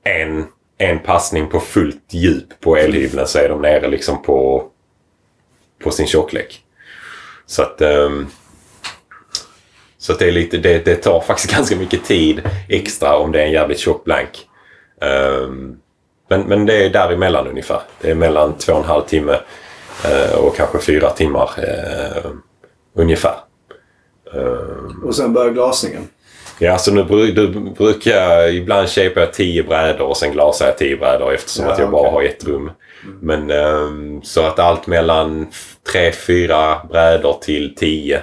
[0.04, 0.46] en,
[0.78, 4.64] en passning på fullt djup på elhyveln så är de nere liksom på,
[5.82, 6.62] på sin tjocklek.
[7.46, 8.26] Så att, Um,
[9.98, 13.42] så att det, är lite, det, det tar faktiskt ganska mycket tid extra om det
[13.42, 14.45] är en jävligt tjock blank.
[15.06, 15.76] Ehm,
[16.28, 17.80] men, men det är däremellan ungefär.
[18.00, 19.38] Det är mellan två och en halv timme
[20.04, 22.30] eh, och kanske fyra timmar eh,
[22.94, 23.34] ungefär.
[24.34, 26.08] Ehm, Och sen börjar glasningen.
[26.58, 27.02] Ja, så nu
[27.32, 27.48] du
[27.78, 31.72] brukar jag ibland shapea jag tio brädor och sen glasar jag tio brädor eftersom Ja,
[31.72, 32.12] att jag bara okej.
[32.12, 32.70] har ett rum.
[33.20, 35.46] Men ehm, så att allt mellan
[35.92, 38.22] tre, fyra brädor till tio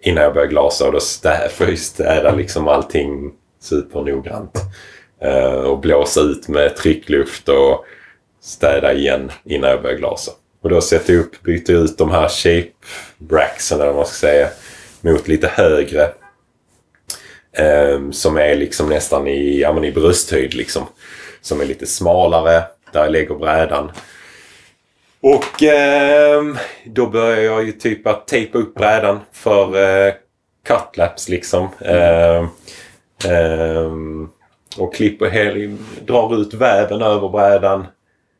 [0.00, 1.00] innan jag börjar glasa och då
[1.50, 3.32] får jag städa liksom allting
[3.64, 4.52] supernoggrant.
[5.20, 7.84] Eh, och blåsa ut med tryckluft och
[8.40, 10.32] städa igen innan jag börjar glasa.
[10.62, 12.72] Och då sätter jag upp, byter jag ut de här shape
[13.18, 14.48] bracksen eller vad man ska säga
[15.00, 16.02] mot lite högre.
[17.52, 20.86] Eh, som är liksom nästan i, ja, men i brösthöjd liksom.
[21.40, 22.62] Som är lite smalare.
[22.92, 23.92] Där jag lägger brädan.
[25.20, 26.42] Och eh,
[26.84, 30.14] då börjar jag ju typ att tejpa upp brädan för eh,
[30.66, 31.68] cutlaps liksom.
[31.80, 32.46] Eh,
[33.28, 34.28] ehm,
[34.78, 35.76] och klipper hel,
[36.06, 37.86] drar ut väven över brädan.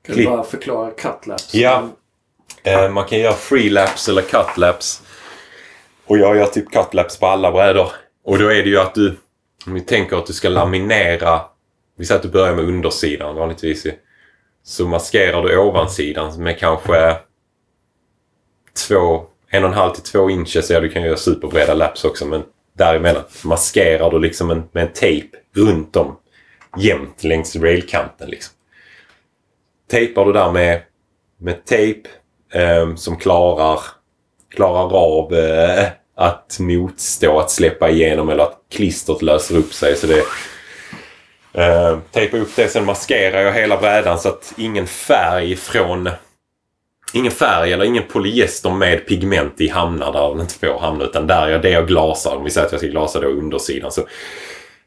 [0.07, 0.27] Kan Klipp.
[0.29, 1.55] du bara förklara cutlaps?
[1.55, 1.89] Ja.
[2.63, 5.03] Eh, man kan göra freelaps eller cutlaps.
[6.07, 7.89] Och jag gör typ cutlaps på alla brädor.
[8.25, 9.17] Och då är det ju att du,
[9.67, 11.41] om vi tänker att du ska laminera.
[11.97, 13.87] Vi säger att du börjar med undersidan vanligtvis.
[14.65, 17.17] Så maskerar du ovansidan med kanske
[18.89, 20.71] två, en och en halv till två inches.
[20.71, 22.43] Ja, du kan göra superbreda laps också men
[22.79, 26.17] däremellan maskerar du liksom en, med en tejp runt om
[26.79, 28.31] jämnt längs railkanten.
[28.31, 28.55] Liksom.
[29.91, 30.83] Tejpar du där med,
[31.39, 32.09] med tejp
[32.53, 33.81] eh, som klarar,
[34.55, 35.87] klarar av eh,
[36.17, 39.97] att motstå att släppa igenom eller att klistret löser upp sig.
[39.97, 40.25] Så det
[41.63, 46.11] eh, Tejpar upp det, sen maskerar jag hela brädan så att ingen färg från
[47.15, 51.05] Ingen färg eller ingen polyester med pigment i hamnar där den inte får hamna.
[51.05, 52.37] Utan där är det jag glasar.
[52.37, 53.93] Om vi säger att jag ska glasa då undersidan.
[53.93, 54.03] Så,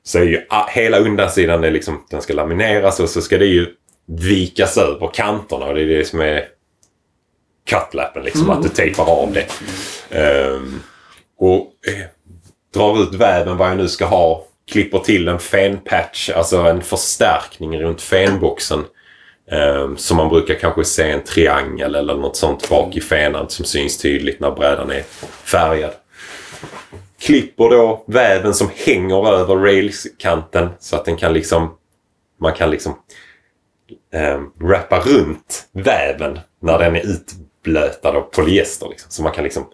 [0.04, 3.46] så är ju ah, hela undersidan är liksom, den ska lamineras och så ska det
[3.46, 3.68] ju
[4.08, 5.66] vikas över kanterna.
[5.66, 6.46] Och det är det som är
[7.70, 8.44] cutlappen liksom.
[8.44, 8.58] Mm.
[8.58, 9.46] Att du tejpar av det.
[10.18, 10.82] Ehm,
[11.40, 12.06] och eh,
[12.74, 14.44] drar ut väven vad jag nu ska ha.
[14.72, 18.86] Klipper till en fenpatch, alltså en förstärkning runt fenboxen.
[19.52, 23.66] Um, som man brukar kanske se en triangel eller något sånt bak i fenan som
[23.66, 25.04] syns tydligt när brädan är
[25.44, 25.94] färgad.
[27.20, 31.78] Klipper då väven som hänger över railskanten så att den kan liksom
[32.40, 32.98] man kan liksom
[34.14, 38.90] um, wrappa runt väven när den är utblötad av polyester.
[38.90, 39.12] Liksom.
[39.12, 39.68] Så man kan liksom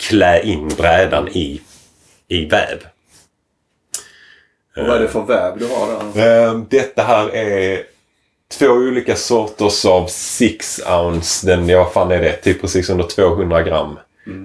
[0.00, 1.60] klä in brädan i,
[2.28, 2.78] i väv.
[4.76, 6.48] Och vad är det för väv du har där?
[6.48, 7.82] Um, detta här är
[8.52, 11.46] två olika sorters av 6 ounce.
[11.46, 12.32] Den, ja fan är det?
[12.32, 13.98] Typ precis under 200 gram.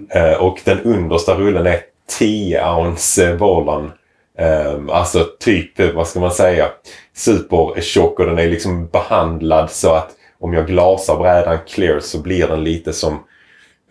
[0.09, 1.79] Eh, och den understa rullen är
[2.19, 3.91] 10 ounce eh, Volan.
[4.39, 6.69] Um, alltså typ, eh, vad ska man säga,
[7.15, 12.47] supertjock och den är liksom behandlad så att om jag glasar brädan clear så blir
[12.47, 13.23] den lite som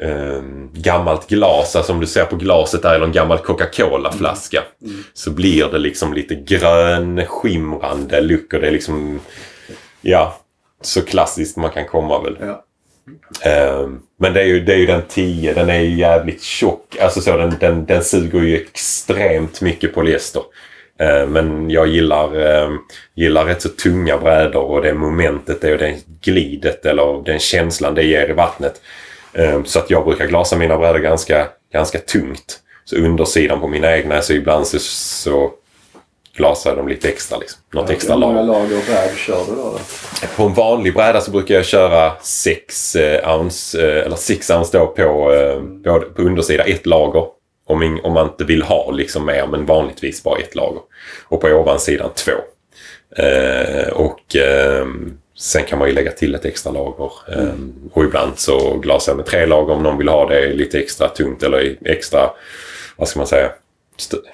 [0.02, 1.76] um, gammalt glas.
[1.76, 4.62] Alltså om du ser på glaset där eller en gammal Coca-Cola-flaska.
[5.14, 9.20] Så blir det liksom lite grön skimrande look och det är liksom
[10.00, 10.40] Ja,
[10.80, 12.36] så klassiskt man kan komma väl.
[12.40, 12.64] Ja.
[13.44, 15.54] Ehm, men det är, ju, det är ju den 10.
[15.54, 16.96] Den är ju jävligt tjock.
[17.00, 20.42] Alltså så, den, den, den suger ju extremt mycket polyester.
[20.98, 22.78] Ehm, men jag gillar, ehm,
[23.14, 28.02] gillar rätt så tunga brädor och det momentet och det glidet eller den känslan det
[28.02, 28.80] ger i vattnet.
[29.32, 32.60] Ehm, så att jag brukar glasa mina brädor ganska, ganska tungt.
[32.84, 35.52] Så undersidan på mina egna så ibland så, så
[36.40, 37.38] glasar jag dem lite extra.
[37.38, 37.60] Liksom.
[37.72, 38.46] Något extra Hur många lag.
[38.46, 39.78] lager väv kör du då?
[40.36, 42.96] På en vanlig bräda så brukar jag köra 6
[43.26, 47.24] ounce, eh, eller 6 ounce då på, eh, både på undersida, ett lager.
[47.66, 50.82] Om, in, om man inte vill ha liksom mer, men vanligtvis bara ett lager.
[51.28, 52.32] Och på ovansidan två.
[53.16, 54.86] Eh, och eh,
[55.38, 57.10] sen kan man ju lägga till ett extra lager.
[57.32, 57.54] Eh,
[57.92, 61.08] och ibland så glasar jag med tre lager om någon vill ha det lite extra
[61.08, 62.30] tungt eller extra,
[62.96, 63.50] vad ska man säga,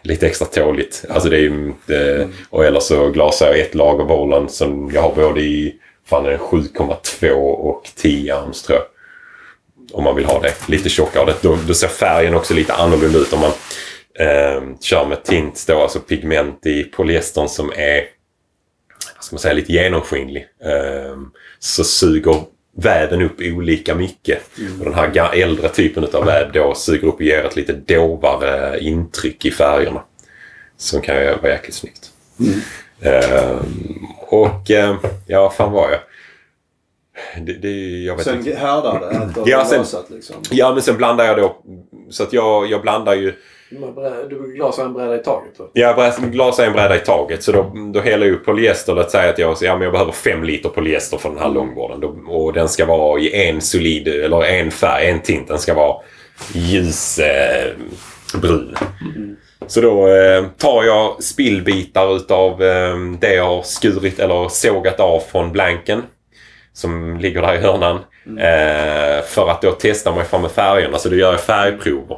[0.03, 1.05] lite extra tåligt.
[1.09, 5.03] Alltså det är ju, det, och eller så glasar jag ett lager Volan som jag
[5.03, 5.75] har både i
[6.07, 8.87] fan 7,2 och 10-arms tror jag.
[9.93, 11.35] Om man vill ha det lite tjockare.
[11.41, 13.53] Då, då ser färgen också lite annorlunda ut om man
[14.19, 18.05] eh, kör med tint då, alltså pigment i polyestern som är
[19.17, 20.47] vad ska man säga, lite genomskinlig.
[20.65, 21.17] Eh,
[21.59, 22.43] så suger
[22.77, 24.43] väven upp olika mycket.
[24.79, 28.81] Och den här äldre typen av väv då suger upp och ger ett lite dovare
[28.81, 30.03] intryck i färgerna.
[30.77, 32.11] Som kan vara jäkligt snyggt.
[33.01, 33.57] Eh,
[34.29, 34.97] och eh,
[35.27, 36.01] ja, fan var jag?
[37.47, 38.55] Det, det, jag vet Sen inte.
[38.57, 39.51] härdar det?
[39.51, 40.37] Ja, sen- liksom?
[40.51, 41.57] Ja, men sen blandar jag då.
[42.11, 43.35] Så att jag, jag blandar ju
[44.31, 45.53] Du glasar en bräda i taget?
[45.73, 48.95] Jag brä- glasar en bräda i taget så då, då häller jag upp polyester.
[48.95, 52.01] Låt säga att jag, ja, men jag behöver fem liter polyester för den här långborden.
[52.01, 55.49] Då, och den ska vara i en solid, eller en färg, en tint.
[55.49, 55.97] Den ska vara
[56.53, 57.27] ljusbrun.
[58.35, 58.77] Eh, brun.
[59.67, 65.21] Så då eh, tar jag spillbitar utav eh, det jag har skurit eller sågat av
[65.21, 66.03] från blanken.
[66.73, 67.97] Som ligger där i hörnan.
[68.39, 70.99] Eh, för att då testa mig fram med färgerna.
[70.99, 72.17] Så då gör jag färgprover.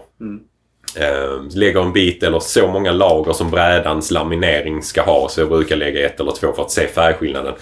[0.97, 5.28] Eh, lägger en bit eller så många lager som brädans laminering ska ha.
[5.28, 7.55] Så jag brukar lägga ett eller två för att se färgskillnaden.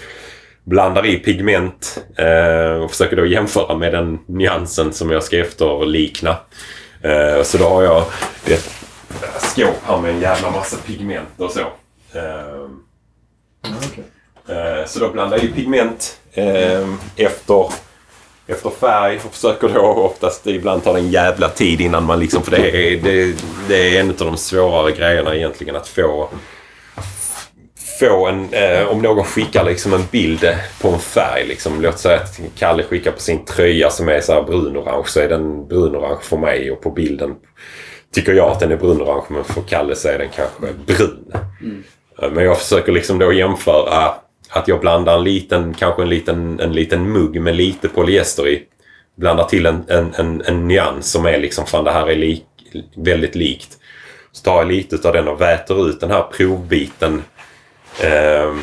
[0.65, 6.37] Blandar i pigment eh, och försöker då jämföra med den nyansen som jag ska efterlikna.
[7.03, 8.05] Eh, så då har jag
[8.47, 8.71] ett
[9.39, 11.61] skåp här med en jävla massa pigment och så.
[12.19, 12.67] Eh,
[14.49, 17.73] Eh, Så då blandar jag i pigment eh, efter,
[18.47, 22.51] efter färg och försöker då oftast, ibland det en jävla tid innan man liksom, för
[22.51, 23.35] det är, det,
[23.69, 26.29] det är en av de svårare grejerna egentligen att få
[27.99, 31.47] få en, eh, om någon skickar liksom en bild på en färg.
[31.47, 35.21] Liksom, låt säga att Kalle skickar på sin tröja som är så här brunorange så
[35.21, 37.35] är den brunorange för mig och på bilden
[38.15, 41.33] tycker jag att den är brunorange men för Kalle så är den kanske brun.
[42.23, 44.15] Eh, Men jag försöker liksom då jämföra
[44.51, 48.63] att jag blandar en liten, kanske en liten, en liten mugg med lite polyester i.
[49.17, 52.45] Blandar till en, en, en, en nyans som är liksom, fan det här är lik,
[52.97, 53.79] väldigt likt.
[54.33, 57.23] Så tar jag lite av den och väter ut den här provbiten.
[58.03, 58.55] Eh,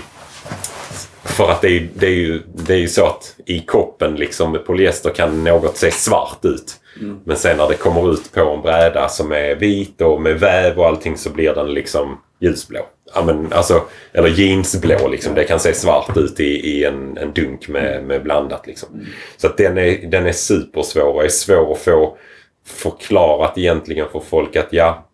[1.24, 4.52] För att det är, det, är ju, det är ju så att i koppen liksom
[4.52, 6.80] med polyester kan något se svart ut.
[7.26, 10.80] Men sen när det kommer ut på en bräda som är vit och med väv
[10.80, 12.80] och allting så blir den liksom ljusblå.
[13.14, 13.84] Ja, men, alltså,
[14.14, 15.36] eller jeansblå liksom.
[15.36, 18.68] Det kan se svart ut i, i en, en dunk med, med blandat.
[18.68, 18.90] Liksom.
[19.38, 22.18] Så att den är, den är supersvår och är svår att få
[22.66, 25.10] förklarat egentligen för folk att ja,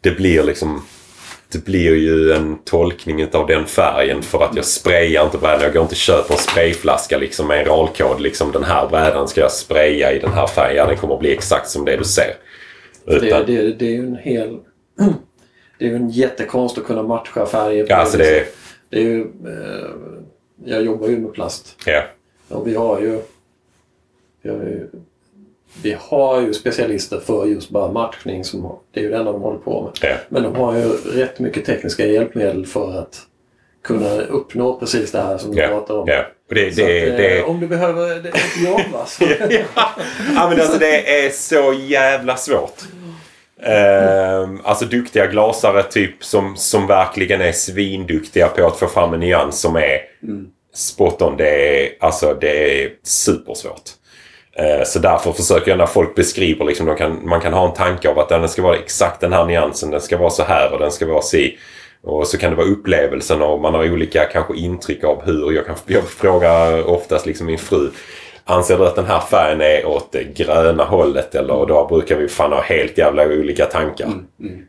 [0.00, 0.82] det blir liksom
[1.52, 5.60] det blir ju en tolkning av den färgen för att jag sprayar inte brädan.
[5.60, 8.20] Jag går inte och köper en sprayflaska liksom med en ralkod.
[8.20, 10.76] Liksom den här brädan ska jag spraya i den här färgen.
[10.76, 12.34] Ja, den kommer att bli exakt som det du ser.
[13.04, 14.58] Det, det, det är ju en hel...
[15.82, 17.84] Det är ju en jättekonst att kunna matcha färger.
[17.84, 18.46] på Ja, alltså det
[18.90, 19.20] det, är ju...
[19.20, 19.88] Eh,
[20.64, 21.76] jag jobbar ju med plast.
[21.86, 22.02] ja,
[22.48, 23.20] Och vi har ju...
[24.42, 24.88] Vi har ju,
[25.82, 28.44] vi har ju specialister för just bara matchning.
[28.44, 30.10] Som, det är ju det enda de håller på med.
[30.10, 33.20] ja, Men de har ju rätt mycket tekniska hjälpmedel för att
[33.82, 36.08] kunna uppnå precis det här som du ja, pratar om.
[36.08, 36.24] ja.
[36.48, 39.24] Det, det, att, det, eh, Om du behöver ett jobb alltså.
[40.34, 42.82] ja, men alltså det är så jävla svårt.
[43.62, 49.20] Ehm, alltså duktiga glasare typ som, som verkligen är svinduktiga på att få fram en
[49.20, 49.98] nyans som är
[50.74, 51.36] spot on.
[51.36, 53.90] Det är, alltså, det är supersvårt.
[54.56, 57.74] Ehm, så därför försöker jag när folk beskriver, liksom, de kan, man kan ha en
[57.74, 60.72] tanke av att den ska vara exakt den här nyansen, den ska vara så här
[60.72, 61.58] och den ska vara si.
[62.04, 65.52] Och så kan det vara upplevelsen och man har olika kanske intryck av hur.
[65.52, 67.90] Jag, kan, jag frågar oftast liksom min fru.
[68.44, 71.34] Anser du att den här färgen är åt det gröna hållet?
[71.34, 74.08] Eller och då brukar vi fan ha helt jävla olika tankar.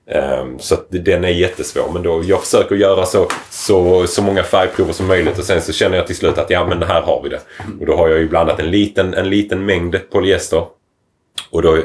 [0.10, 1.90] Ehm, så att den är jättesvår.
[1.94, 5.74] Men då, jag försöker göra så, så, så många färgprover som möjligt och sen så
[5.74, 7.40] känner jag till slut att ja men här har vi det.
[7.80, 10.66] Och då har jag ju blandat en liten, en liten mängd polyester.
[11.50, 11.78] Och då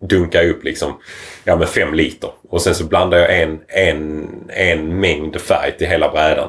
[0.00, 1.00] dunkar jag upp liksom
[1.44, 2.30] ja, med fem liter.
[2.48, 6.48] Och sen så blandar jag en, en, en mängd färg till hela brädan.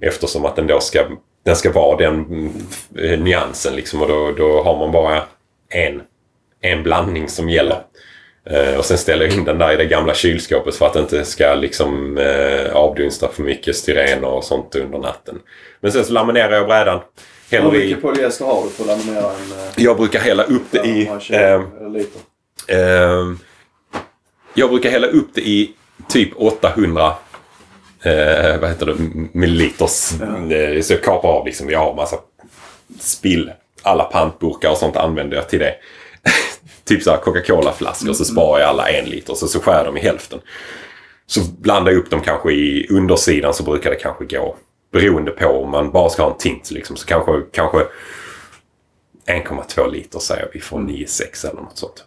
[0.00, 1.04] Eftersom att den då ska,
[1.44, 4.02] den ska vara den mm, nyansen liksom.
[4.02, 5.22] Och då, då har man bara
[5.68, 6.02] en,
[6.60, 7.82] en blandning som gäller.
[8.50, 11.00] Eh, och sen ställer jag in den där i det gamla kylskåpet för att det
[11.00, 15.38] inte ska liksom eh, avdunsta för mycket styren och sånt under natten.
[15.80, 17.00] Men sen så laminerar jag brädan.
[17.50, 19.52] Hur i, mycket polyester har du för att laminera en...
[19.52, 21.06] eh, jag brukar hälla upp det i...
[21.06, 22.20] 520 ehm, liter?
[22.68, 23.38] Ehm,
[24.54, 25.72] jag brukar hälla upp det i
[26.08, 27.12] typ 800
[28.02, 28.94] eh, vad heter det,
[29.32, 30.12] milliliters.
[30.20, 31.70] Eh, så jag kapar av liksom.
[31.70, 32.16] Jag har massa
[33.00, 33.52] spill.
[33.82, 35.74] Alla pantburkar och sånt använder jag till det.
[36.84, 40.40] typ så Coca-Cola-flaskor så sparar jag alla en liter så, så skär dem i hälften.
[41.26, 44.56] Så blandar jag upp dem kanske i undersidan så brukar det kanske gå
[44.92, 47.78] beroende på om man bara ska ha en tint liksom så kanske, kanske
[49.26, 52.04] 1,2 liter säger vi från 9,6 eller något sånt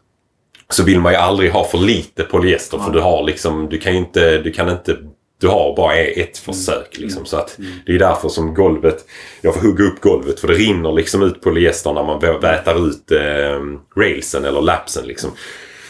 [0.70, 3.92] så vill man ju aldrig ha för lite polyester för du har liksom, du kan
[3.92, 4.98] ju inte, du kan inte
[5.42, 7.26] du har bara ett försök liksom.
[7.26, 9.06] Så att det är därför som golvet,
[9.42, 12.88] jag får hugga upp golvet för det rinner liksom ut polyester när man vä- vätar
[12.88, 13.62] ut eh,
[14.02, 15.32] railsen eller lapsen liksom.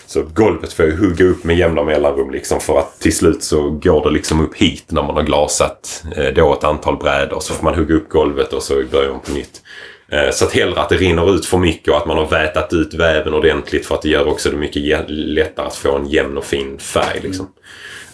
[0.06, 3.70] Så golvet får jag hugga upp med jämna mellanrum liksom för att till slut så
[3.70, 7.40] går det liksom upp hit när man har glasat eh, då ett antal brädor.
[7.40, 9.62] Så får man hugga upp golvet och så börjar man på nytt.
[10.10, 12.74] Eh, Så att hellre att det rinner ut för mycket och att man har vätat
[12.74, 16.38] ut väven ordentligt för att det gör också det mycket lättare att få en jämn
[16.38, 17.20] och fin färg.
[17.24, 17.48] Liksom.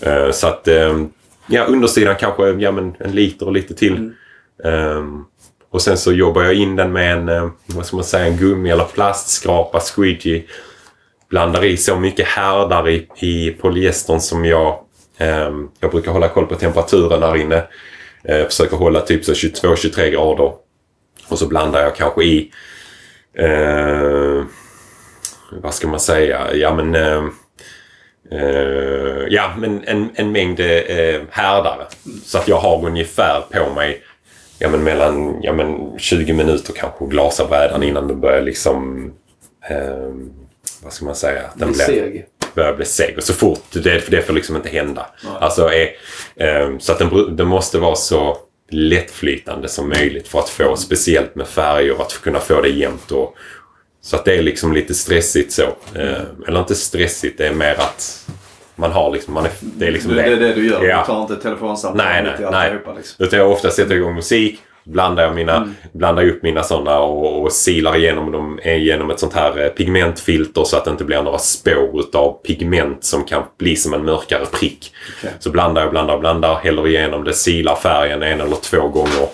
[0.01, 0.97] Eh, Så att eh,
[1.47, 4.11] ja, undersidan kanske ja, men en liter och lite till.
[4.63, 5.25] Ehm,
[5.69, 8.37] och sen så jobbar jag in den med en, eh, vad ska man säga, en
[8.37, 10.43] gummi eller plastskrapa, squeegee.
[11.29, 14.79] Blandar i så mycket härdar i, i polyestern som jag...
[15.17, 17.63] ehm, jag brukar hålla koll på temperaturen här inne.
[18.23, 20.53] Eh, försöker hålla typ så 22-23 grader.
[21.27, 22.51] Och så blandar jag kanske i...
[23.33, 24.43] Eh,
[25.51, 26.55] vad ska man säga?
[26.55, 26.95] Ja men...
[26.95, 27.23] Eh,
[28.31, 31.85] eh, ja men en, en mängd eh, härdare.
[32.23, 34.01] Så att jag har ungefär på mig
[34.59, 39.11] ja, men mellan ja, men 20 minuter kanske glasa brädan innan den börjar liksom...
[39.69, 40.11] Eh,
[40.83, 41.41] vad ska man säga?
[41.41, 42.25] Att Den Bli seg.
[42.55, 43.17] börjar bli seg.
[43.17, 45.05] Och så fort, det, för det får liksom inte hända.
[45.39, 45.89] Alltså, är,
[46.35, 48.37] eh, så att den, den måste vara så
[48.69, 53.11] lättflytande som möjligt för att få, speciellt med färger, att kunna få det jämnt.
[53.11, 53.35] Och,
[54.07, 55.63] så att det är liksom lite stressigt så.
[55.95, 58.29] Eh, eller inte stressigt, det är mer att
[58.75, 60.83] man har liksom, man är, det är liksom Det, det är det du gör.
[60.83, 60.99] Ja.
[60.99, 62.65] Du tar inte telefonsamtal Nej, mitt i nej, nej.
[62.69, 63.25] alltihopa, Liksom.
[63.25, 67.51] Utan jag ofta sätter igång musik, blandar, jag mina, blandar upp mina sådana och, och
[67.51, 71.39] silar igenom dem genom ett sånt här eh, pigmentfilter så att det inte blir några
[71.39, 74.93] spår utav pigment som kan bli som en mörkare prick.
[75.17, 75.31] Okej.
[75.39, 79.27] Så blandar jag, blandar, blandar, häller igenom det, silar färgen en eller två gånger.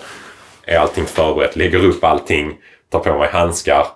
[0.66, 2.54] Är allting förberett, lägger upp allting,
[2.90, 3.86] tar på mig handskar.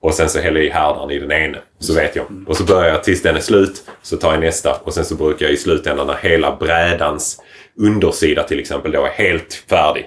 [0.00, 1.58] Och sen så häller jag i härdaren i den ene.
[1.78, 2.26] Så vet jag.
[2.46, 3.82] Och så börjar jag tills den är slut.
[4.02, 4.74] Så tar jag nästa.
[4.74, 7.42] Och sen så brukar jag i slutändan när hela brädans
[7.76, 10.06] undersida till exempel då är helt färdig.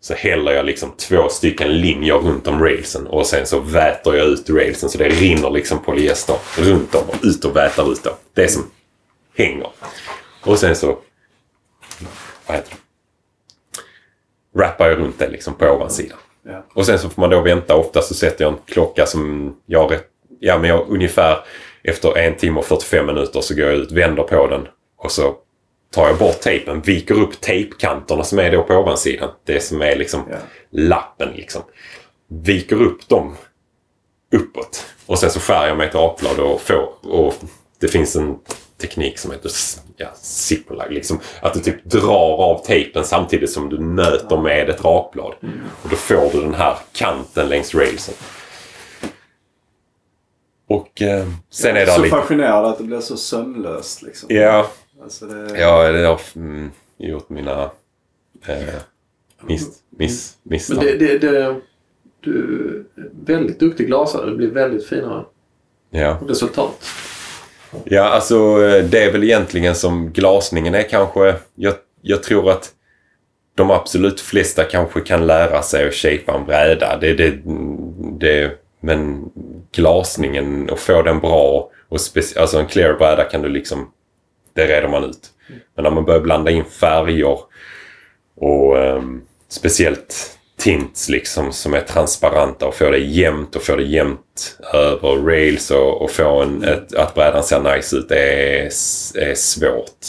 [0.00, 3.06] Så häller jag liksom två stycken linjer runt om railsen.
[3.06, 7.16] Och sen så väter jag ut railsen så det rinner liksom polyester runt om och
[7.22, 8.16] ut och vätar ut då.
[8.34, 8.70] Det som
[9.36, 9.68] hänger.
[10.42, 10.98] Och sen så...
[12.46, 12.76] Vad heter det?
[14.58, 16.18] Wrappar jag runt det liksom på ovansidan.
[16.46, 16.64] Ja.
[16.74, 17.76] Och sen så får man då vänta.
[17.76, 19.92] Ofta så sätter jag en klocka som jag...
[20.40, 21.38] Ja, men jag ungefär
[21.82, 24.68] efter en timme och 45 minuter så går jag ut, vänder på den
[24.98, 25.34] och så
[25.94, 29.30] tar jag bort tejpen, viker upp tejpkanterna som är då på ovansidan.
[29.44, 30.36] Det som är liksom Ja.
[30.70, 31.62] lappen liksom.
[32.28, 33.36] Viker upp dem
[34.32, 34.86] uppåt.
[35.06, 36.88] Och sen så skär jag med ett rakblad och får...
[37.02, 37.34] Och
[37.80, 38.38] det finns en
[38.88, 39.50] teknik som heter
[39.96, 40.92] ja, zipperlag.
[40.92, 45.34] Liksom, att du typ drar av tejpen samtidigt som du möter med ett rakblad.
[45.82, 48.14] Och då får du den här kanten längs railsen.
[50.68, 52.16] Och eh, sen är det så lite...
[52.16, 54.28] fascinerad att det blir så sömnlöst liksom.
[54.32, 54.66] Ja,
[55.02, 57.70] Alltså det, ja, det har mm, gjort mina
[58.46, 58.74] eh,
[59.40, 60.76] miss, miss, misstag.
[60.76, 61.60] Men det, det, det,
[62.20, 64.30] du är väldigt duktig glasare.
[64.30, 65.24] Det blir väldigt fina
[65.90, 66.18] Ja.
[66.28, 66.84] resultat.
[67.84, 68.36] Ja, alltså
[68.66, 71.34] eh, det är väl egentligen som glasningen är kanske.
[71.54, 72.70] Jag, jag tror att
[73.54, 76.98] de absolut flesta kanske kan lära sig att shapea en bräda.
[77.00, 77.34] Det, det,
[78.20, 79.30] det, men
[79.72, 81.98] glasningen och få den bra och
[82.36, 83.90] alltså en clear bräda kan du liksom,
[84.52, 85.30] det reder man ut.
[85.74, 87.38] Men när man börjar blanda in färger
[88.36, 93.82] och um, speciellt tints liksom som är transparenta och få det jämnt och få det
[93.82, 98.64] jämnt över rails och, och få en, ett, att brädan ser nice ut det är,
[99.30, 100.06] är svårt.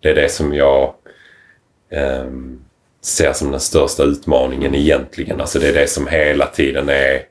[0.00, 0.94] Det är det som jag
[1.90, 2.60] ehm,
[3.02, 5.40] ser som den största utmaningen egentligen.
[5.40, 7.22] Alltså det är det som hela tiden är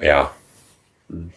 [0.00, 0.32] ja,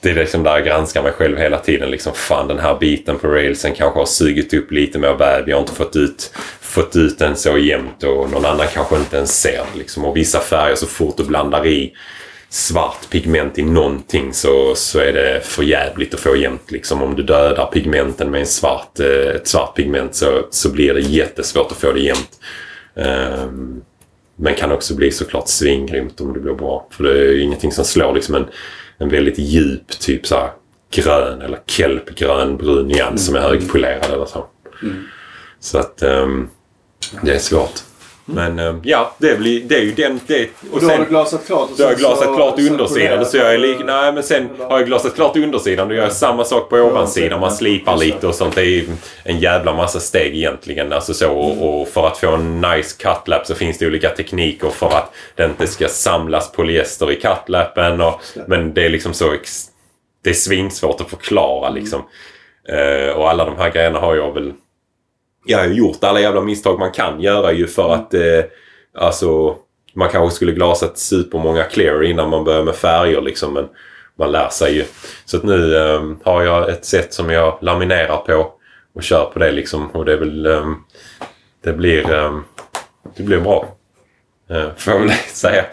[0.02, 1.92] det är liksom där jag granskar mig själv hela tiden.
[1.92, 5.50] Liksom, fan den här biten på railsen kanske har sugit upp lite mer väv.
[5.50, 6.34] Jag har inte fått ut,
[6.76, 9.66] fått ut den så jämnt och någon annan kanske inte ens ser.
[9.78, 10.06] Liksom.
[10.06, 11.94] Och vissa färger så fort du blandar i
[12.50, 16.72] svart pigment i någonting så, så är det för jävligt att få jämnt.
[16.72, 17.02] Liksom.
[17.02, 21.02] Om du dödar pigmenten med en svart, eh, ett svart pigment så, så blir det
[21.02, 22.40] jättesvårt att få det jämnt.
[22.96, 23.82] Ehm,
[24.36, 26.88] men kan också bli såklart svingrymt om det blir bra.
[26.92, 28.46] För det är ju ingenting som slår liksom en,
[28.98, 30.50] en väldigt djup typ så
[30.92, 34.46] grön eller kelpgrön brun nyans som är högpolerad eller så.
[35.60, 36.50] Så att ehm,
[37.24, 37.74] det är svårt.
[38.28, 40.20] Men ehm, ja, det, blir, det är ju den...
[40.28, 41.70] Det, och då har du glasat klart?
[41.72, 43.26] Och då har jag sen glasat så- klart sen undersidan.
[43.26, 45.88] Så jag är lik, nej, men sen har jag glasat klart undersidan.
[45.88, 47.40] Då gör jag samma sak på ovansidan.
[47.40, 48.56] Man slipar lite och sånt.
[48.56, 48.86] Det är
[49.24, 50.94] en jävla massa steg egentligen.
[50.94, 54.70] Alltså så, och, och för att få en nice cutlap så finns det olika tekniker
[54.70, 58.02] för att det inte ska samlas polyester i cutlappen.
[58.02, 59.34] Och, men det är liksom så...
[60.24, 62.02] Det är svinsvårt att förklara liksom.
[62.70, 64.54] Eh, och alla de här grejerna har jag väl...
[65.46, 68.14] Jag har ju gjort alla jävla misstag man kan göra ju för att...
[68.14, 68.44] Eh,
[68.98, 69.56] alltså...
[69.98, 73.54] Man kanske skulle glasat supermånga clear innan man börjar med färger liksom.
[73.54, 73.68] Men
[74.20, 74.84] man lär sig ju.
[75.26, 78.52] Så att nu eh, har jag ett sätt som jag laminerar på
[78.96, 79.88] och kör på det liksom.
[79.92, 80.46] Och det är väl...
[80.46, 80.66] Eh,
[81.64, 82.12] det blir...
[82.12, 82.40] Eh,
[83.18, 83.76] det blir bra.
[84.50, 85.66] Eh, får jag väl säga.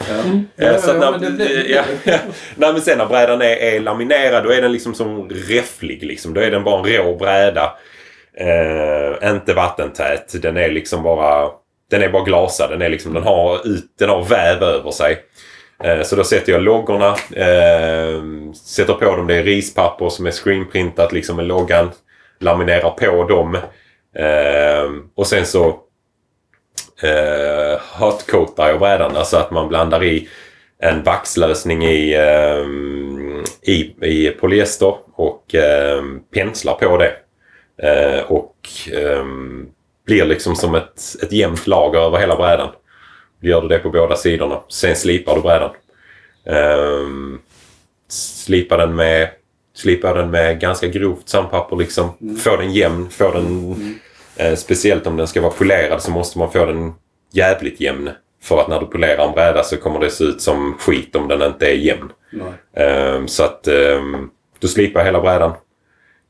[0.57, 2.19] Eh, så att ja, när, ja, ja.
[2.57, 6.03] Nej, men sen när brädan är, är laminerad då är den liksom som räfflig.
[6.03, 6.35] Liksom.
[6.35, 7.73] Då är den bara en rå bräda.
[8.38, 10.42] Eh, inte vattentät.
[10.42, 11.50] Den är liksom bara...
[11.90, 12.70] Den är bara glasad.
[12.70, 15.24] Den, är liksom, den, har ut, den har väv över sig.
[15.84, 17.09] Eh, så då sätter jag loggorna.
[17.36, 18.22] Eh,
[18.54, 19.26] sätter på dem.
[19.26, 21.90] Det är rispapper som är screenprintat liksom med loggan.
[22.40, 23.54] Laminerar på dem.
[24.16, 25.66] Eh, och sen så
[27.02, 29.16] eh, hotcoatar jag brädan.
[29.16, 30.28] Alltså att man blandar i
[30.78, 32.66] en vaxlösning i, eh,
[33.72, 36.02] i, i polyester och eh,
[36.34, 37.12] penslar på det.
[37.82, 38.56] Eh, och
[38.92, 39.24] eh,
[40.06, 42.68] blir liksom som ett, ett jämnt lager över hela brädan.
[43.40, 44.60] Gör du det på båda sidorna.
[44.68, 45.70] Sen slipar du brädan.
[46.44, 47.09] Eh,
[48.09, 49.28] slipa den med
[49.74, 52.36] Slipa den med ganska grovt sandpapper liksom.
[52.38, 53.10] Få den jämn.
[53.10, 53.76] Få den,
[54.36, 56.92] eh, speciellt om den ska vara polerad så måste man få den
[57.32, 58.10] jävligt jämn.
[58.42, 61.28] För att när du polerar en bräda så kommer det se ut som skit om
[61.28, 62.12] den inte är jämn.
[62.76, 65.52] Ehm, så att um, du slipar hela brädan.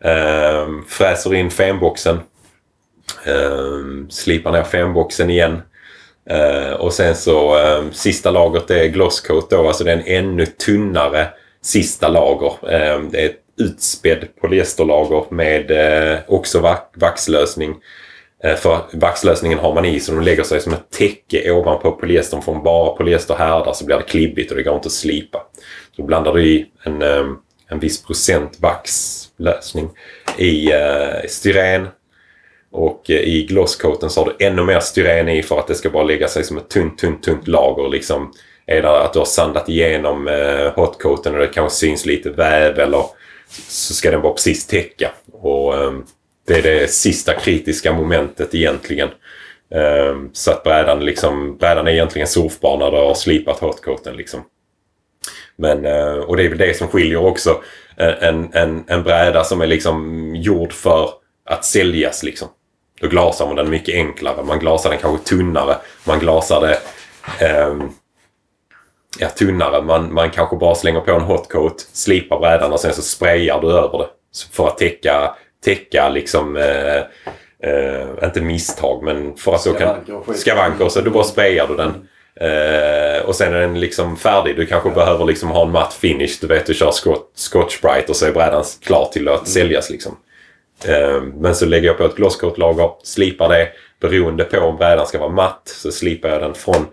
[0.04, 2.20] Eh, fräser in femboxen.
[3.24, 5.62] Eh, slipar ner femboxen igen.
[6.30, 9.68] Eh, och sen så eh, sista lagret är glosscoat då.
[9.68, 11.28] Alltså det är en ännu tunnare
[11.62, 12.70] sista lager.
[12.70, 17.74] Ehm, det är ett utspädd polyesterlager med eh, också vaxlösning.
[18.44, 22.42] Eh, för vaxlösningen har man i så de lägger sig som ett täcke ovanpå polyestern.
[22.42, 25.42] Från bara polyester härdar så blir det klibbigt och det går inte att slipa.
[25.96, 27.36] Så blandar du i en, ehm,
[27.72, 29.90] en viss procent vaxlösning
[30.38, 31.88] i eh, styren.
[32.70, 35.90] Och eh, i glosscoaten så har du ännu mer styren i för att det ska
[35.90, 37.88] bara lägga sig som ett tunt, tunt, tunt lager.
[37.88, 38.32] Liksom,
[38.66, 42.78] är det att du har sandat igenom eh, hotcoaten och det kanske syns lite väv
[42.78, 43.04] eller
[43.68, 45.10] så ska den bara precis täcka.
[45.32, 45.92] Och eh,
[46.46, 49.08] det är det sista kritiska momentet egentligen.
[49.74, 54.16] Eh, så att brädan, liksom, brädan är egentligen surfbar när du har slipat hotcoaten.
[54.16, 54.40] Liksom.
[55.62, 57.62] Men, eh, och det är väl det som skiljer också
[57.96, 61.10] en, en, en bräda som är liksom gjord för
[61.44, 62.22] att säljas.
[62.22, 62.48] Liksom.
[63.00, 64.44] Då glasar man den mycket enklare.
[64.44, 65.76] Man glasar den kanske tunnare.
[66.04, 66.78] Man glasar det
[67.46, 67.74] eh,
[69.18, 69.82] ja, tunnare.
[69.82, 73.68] Man, man kanske bara slänger på en hotcoat, slipar brädan och sen så sprayar du
[73.68, 74.08] över det.
[74.52, 75.34] För att täcka,
[75.64, 76.96] täcka liksom eh,
[77.70, 79.96] eh, inte misstag men för att då kan...
[80.34, 80.88] Skavanker.
[80.88, 82.08] Så då bara sprayar du den.
[82.40, 84.56] Eh, och sen är den liksom färdig.
[84.56, 84.94] Du kanske ja.
[84.94, 86.38] behöver liksom ha en matt finish.
[86.40, 89.46] Du vet, du kör scotch, scotch bright och så är brädan klar till att mm.
[89.46, 90.16] säljas liksom.
[90.84, 93.68] Eh, men så lägger jag på ett glosscoat-lager, slipar det.
[94.00, 96.86] Beroende på om brädan ska vara matt så slipar jag den från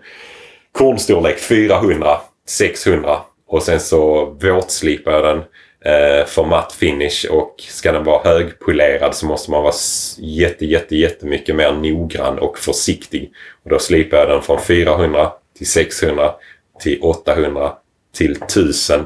[0.72, 3.18] kornstorlek 400, 600
[3.48, 5.42] och sen så våtslipar jag den
[5.84, 9.74] eh, för matt finish och ska den vara högpolerad så måste man vara
[10.18, 13.32] jätte, jätte, jättemycket mer noggrann och försiktig.
[13.64, 16.34] Och då slipar jag den från 400 till 600
[16.80, 17.72] till 800
[18.14, 19.04] till 1000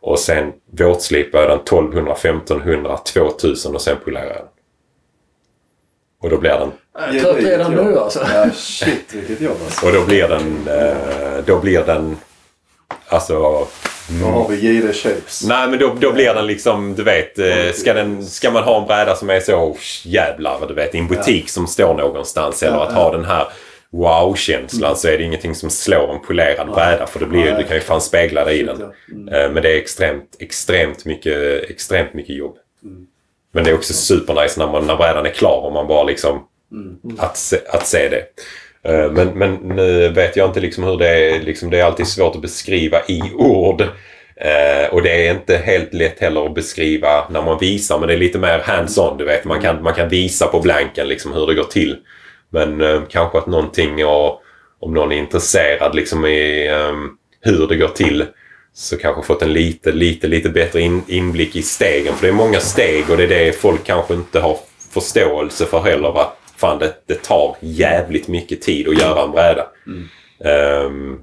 [0.00, 4.46] och sen våtslipar jag den 1200, 1500, 2000 och sen polerar jag den.
[6.22, 6.72] Och då blir den...
[6.92, 8.26] Jag är trött redan nu alltså.
[8.34, 9.86] Ja, shit vilket jobb alltså.
[9.86, 10.68] Och då blir den...
[10.68, 12.16] Eh, då blir den...
[13.08, 13.66] Alltså...
[14.08, 15.44] Då har vi JD Shapes.
[15.48, 17.38] Nej men då, då blir den liksom, du vet.
[17.38, 20.98] Eh, ska, den, ska man ha en bräda som är så jävlar, du vet, i
[20.98, 21.48] en butik ja.
[21.48, 22.62] som står någonstans.
[22.62, 23.46] Eller att ha den här
[23.90, 24.96] wow-känslan mm.
[24.96, 27.06] så är det ingenting som slår en polerad bräda.
[27.06, 28.82] För det blir, du kan ju fan spegla dig i den.
[29.12, 29.34] Mm.
[29.34, 32.56] Eh, men det är extremt, extremt mycket, extremt mycket jobb.
[32.84, 33.06] Mm.
[33.52, 36.46] Men det är också supernice när, man, när brädan är klar och man bara liksom...
[36.72, 36.98] Mm.
[37.18, 38.24] Att, se, att se det.
[38.88, 41.40] Eh, men, men nu vet jag inte liksom hur det är.
[41.40, 43.80] Liksom, det är alltid svårt att beskriva i ord.
[44.36, 47.98] Eh, och det är inte helt lätt heller att beskriva när man visar.
[47.98, 49.18] Men det är lite mer hands-on.
[49.18, 49.44] Du vet.
[49.44, 51.96] Man kan, man kan visa på blanken liksom, hur det går till.
[52.50, 54.42] Men eh, kanske att någonting och,
[54.80, 58.24] om någon är intresserad liksom, i um, hur det går till
[58.74, 62.14] så kanske fått en lite, lite, lite bättre in, inblick i stegen.
[62.14, 64.58] För det är många steg och det är det folk kanske inte har
[64.90, 66.20] förståelse för heller.
[66.20, 69.66] Att fan, det, det tar jävligt mycket tid att göra en bräda.
[69.86, 70.08] Mm.
[70.86, 71.20] Um,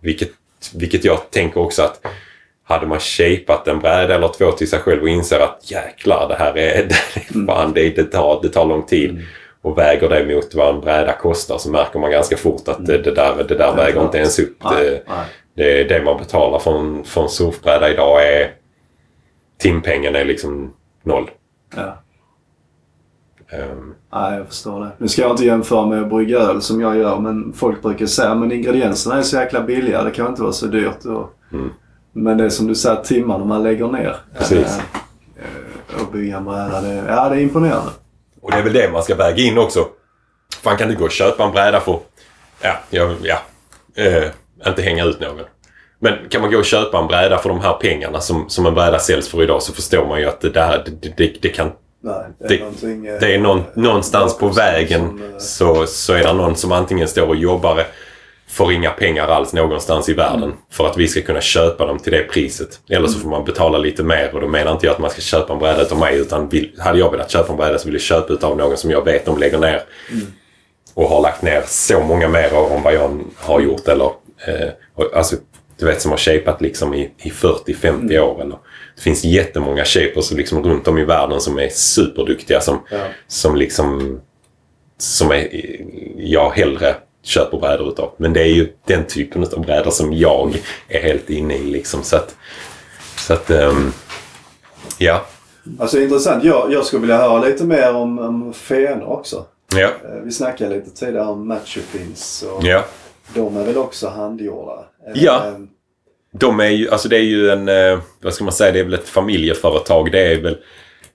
[0.00, 0.30] vilket,
[0.74, 2.06] vilket jag tänker också att
[2.64, 6.34] hade man shapat en bräda eller två till sig själv och inser att jäklar det
[6.34, 9.10] här är, det, är fan, det, det, tar, det tar lång tid.
[9.10, 9.22] Mm.
[9.62, 12.98] Och väger det mot vad en bräda kostar så märker man ganska fort att det,
[12.98, 14.56] det där, det där väger inte ens upp.
[14.64, 15.26] Nej, nej
[15.56, 18.50] det, det man betalar för en, för en surfbräda idag är...
[19.58, 21.30] Timpengen är liksom noll.
[21.76, 22.02] Ja.
[23.52, 23.94] Um.
[24.12, 24.90] Nej, jag förstår det.
[24.98, 28.06] Nu ska jag inte jämföra med att brygga öl som jag gör men folk brukar
[28.06, 30.02] säga att ingredienserna är så jäkla billiga.
[30.02, 31.04] Det kan inte vara så dyrt.
[31.04, 31.70] Och, mm.
[32.12, 34.16] Men det är som du säger, timmarna man lägger ner.
[34.38, 34.80] Precis.
[35.36, 36.80] Äh, och bygga en bräda.
[36.80, 37.90] Det, ja, det är imponerande.
[38.42, 39.86] Och det är väl det man ska väga in också.
[40.62, 41.98] Fan kan du gå och köpa en bräda för...
[42.62, 43.38] Ja, ja, ja.
[43.98, 44.30] Uh,
[44.66, 45.40] inte hänga ut någon.
[45.98, 48.74] Men kan man gå och köpa en bräda för de här pengarna som, som en
[48.74, 51.72] bräda säljs för idag så förstår man ju att det där, det, det, det kan...
[52.06, 56.22] Nej, det är, det, det är någon, någonstans på vägen som, eh, så, så är
[56.22, 57.84] det någon som antingen står och jobbar
[58.48, 60.56] för inga pengar alls någonstans i världen mm.
[60.70, 62.80] för att vi ska kunna köpa dem till det priset.
[62.88, 65.20] Eller så får man betala lite mer och då menar inte jag att man ska
[65.20, 67.94] köpa en bräda utav mig utan vill, hade jag velat köpa en bräda så vill
[67.94, 70.26] jag köpa utav någon som jag vet de lägger ner mm.
[70.94, 74.10] och har lagt ner så många mer än vad jag har gjort eller
[74.44, 74.68] Eh,
[75.14, 75.36] alltså,
[75.78, 78.22] du vet som har shapat liksom i, i 40-50 mm.
[78.22, 78.42] år.
[78.42, 78.58] Eller,
[78.96, 82.98] det finns jättemånga shapers liksom runt om i världen som är superduktiga som, ja.
[83.28, 84.20] som liksom
[84.98, 85.48] som är,
[86.16, 88.12] jag hellre köper brädor utav.
[88.16, 91.70] Men det är ju den typen av brädor som jag är helt inne i.
[91.70, 92.02] Liksom.
[92.02, 92.36] Så att,
[93.16, 93.92] så att um,
[94.98, 95.26] ja.
[95.78, 96.44] Alltså intressant.
[96.44, 99.44] Jag, jag skulle vilja höra lite mer om, om fenor också.
[99.74, 99.88] Ja.
[99.88, 102.44] Eh, vi snackade lite tidigare om matchupins.
[102.52, 102.64] Och...
[102.64, 102.84] Ja.
[103.34, 104.84] De är väl också handgjorda?
[105.14, 105.52] Ja.
[106.38, 108.84] De är ju, alltså det är ju en, eh, vad ska man säga, det är
[108.84, 110.12] väl ett familjeföretag.
[110.12, 110.56] Det är väl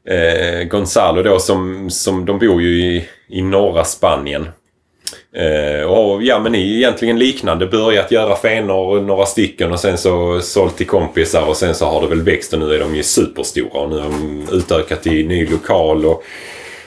[0.10, 4.48] eh, Gonzalo då som, som de bor ju i, i norra Spanien.
[5.36, 7.68] Eh, och ja men är egentligen liknande.
[7.68, 12.02] Börjat göra fenor några stycken och sen så sålt till kompisar och sen så har
[12.02, 13.82] det väl växt och nu är de ju superstora.
[13.82, 16.24] Och nu har de utökat i ny lokal och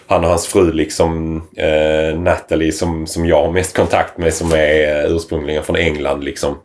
[0.06, 4.52] han och hans fru liksom eh, Natalie som, som jag har mest kontakt med som
[4.52, 6.56] är ursprungligen från England liksom.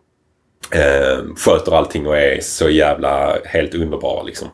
[0.72, 4.48] Eh, sköter allting och är så jävla helt underbara liksom.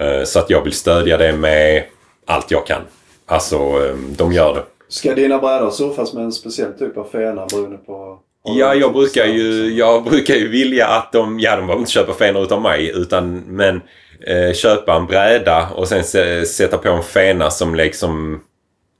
[0.00, 1.84] Eh, så att jag vill stödja det med
[2.26, 2.82] allt jag kan.
[3.26, 4.64] Alltså, eh, de gör det.
[4.88, 8.18] Ska dina brädor surfas med en speciell typ av fena beroende på...
[8.44, 12.14] Ja, jag brukar ju, jag brukar ju vilja att de, ja de behöver inte köpa
[12.14, 13.80] fenor utav mig utan men
[14.26, 18.40] eh, köpa en bräda och sen se, sätta på en fena som liksom,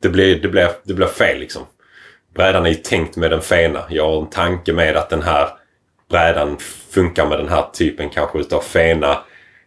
[0.02, 1.62] det blir, det blir, det blir fel liksom.
[2.35, 3.81] Brädan är ju tänkt med en fena.
[3.89, 5.48] Jag har en tanke med att den här
[6.12, 6.56] brädan
[6.90, 9.18] funkar med den här typen kanske utav fena.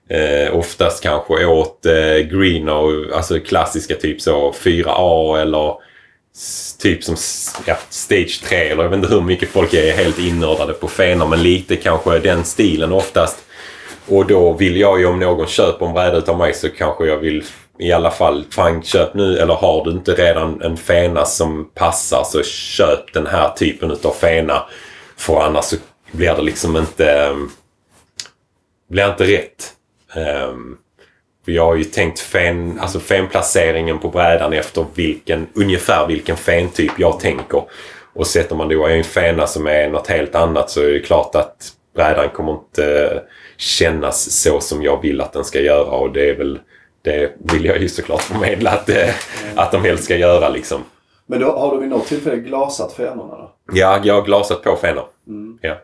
[0.09, 5.73] Eh, oftast kanske åt eh, green och alltså klassiska typ så 4A eller
[6.81, 7.15] typ som
[7.65, 11.27] ja, stage 3 eller jag vet inte hur mycket folk är helt inördade på fenor
[11.27, 13.37] men lite kanske den stilen oftast.
[14.07, 17.17] Och då vill jag ju om någon köper en bräda utav mig så kanske jag
[17.17, 17.43] vill
[17.79, 22.23] i alla fall, fan köp nu eller har du inte redan en fena som passar
[22.23, 24.63] så köp den här typen utav fena.
[25.17, 25.75] För annars så
[26.15, 27.49] blir det liksom inte, ehm,
[28.87, 29.71] blir inte rätt.
[31.45, 36.91] För jag har ju tänkt fen, alltså fenplaceringen på brädan efter vilken, ungefär vilken fentyp
[36.97, 37.63] jag tänker.
[38.13, 41.35] Och sätter man då en fena som är något helt annat så är det klart
[41.35, 43.21] att brädan kommer inte
[43.57, 46.59] kännas så som jag vill att den ska göra och det är väl
[47.01, 49.09] det vill jag ju såklart förmedla att, eh,
[49.55, 50.83] att de helst ska göra liksom.
[51.25, 53.51] Men då har du vid något tillfälle glasat fenorna då?
[53.73, 55.03] Ja, jag har glasat på fenor.
[55.27, 55.59] Mm.
[55.61, 55.77] Ja.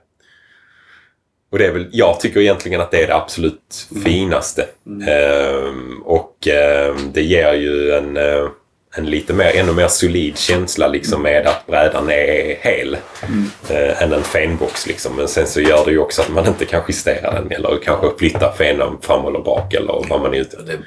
[1.52, 4.66] Och det är väl, jag tycker egentligen att det är det absolut finaste.
[5.08, 8.48] Ehm, och ehm, det ger ju en, eh,
[8.96, 12.98] en lite mer, ännu mer solid känsla liksom med att brädan är hel.
[13.70, 15.16] eh, än en fenbox liksom.
[15.16, 18.08] Men sen så gör det ju också att man inte kan justera den eller kanske
[18.18, 20.78] flytta fenen fram eller bak eller vad man är ute Det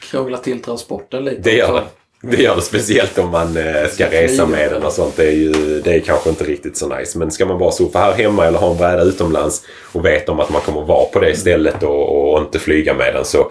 [0.00, 1.40] krånglar till transporten lite.
[1.42, 1.74] det gör också.
[1.76, 2.03] det.
[2.30, 5.16] Det gör det speciellt om man eh, ska resa med den och sånt.
[5.16, 7.18] Det är ju det är kanske inte riktigt så nice.
[7.18, 10.40] Men ska man bara surfa här hemma eller ha en bräda utomlands och vet om
[10.40, 13.50] att man kommer vara på det stället och, och inte flyga med den så,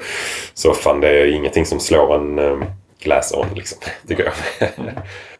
[0.53, 2.65] så fan det är ingenting som slår en um,
[2.99, 3.77] glass on liksom.
[4.07, 4.33] Tycker jag.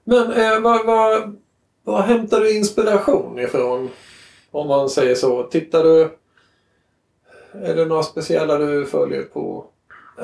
[0.03, 1.38] Men eh, vad, vad,
[1.84, 3.89] vad hämtar du inspiration ifrån?
[4.51, 5.43] Om man säger så.
[5.43, 6.10] Tittar du...
[7.64, 9.65] Är det några speciella du följer på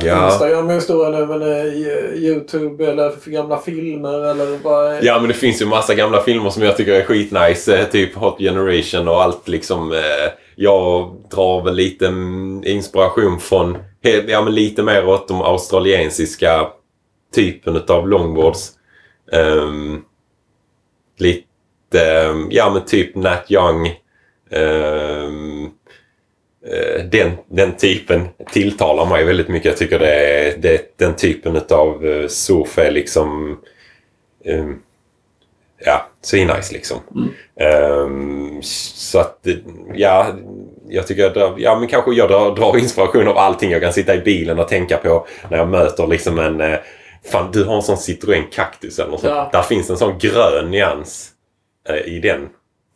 [0.02, 0.32] Ja.
[0.32, 1.66] Instagram är ju stora nu men eh,
[2.14, 5.04] Youtube eller för gamla filmer eller vad?
[5.04, 7.78] Ja men det finns ju massa gamla filmer som jag tycker är skitnice.
[7.78, 9.92] eh, Typ Hot Generation och allt liksom.
[9.92, 13.78] eh, Jag drar väl lite mm, inspiration från,
[14.28, 16.68] ja men lite mer åt de australiensiska
[17.36, 18.72] typen utav longboards.
[19.32, 20.02] Ehm,
[21.18, 23.88] lite, ehm, ja men typ Nat Young.
[24.52, 25.30] eh,
[27.12, 29.66] den, den typen tilltalar mig väldigt mycket.
[29.66, 33.58] Jag tycker det är, det, den typen utav uh, surf är liksom
[34.46, 34.82] um,
[35.86, 36.98] ja, svinnice liksom.
[37.60, 39.48] Ehm, så att,
[39.94, 40.28] ja,
[40.88, 43.72] jag tycker jag drar, ja men kanske jag drar, drar inspiration av allting.
[43.72, 46.80] Jag kan sitta i bilen och tänka på när jag möter liksom en, eh,
[47.32, 49.24] fan du har en sån Citroën Cactus eller något.
[49.24, 49.50] Ja.
[49.52, 51.30] Där finns en sån grön nyans
[51.90, 52.50] eh, i den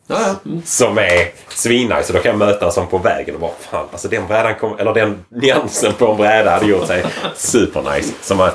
[0.07, 0.49] Ja, ja.
[0.49, 0.61] Mm.
[0.65, 2.03] som är svinnice.
[2.03, 4.55] Så då kan jag möta en sån på vägen och bara fan, alltså den brädan
[4.55, 7.05] kom, eller den nyansen på en bräda hade gjort sig
[7.35, 8.13] supernice.
[8.21, 8.51] Som man,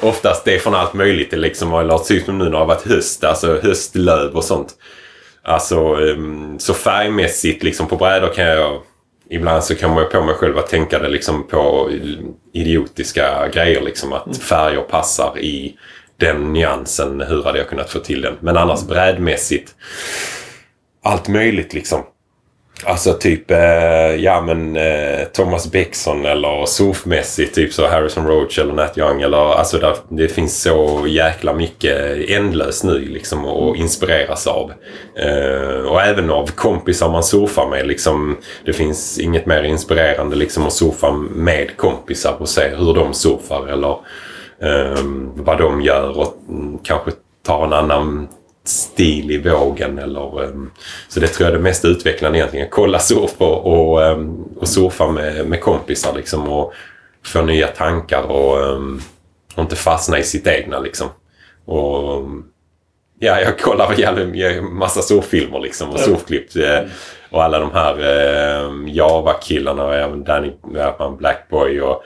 [0.00, 1.30] oftast det är från allt möjligt.
[1.30, 4.68] Det liksom, eller typ som nu när det har varit höst, alltså höstlöv och sånt.
[5.44, 8.82] Alltså ehm, så färgmässigt liksom på brädor kan jag
[9.30, 11.90] Ibland så kommer jag på mig själv att tänka det liksom på
[12.52, 15.76] idiotiska grejer liksom att färger passar i
[16.16, 17.20] den nyansen.
[17.20, 18.34] Hur hade jag kunnat få till den?
[18.40, 19.74] Men annars brädmässigt
[21.02, 22.02] allt möjligt liksom.
[22.84, 28.72] Alltså typ, eh, ja men eh, Thomas Bexon eller surfmässigt typ så Harrison Roach eller
[28.74, 34.46] Nat Young eller alltså där, det finns så jäkla mycket ändlöst nu liksom att inspireras
[34.46, 34.72] av.
[35.16, 38.36] Eh, och även av kompisar man surfar med liksom.
[38.64, 43.66] Det finns inget mer inspirerande liksom att surfa med kompisar och se hur de surfar
[43.66, 43.96] eller
[44.62, 45.02] eh,
[45.34, 47.10] vad de gör och mm, kanske
[47.46, 48.28] tar en annan
[48.64, 49.98] stil i vågen.
[49.98, 50.70] Eller, um,
[51.08, 52.68] så det tror jag är det mest utvecklande egentligen.
[52.70, 56.72] Kolla surf och, och, um, och surfa med, med kompisar liksom och
[57.24, 59.00] få nya tankar och, um,
[59.54, 61.08] och inte fastna i sitt egna liksom.
[61.64, 62.22] Och,
[63.18, 66.56] ja, jag kollar jävla massa surffilmer liksom och surfklipp.
[66.56, 66.80] eh,
[67.30, 70.52] Och alla de här eh, Java-killarna och även Danny
[71.18, 72.02] Blackboy och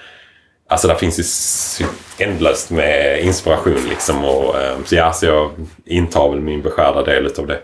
[0.68, 1.86] Alltså där finns ju
[2.26, 4.24] ändlöst med inspiration liksom.
[4.24, 5.50] Och, eh, så ja, så jag
[5.84, 7.60] intar väl min beskärda del av det.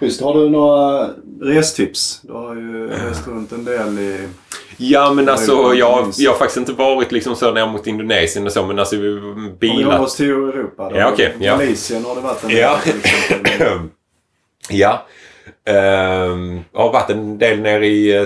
[0.00, 0.20] Schysst.
[0.22, 1.10] Har du några
[1.40, 2.20] restips?
[2.22, 4.28] Du har ju rest runt en del i...
[4.76, 8.52] ja men alltså jag, jag har faktiskt inte varit liksom så ner mot Indonesien och
[8.52, 9.84] så men alltså vi- Om vi bilar.
[9.92, 10.90] håller oss till Europa.
[10.90, 10.96] Då.
[10.96, 11.56] Ja, okej, ja.
[11.56, 12.78] Malaysia har det varit en Ja.
[12.84, 13.78] del exempel.
[14.70, 15.06] Ja.
[15.64, 18.22] Ehm, jag har varit en del nere i, eh,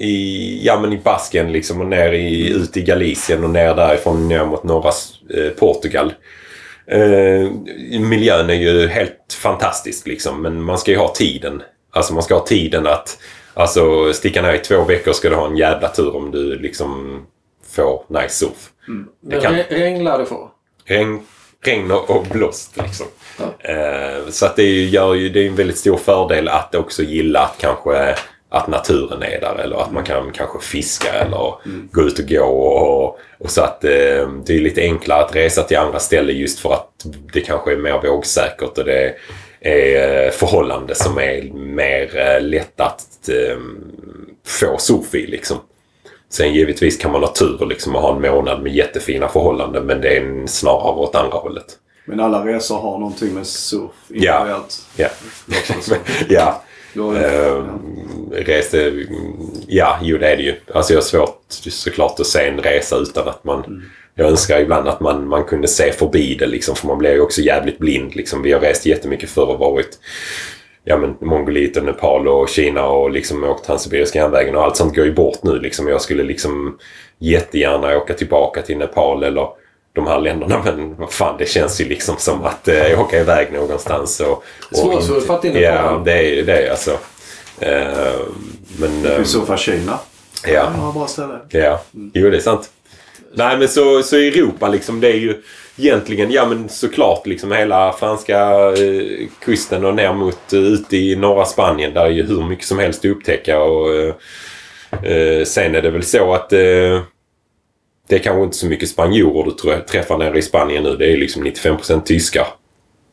[0.00, 4.28] i, ja, men i Basken liksom och ner i, ut i Galicien och ner därifrån
[4.28, 4.92] ner mot norra
[5.34, 6.14] eh, Portugal.
[6.86, 7.50] Eh,
[8.00, 11.62] miljön är ju helt fantastisk liksom men man ska ju ha tiden.
[11.90, 13.18] Alltså man ska ha tiden att
[13.54, 17.20] alltså, sticka ner i två veckor ska du ha en jävla tur om du liksom
[17.70, 18.70] får nice surf.
[18.86, 20.50] Det Men kan- re- regn lär du få.
[20.84, 21.20] regn,
[21.64, 22.76] regn och blåst.
[22.76, 23.06] Liksom.
[23.38, 23.70] Ja.
[23.70, 27.40] Eh, så att det gör ju, det är en väldigt stor fördel att också gilla
[27.40, 28.14] att kanske
[28.50, 31.54] att naturen är där eller att man kan kanske fiska eller
[31.92, 32.44] gå ut och gå.
[32.44, 36.58] Och, och så att eh, det är lite enklare att resa till andra ställen just
[36.60, 39.14] för att det kanske är mer vågsäkert och det
[39.60, 43.58] är eh, förhållande som är mer eh, lätt att eh,
[44.46, 45.56] få surf i liksom.
[46.30, 50.00] Sen givetvis kan man ha tur liksom och ha en månad med jättefina förhållanden men
[50.00, 51.66] det är snarare åt andra hållet.
[52.04, 54.34] Men alla resor har någonting med surf Ja.
[54.34, 54.80] involverat.
[54.96, 55.08] Ja.
[55.46, 55.98] Låter
[56.28, 56.34] det
[56.92, 57.16] ja.
[57.16, 59.06] Ehm, reste,
[59.66, 60.54] ja, jo det är det ju.
[60.74, 63.82] Alltså jag har svårt såklart att se en resa utan att man...
[64.14, 67.20] Jag önskar ibland att man, man kunde se förbi det liksom för man blir ju
[67.20, 68.42] också jävligt blind liksom.
[68.42, 69.98] Vi har rest jättemycket förr och varit
[70.84, 74.96] ja, men Mongoliet och Nepal och Kina och liksom åkt Transsibiriska järnvägen och allt sånt
[74.96, 75.88] går ju bort nu liksom.
[75.88, 76.78] Jag skulle liksom
[77.18, 79.48] jättegärna åka tillbaka till Nepal eller
[79.98, 83.52] de här länderna men vad fan det känns ju liksom som att eh, åka iväg
[83.52, 84.44] någonstans och...
[84.72, 85.62] Svårsurfat i Nepal.
[85.62, 86.90] Ja, det är det är alltså.
[87.60, 88.20] Eh,
[88.80, 89.04] men...
[89.04, 89.98] I ehm, så fall Kina.
[90.46, 90.72] ja.
[90.76, 91.38] Ja, bra ställe.
[91.48, 92.70] Ja, jo det är sant.
[93.34, 95.42] Nej men så, så Europa liksom det är ju
[95.78, 101.16] egentligen, ja men såklart liksom hela franska eh, kusten och ner mot eh, ut i
[101.16, 101.94] norra Spanien.
[101.94, 104.14] Där är ju hur mycket som helst att upptäcka och eh,
[105.12, 107.00] eh, sen är det väl så att eh,
[108.08, 110.96] det är kanske inte så mycket spanjorer du tror jag träffar nere i Spanien nu.
[110.96, 112.46] Det är liksom 95% tyskar.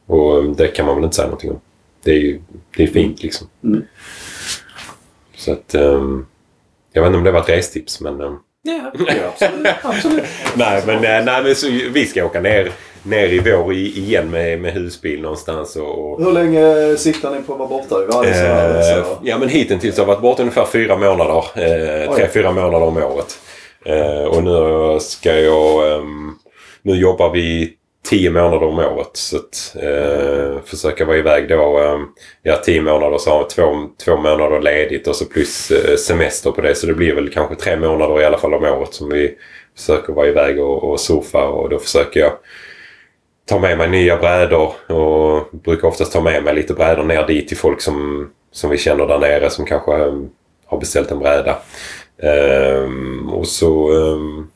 [0.05, 1.59] Och eh, det kan man väl inte säga någonting om.
[2.03, 2.41] Det är ju
[2.77, 3.47] det är fint liksom.
[3.63, 3.83] Mm.
[5.35, 6.25] Så att ehm,
[6.93, 9.67] jag vet inte om det var ett restips men ehm, Ja, Ja, absolut.
[9.81, 10.25] absolut.
[10.55, 12.71] Nej men, eh, nej, men så, vi ska åka ner,
[13.03, 15.75] ner i vår i, igen med, med husbil någonstans.
[15.75, 17.95] Och, och, Hur länge siktar ni på att vara borta?
[18.23, 21.43] Här eh, ja men hittills har jag varit borta ungefär fyra månader.
[21.55, 23.39] Eh, tre, fyra månader om året.
[23.85, 25.93] Eh, och nu ska jag...
[25.93, 26.35] Ehm,
[26.81, 27.73] nu jobbar vi
[28.05, 29.09] tio månader om året.
[29.13, 31.79] Så att eh, försöka vara iväg då.
[31.79, 31.99] Eh,
[32.43, 36.51] ja, tio månader så har jag två, två månader ledigt och så plus eh, semester
[36.51, 36.75] på det.
[36.75, 39.37] Så det blir väl kanske tre månader i alla fall om året som vi
[39.77, 41.47] försöker vara iväg och, och surfa.
[41.47, 42.31] Och då försöker jag
[43.45, 47.47] ta med mig nya brädor och brukar oftast ta med mig lite brädor ner dit
[47.47, 49.91] till folk som, som vi känner där nere som kanske
[50.65, 51.57] har beställt en bräda.
[52.17, 54.51] Ehm, och så um,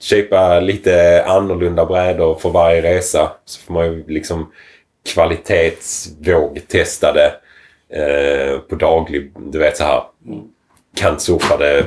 [0.00, 3.32] köpa lite annorlunda brädor för varje resa.
[3.44, 4.52] Så får man ju liksom
[5.14, 7.34] kvalitetsvågtestade
[7.88, 10.02] eh, på daglig, du vet så här
[10.96, 11.86] kantsurfade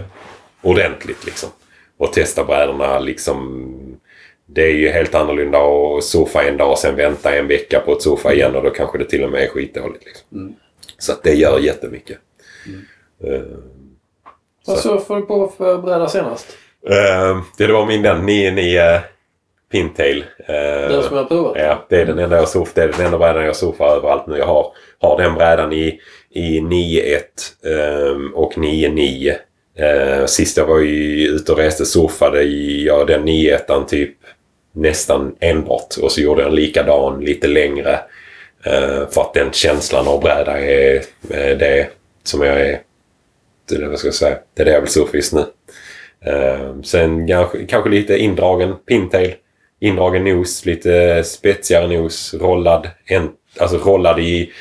[0.61, 1.49] ordentligt liksom.
[1.97, 3.73] Och testa brädorna liksom.
[4.45, 7.91] Det är ju helt annorlunda att surfa en dag och sen vänta en vecka på
[7.91, 10.05] att surfa igen och då kanske det till och med är skitdåligt.
[10.05, 10.37] Liksom.
[10.37, 10.53] Mm.
[10.97, 12.17] Så att det gör jättemycket.
[13.23, 13.41] Eh,
[14.67, 16.47] Vad så- surfade du på för bräda senast?
[16.89, 18.99] Eh, det var min den 99
[19.71, 20.25] Pintail.
[20.47, 20.55] Eh,
[20.89, 21.53] Den som jag provat?
[21.57, 22.71] Ja, det är den enda jag surfar.
[22.75, 24.37] Det är den enda brädan jag surfar överallt nu.
[24.37, 25.99] Jag har, har den brädan i,
[26.29, 27.21] i 9.1
[28.11, 29.35] ehm, och 9.9.
[29.79, 34.15] Eh, sist jag var ju ute och reste surfade i ja, den 9.1 typ
[34.71, 35.95] nästan enbart.
[36.01, 37.99] Och så gjorde jag en likadan lite längre.
[38.65, 40.95] Eh, för att den känslan av bräda är
[41.29, 41.87] eh, det
[42.23, 42.79] som jag är...
[43.71, 44.37] Eller vad ska jag säga?
[44.53, 45.45] Det är det jag vill surfa just nu.
[46.19, 49.35] Eh, sen kanske, kanske lite indragen pintail.
[49.79, 53.29] Indragen nos, lite spetsigare nos, rollad, en,
[53.59, 54.51] alltså rollad i,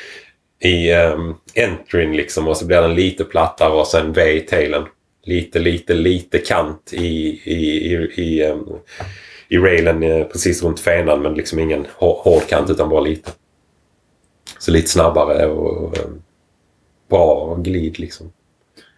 [0.59, 4.39] i ehm, um, entryn liksom och så blir den lite plattare och sen V i
[4.39, 4.85] tailen.
[5.23, 8.79] Lite, lite, lite kant i, i, i, i, um,
[9.49, 13.31] i railen eh, precis runt fenan men liksom ingen hård kant utan bara lite.
[14.59, 16.21] Så lite snabbare och ehm,
[17.09, 18.31] bra glid liksom.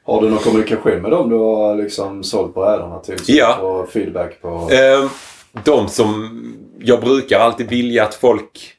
[0.10, 3.19] Har du någon kommunikation med dem du har liksom sålt brädorna till?
[3.19, 3.57] Så Ja.
[3.60, 4.48] får feedback på...
[4.72, 5.10] Eh,
[5.64, 6.30] de som...
[6.80, 8.73] Jag brukar alltid vilja att folk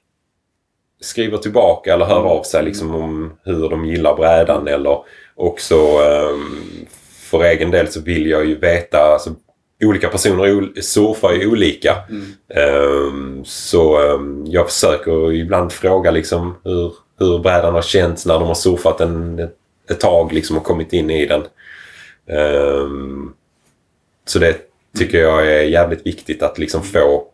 [1.01, 4.99] skriver tillbaka eller hör av sig liksom om hur de gillar brädan eller
[5.35, 6.37] också eh,
[7.31, 9.31] för egen del så vill jag ju veta alltså,
[9.85, 11.97] olika personer surfar ju olika.
[12.09, 12.25] Mm.
[12.55, 14.01] Eh, så
[14.45, 19.39] jag försöker ibland fråga liksom hur, hur brädan har känts när de har surfat en,
[19.39, 19.57] ett,
[19.91, 21.41] ett tag liksom och kommit in i den.
[22.27, 22.89] Eh,
[24.25, 24.57] så det
[24.99, 27.25] tycker jag är jävligt viktigt att liksom få,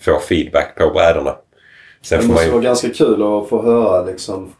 [0.00, 1.36] få feedback på brädorna.
[2.02, 2.50] Sen Det måste ju...
[2.50, 4.52] vara ganska kul att få höra liksom.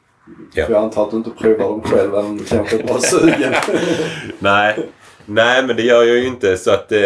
[0.55, 0.67] Ja.
[0.67, 2.99] För jag antar att du inte provar dem själv även om du kanske är bra
[2.99, 3.55] sugen.
[4.39, 4.89] Nej.
[5.27, 6.99] Nej, men det gör jag ju inte så att eh,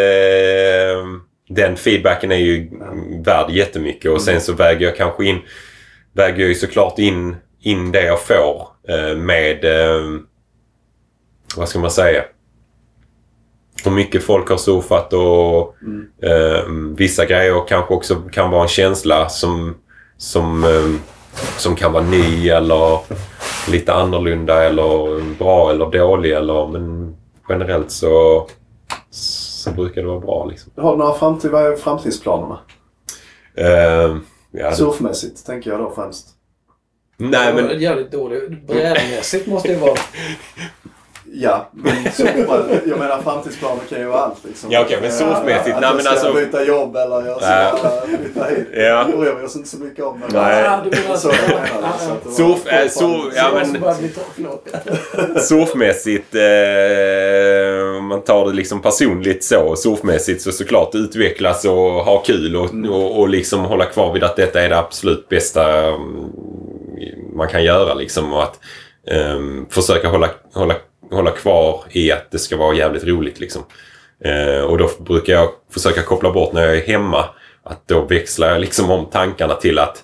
[1.48, 2.70] den feedbacken är ju
[3.24, 5.38] värd jättemycket och sen så väger jag kanske in
[6.12, 8.68] väger jag ju såklart in, in det jag får
[9.16, 10.20] med eh,
[11.56, 12.24] vad ska man säga
[13.84, 15.74] hur mycket folk har surfat och
[16.28, 16.64] eh,
[16.96, 19.74] vissa grejer kanske också kan vara en känsla som,
[20.16, 21.00] som, eh,
[21.58, 22.98] som kan vara ny eller
[23.70, 27.16] lite annorlunda eller bra eller dålig eller men
[27.48, 28.46] generellt så,
[29.10, 30.72] så brukar det vara bra liksom.
[30.76, 32.58] Har du några framtid, vad är framtidsplanerna?
[33.54, 34.16] Eh,
[34.50, 36.35] ja, Surfmässigt tänker jag då främst.
[37.16, 38.66] Nej Det men Jävligt dåligt.
[38.66, 39.94] Brädmässigt måste det vara.
[41.38, 42.30] Ja, men surf,
[42.86, 44.70] jag menar framtidsplaner kan ju vara allt liksom.
[44.72, 47.50] Ja, okej, men surfmässigt, Att nej, jag men ska alltså- byta jobb eller jag ska
[47.50, 48.18] Nej.
[48.22, 48.66] flytta hit.
[48.74, 49.04] Ja.
[49.10, 50.22] Det bryr vi oss inte så mycket om.
[50.32, 50.78] Nej.
[50.84, 51.36] Du menar Så det,
[52.30, 53.82] så äh, surf, ja, Så men,
[55.40, 61.74] surfmässigt, eh, om man tar det liksom personligt så, surfmässigt så såklart utvecklas och
[62.04, 65.84] ha kul och, och, och liksom hålla kvar vid att detta är det absolut bästa
[65.86, 66.30] mm,
[67.36, 68.60] man kan göra liksom och att
[69.36, 70.74] um, försöka hålla, hålla,
[71.10, 73.62] hålla kvar i att det ska vara jävligt roligt liksom.
[74.26, 77.24] Uh, och då brukar jag försöka koppla bort när jag är hemma
[77.62, 80.02] att då växlar jag liksom om tankarna till att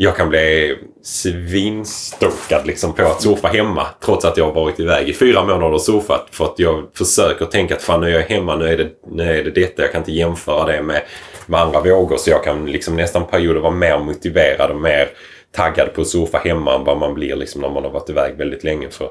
[0.00, 5.08] jag kan bli svinstokad liksom på att surfa hemma trots att jag har varit iväg
[5.08, 6.28] i fyra månader och surfat.
[6.30, 9.38] För att jag försöker tänka att fan nu är jag hemma, nu är det, nu
[9.38, 9.82] är det detta.
[9.82, 11.02] Jag kan inte jämföra det med,
[11.46, 12.16] med andra vågor.
[12.16, 15.08] Så jag kan liksom nästan perioder vara mer motiverad och mer
[15.52, 18.36] taggad på att surfa hemma än vad man blir liksom när man har varit iväg
[18.36, 18.90] väldigt länge.
[18.90, 19.10] För,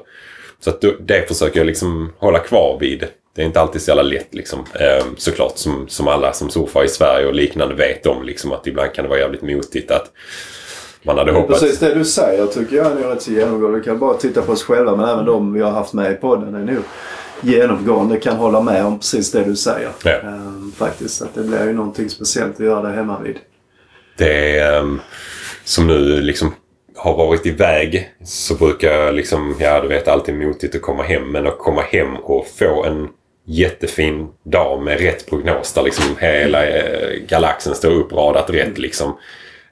[0.60, 3.06] så att det försöker jag liksom hålla kvar vid.
[3.34, 4.58] Det är inte alltid så jävla lätt liksom.
[4.58, 8.66] Eh, såklart som, som alla som surfar i Sverige och liknande vet om liksom att
[8.66, 10.12] ibland kan det vara jävligt motigt att
[11.02, 11.60] man hade hoppats.
[11.60, 13.78] Precis det du säger tycker jag är nog rätt så genomgående.
[13.78, 16.14] Vi kan bara titta på oss själva men även de vi har haft med i
[16.14, 16.82] podden är nog
[17.40, 19.90] genomgående kan hålla med om precis det du säger.
[20.04, 20.10] Ja.
[20.10, 23.38] Ehm, faktiskt att det blir ju någonting speciellt att göra det hemma vid.
[24.16, 25.00] Det är ehm,
[25.68, 26.54] som nu liksom
[26.96, 31.32] har varit iväg så brukar jag liksom, ja du vet alltid motigt att komma hem
[31.32, 33.08] men att komma hem och få en
[33.46, 39.18] jättefin dag med rätt prognos där liksom hela eh, galaxen står uppradat rätt liksom.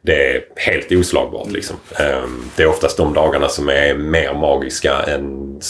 [0.02, 1.77] Det är helt oslagbart liksom.
[2.01, 5.60] Ehm, Det är oftast de dagarna som är mer magiska än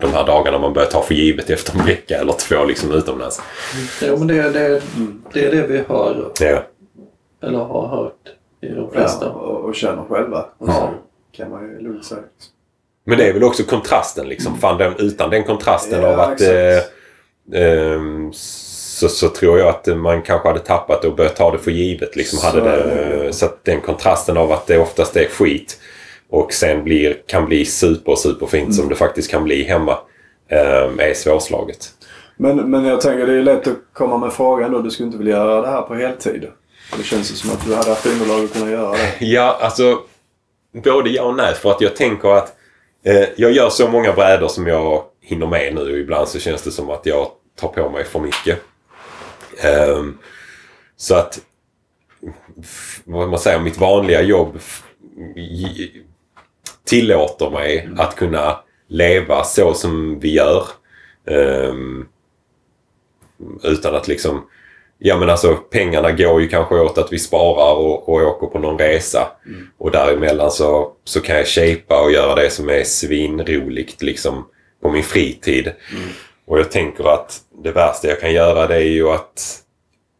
[0.00, 3.40] de här dagarna man börjar ta för givet efter en vecka eller två liksom utomlands.
[4.02, 4.82] Ja, men det, det,
[5.32, 6.62] det är det vi hör, Ja.
[7.48, 8.35] eller har hört
[8.66, 9.30] i de Ja, flesta.
[9.30, 10.38] och, och känner själva.
[10.58, 10.72] Och Ja.
[10.72, 10.88] så
[11.36, 12.20] kan man ju lugnt säga.
[13.04, 14.58] Men det är väl också kontrasten liksom.
[14.58, 16.40] Fan, den, utan den kontrasten Ja, av att...
[16.40, 16.78] Eh,
[17.62, 21.70] ehm, så, så tror jag att man kanske hade tappat och börjat ta det för
[21.70, 22.16] givet.
[22.16, 23.32] Liksom, Så hade det, det.
[23.32, 25.80] så att den kontrasten av att det oftast är skit
[26.30, 28.72] och sen blir, kan bli super, superfint Mm.
[28.72, 29.98] som det faktiskt kan bli hemma.
[30.48, 31.88] ehm, är svårslaget.
[32.36, 34.78] Men, men jag tänker det är lätt att komma med frågan då.
[34.82, 36.46] Du skulle inte vilja göra det här på heltid?
[36.96, 39.14] Det känns ju som att du hade haft underlag att kunna göra det.
[39.26, 40.02] Ja, alltså
[40.72, 41.54] både ja och nej.
[41.54, 42.56] För att jag tänker att
[43.04, 46.62] eh, jag gör så många brädor som jag hinner med nu och ibland så känns
[46.62, 48.62] det som att jag tar på mig för mycket.
[49.60, 50.18] Ehm,
[50.96, 51.38] så att
[53.04, 54.58] vad man säger, mitt vanliga jobb
[56.84, 60.64] tillåter mig att kunna leva så som vi gör.
[61.26, 62.06] Ehm,
[63.62, 64.46] utan att liksom
[64.98, 68.58] Ja men alltså pengarna går ju kanske åt att vi sparar och, och åker på
[68.58, 69.28] någon resa.
[69.78, 74.46] Och däremellan så, så kan jag shapea och göra det som är svinroligt liksom
[74.82, 75.72] på min fritid.
[76.46, 79.62] Och jag tänker att det värsta jag kan göra det är ju att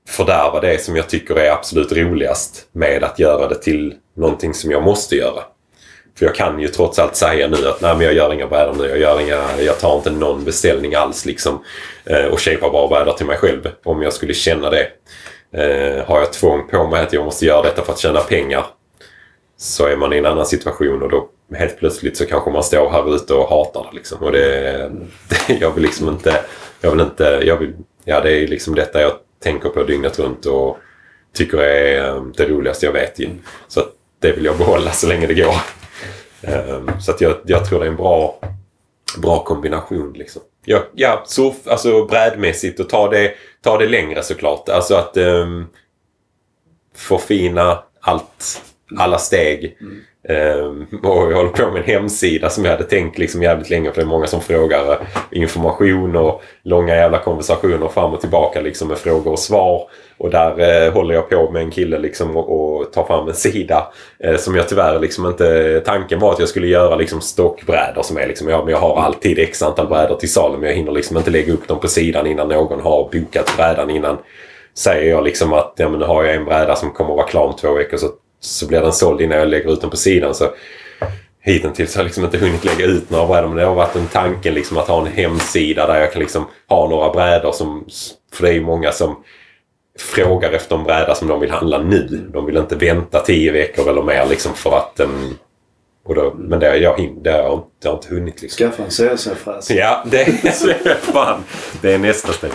[0.09, 4.71] fördärva det som jag tycker är absolut roligast med att göra det till någonting som
[4.71, 5.43] jag måste göra.
[6.19, 8.75] För jag kan ju trots allt säga nu att nej men jag gör inga brädor
[8.75, 8.89] nu.
[8.89, 11.65] Jag, gör inga, jag tar inte någon beställning alls liksom.
[12.05, 13.69] Eh, och shapar bara brädor till mig själv.
[13.85, 14.89] Om jag skulle känna det.
[15.53, 18.67] Eh, har jag tvång på mig att jag måste göra detta för att tjäna pengar.
[19.59, 22.91] Så är man i en annan situation och då helt plötsligt så kanske man står
[22.91, 24.23] här ute och hatar det liksom.
[24.23, 24.91] Och det,
[25.29, 26.41] det jag vill liksom inte...
[26.81, 27.43] Jag vill inte...
[27.45, 27.73] Jag vill,
[28.05, 29.13] ja det är liksom detta jag
[29.43, 30.79] tänker på dygnet runt och
[31.35, 33.21] tycker är eh, det roligaste jag vet.
[33.69, 33.89] Så att
[34.21, 35.55] det vill jag behålla så länge det går.
[36.47, 38.41] Ehm, så att jag, jag tror det är en bra,
[39.19, 40.13] bra kombination.
[40.13, 40.43] Liksom.
[40.65, 44.69] Ja, ja surf, alltså brädmässigt och ta det, ta det längre såklart.
[44.69, 45.67] Alltså att um,
[46.95, 48.63] förfina allt
[48.97, 49.77] alla steg.
[49.81, 50.01] Mm.
[50.29, 53.91] Ehm, och jag håller på med en hemsida som jag hade tänkt liksom jävligt länge
[53.91, 54.99] för det är många som frågar eh,
[55.31, 59.89] information och långa jävla konversationer fram och tillbaka liksom med frågor och svar.
[60.19, 63.35] Och där eh, håller jag på med en kille liksom och, och tar fram en
[63.35, 65.81] sida eh, som jag tyvärr liksom inte...
[65.87, 68.49] Tanken var att jag skulle göra liksom stockbrädor som är liksom...
[68.49, 71.31] ja, men jag har alltid x antal brädor till salu men jag hinner liksom inte
[71.31, 74.19] lägga upp dem på sidan innan någon har bokat brädan innan.
[74.75, 77.27] Säger jag liksom att ja, men nu har jag en bräda som kommer att vara
[77.27, 78.07] klar om två veckor så,
[78.41, 80.35] så blir den såld innan jag lägger ut den på sidan.
[80.35, 80.51] Så
[81.41, 84.07] Hittills har jag liksom inte hunnit lägga ut några brädor men det har varit en
[84.07, 87.85] tanke liksom att ha en hemsida där jag kan liksom ha några brädor som...
[88.33, 89.25] För det är ju många som
[89.99, 92.31] frågar efter en bräda som de vill handla nu.
[92.33, 95.01] De vill inte vänta tio veckor eller mer liksom för att...
[95.01, 95.39] Um,
[96.07, 98.67] och då, men det jag, hin- det har jag, inte- det har inte hunnit liksom.
[98.71, 99.71] Skaffa en CNC-fräs.
[99.71, 101.41] Ja, det, är fan,
[101.81, 102.51] det är nästa steg.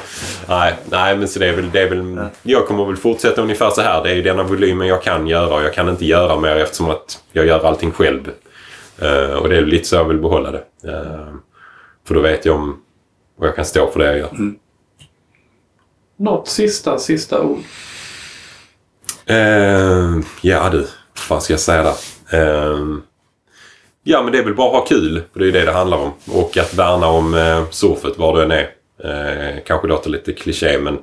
[0.48, 1.72] Nej, nej men så det är väl...
[1.72, 4.04] Det är väl jag kommer väl fortsätta ungefär så här.
[4.04, 6.90] Det är ju denna volymen jag kan göra och jag kan inte göra mer eftersom
[6.90, 8.32] att jag gör allting själv.
[9.02, 10.64] Eh, och det är lite så jag vill behålla det.
[10.90, 11.34] Eh,
[12.08, 12.82] för då vet jag om
[13.38, 14.32] vad jag kan stå för det jag gör.
[16.20, 17.60] Något sista, sista ord.
[19.26, 21.96] Eh, ja du, vad fan ska jag säga där?
[22.72, 22.80] Eh,
[24.04, 25.24] ja men det är väl bara att ha kul.
[25.34, 26.12] För det är ju det det handlar om.
[26.32, 28.72] Och att värna om eh, surfet var det än är.
[29.04, 31.00] Eh, kanske låter lite kliché men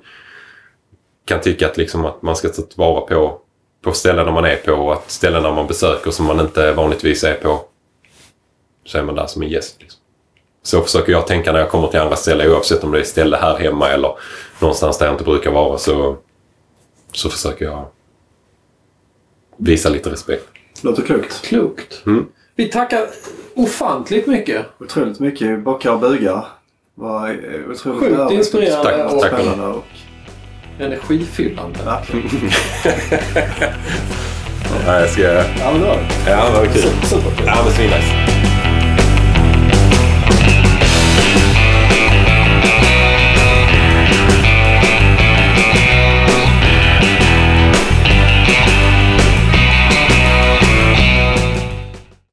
[1.24, 3.40] kan tycka att, liksom, att man ska ta tillvara på,
[3.82, 7.34] på ställen man är på och att ställen man besöker som man inte vanligtvis är
[7.34, 7.64] på.
[8.84, 9.76] Så är man där som en gäst.
[9.80, 10.00] Liksom.
[10.62, 13.36] Så försöker jag tänka när jag kommer till andra ställen oavsett om det är ställe
[13.36, 14.12] här hemma eller
[14.58, 16.16] någonstans där jag inte brukar vara så,
[17.12, 17.86] så försöker jag
[19.56, 20.44] visa lite respekt.
[20.82, 21.42] Låter klokt.
[21.42, 22.02] Klokt.
[22.06, 22.26] Mm.
[22.59, 23.01] Vi tackar
[23.55, 24.66] ofantligt mycket.
[24.80, 26.44] Otroligt mycket bockar och bugar.
[26.94, 27.35] Var eh,
[27.70, 29.32] otroligt Sjukt inspirerande Tack, och tack.
[29.32, 29.85] Spännande och
[30.80, 31.78] energifyllande.
[31.85, 32.51] verkligen.
[34.86, 35.22] Ja, jag ska...
[35.22, 36.30] Ja, men det var det.
[36.30, 36.82] Ja, det var kul.
[37.05, 37.32] Super.
[37.47, 38.38] Ja, men svinnice.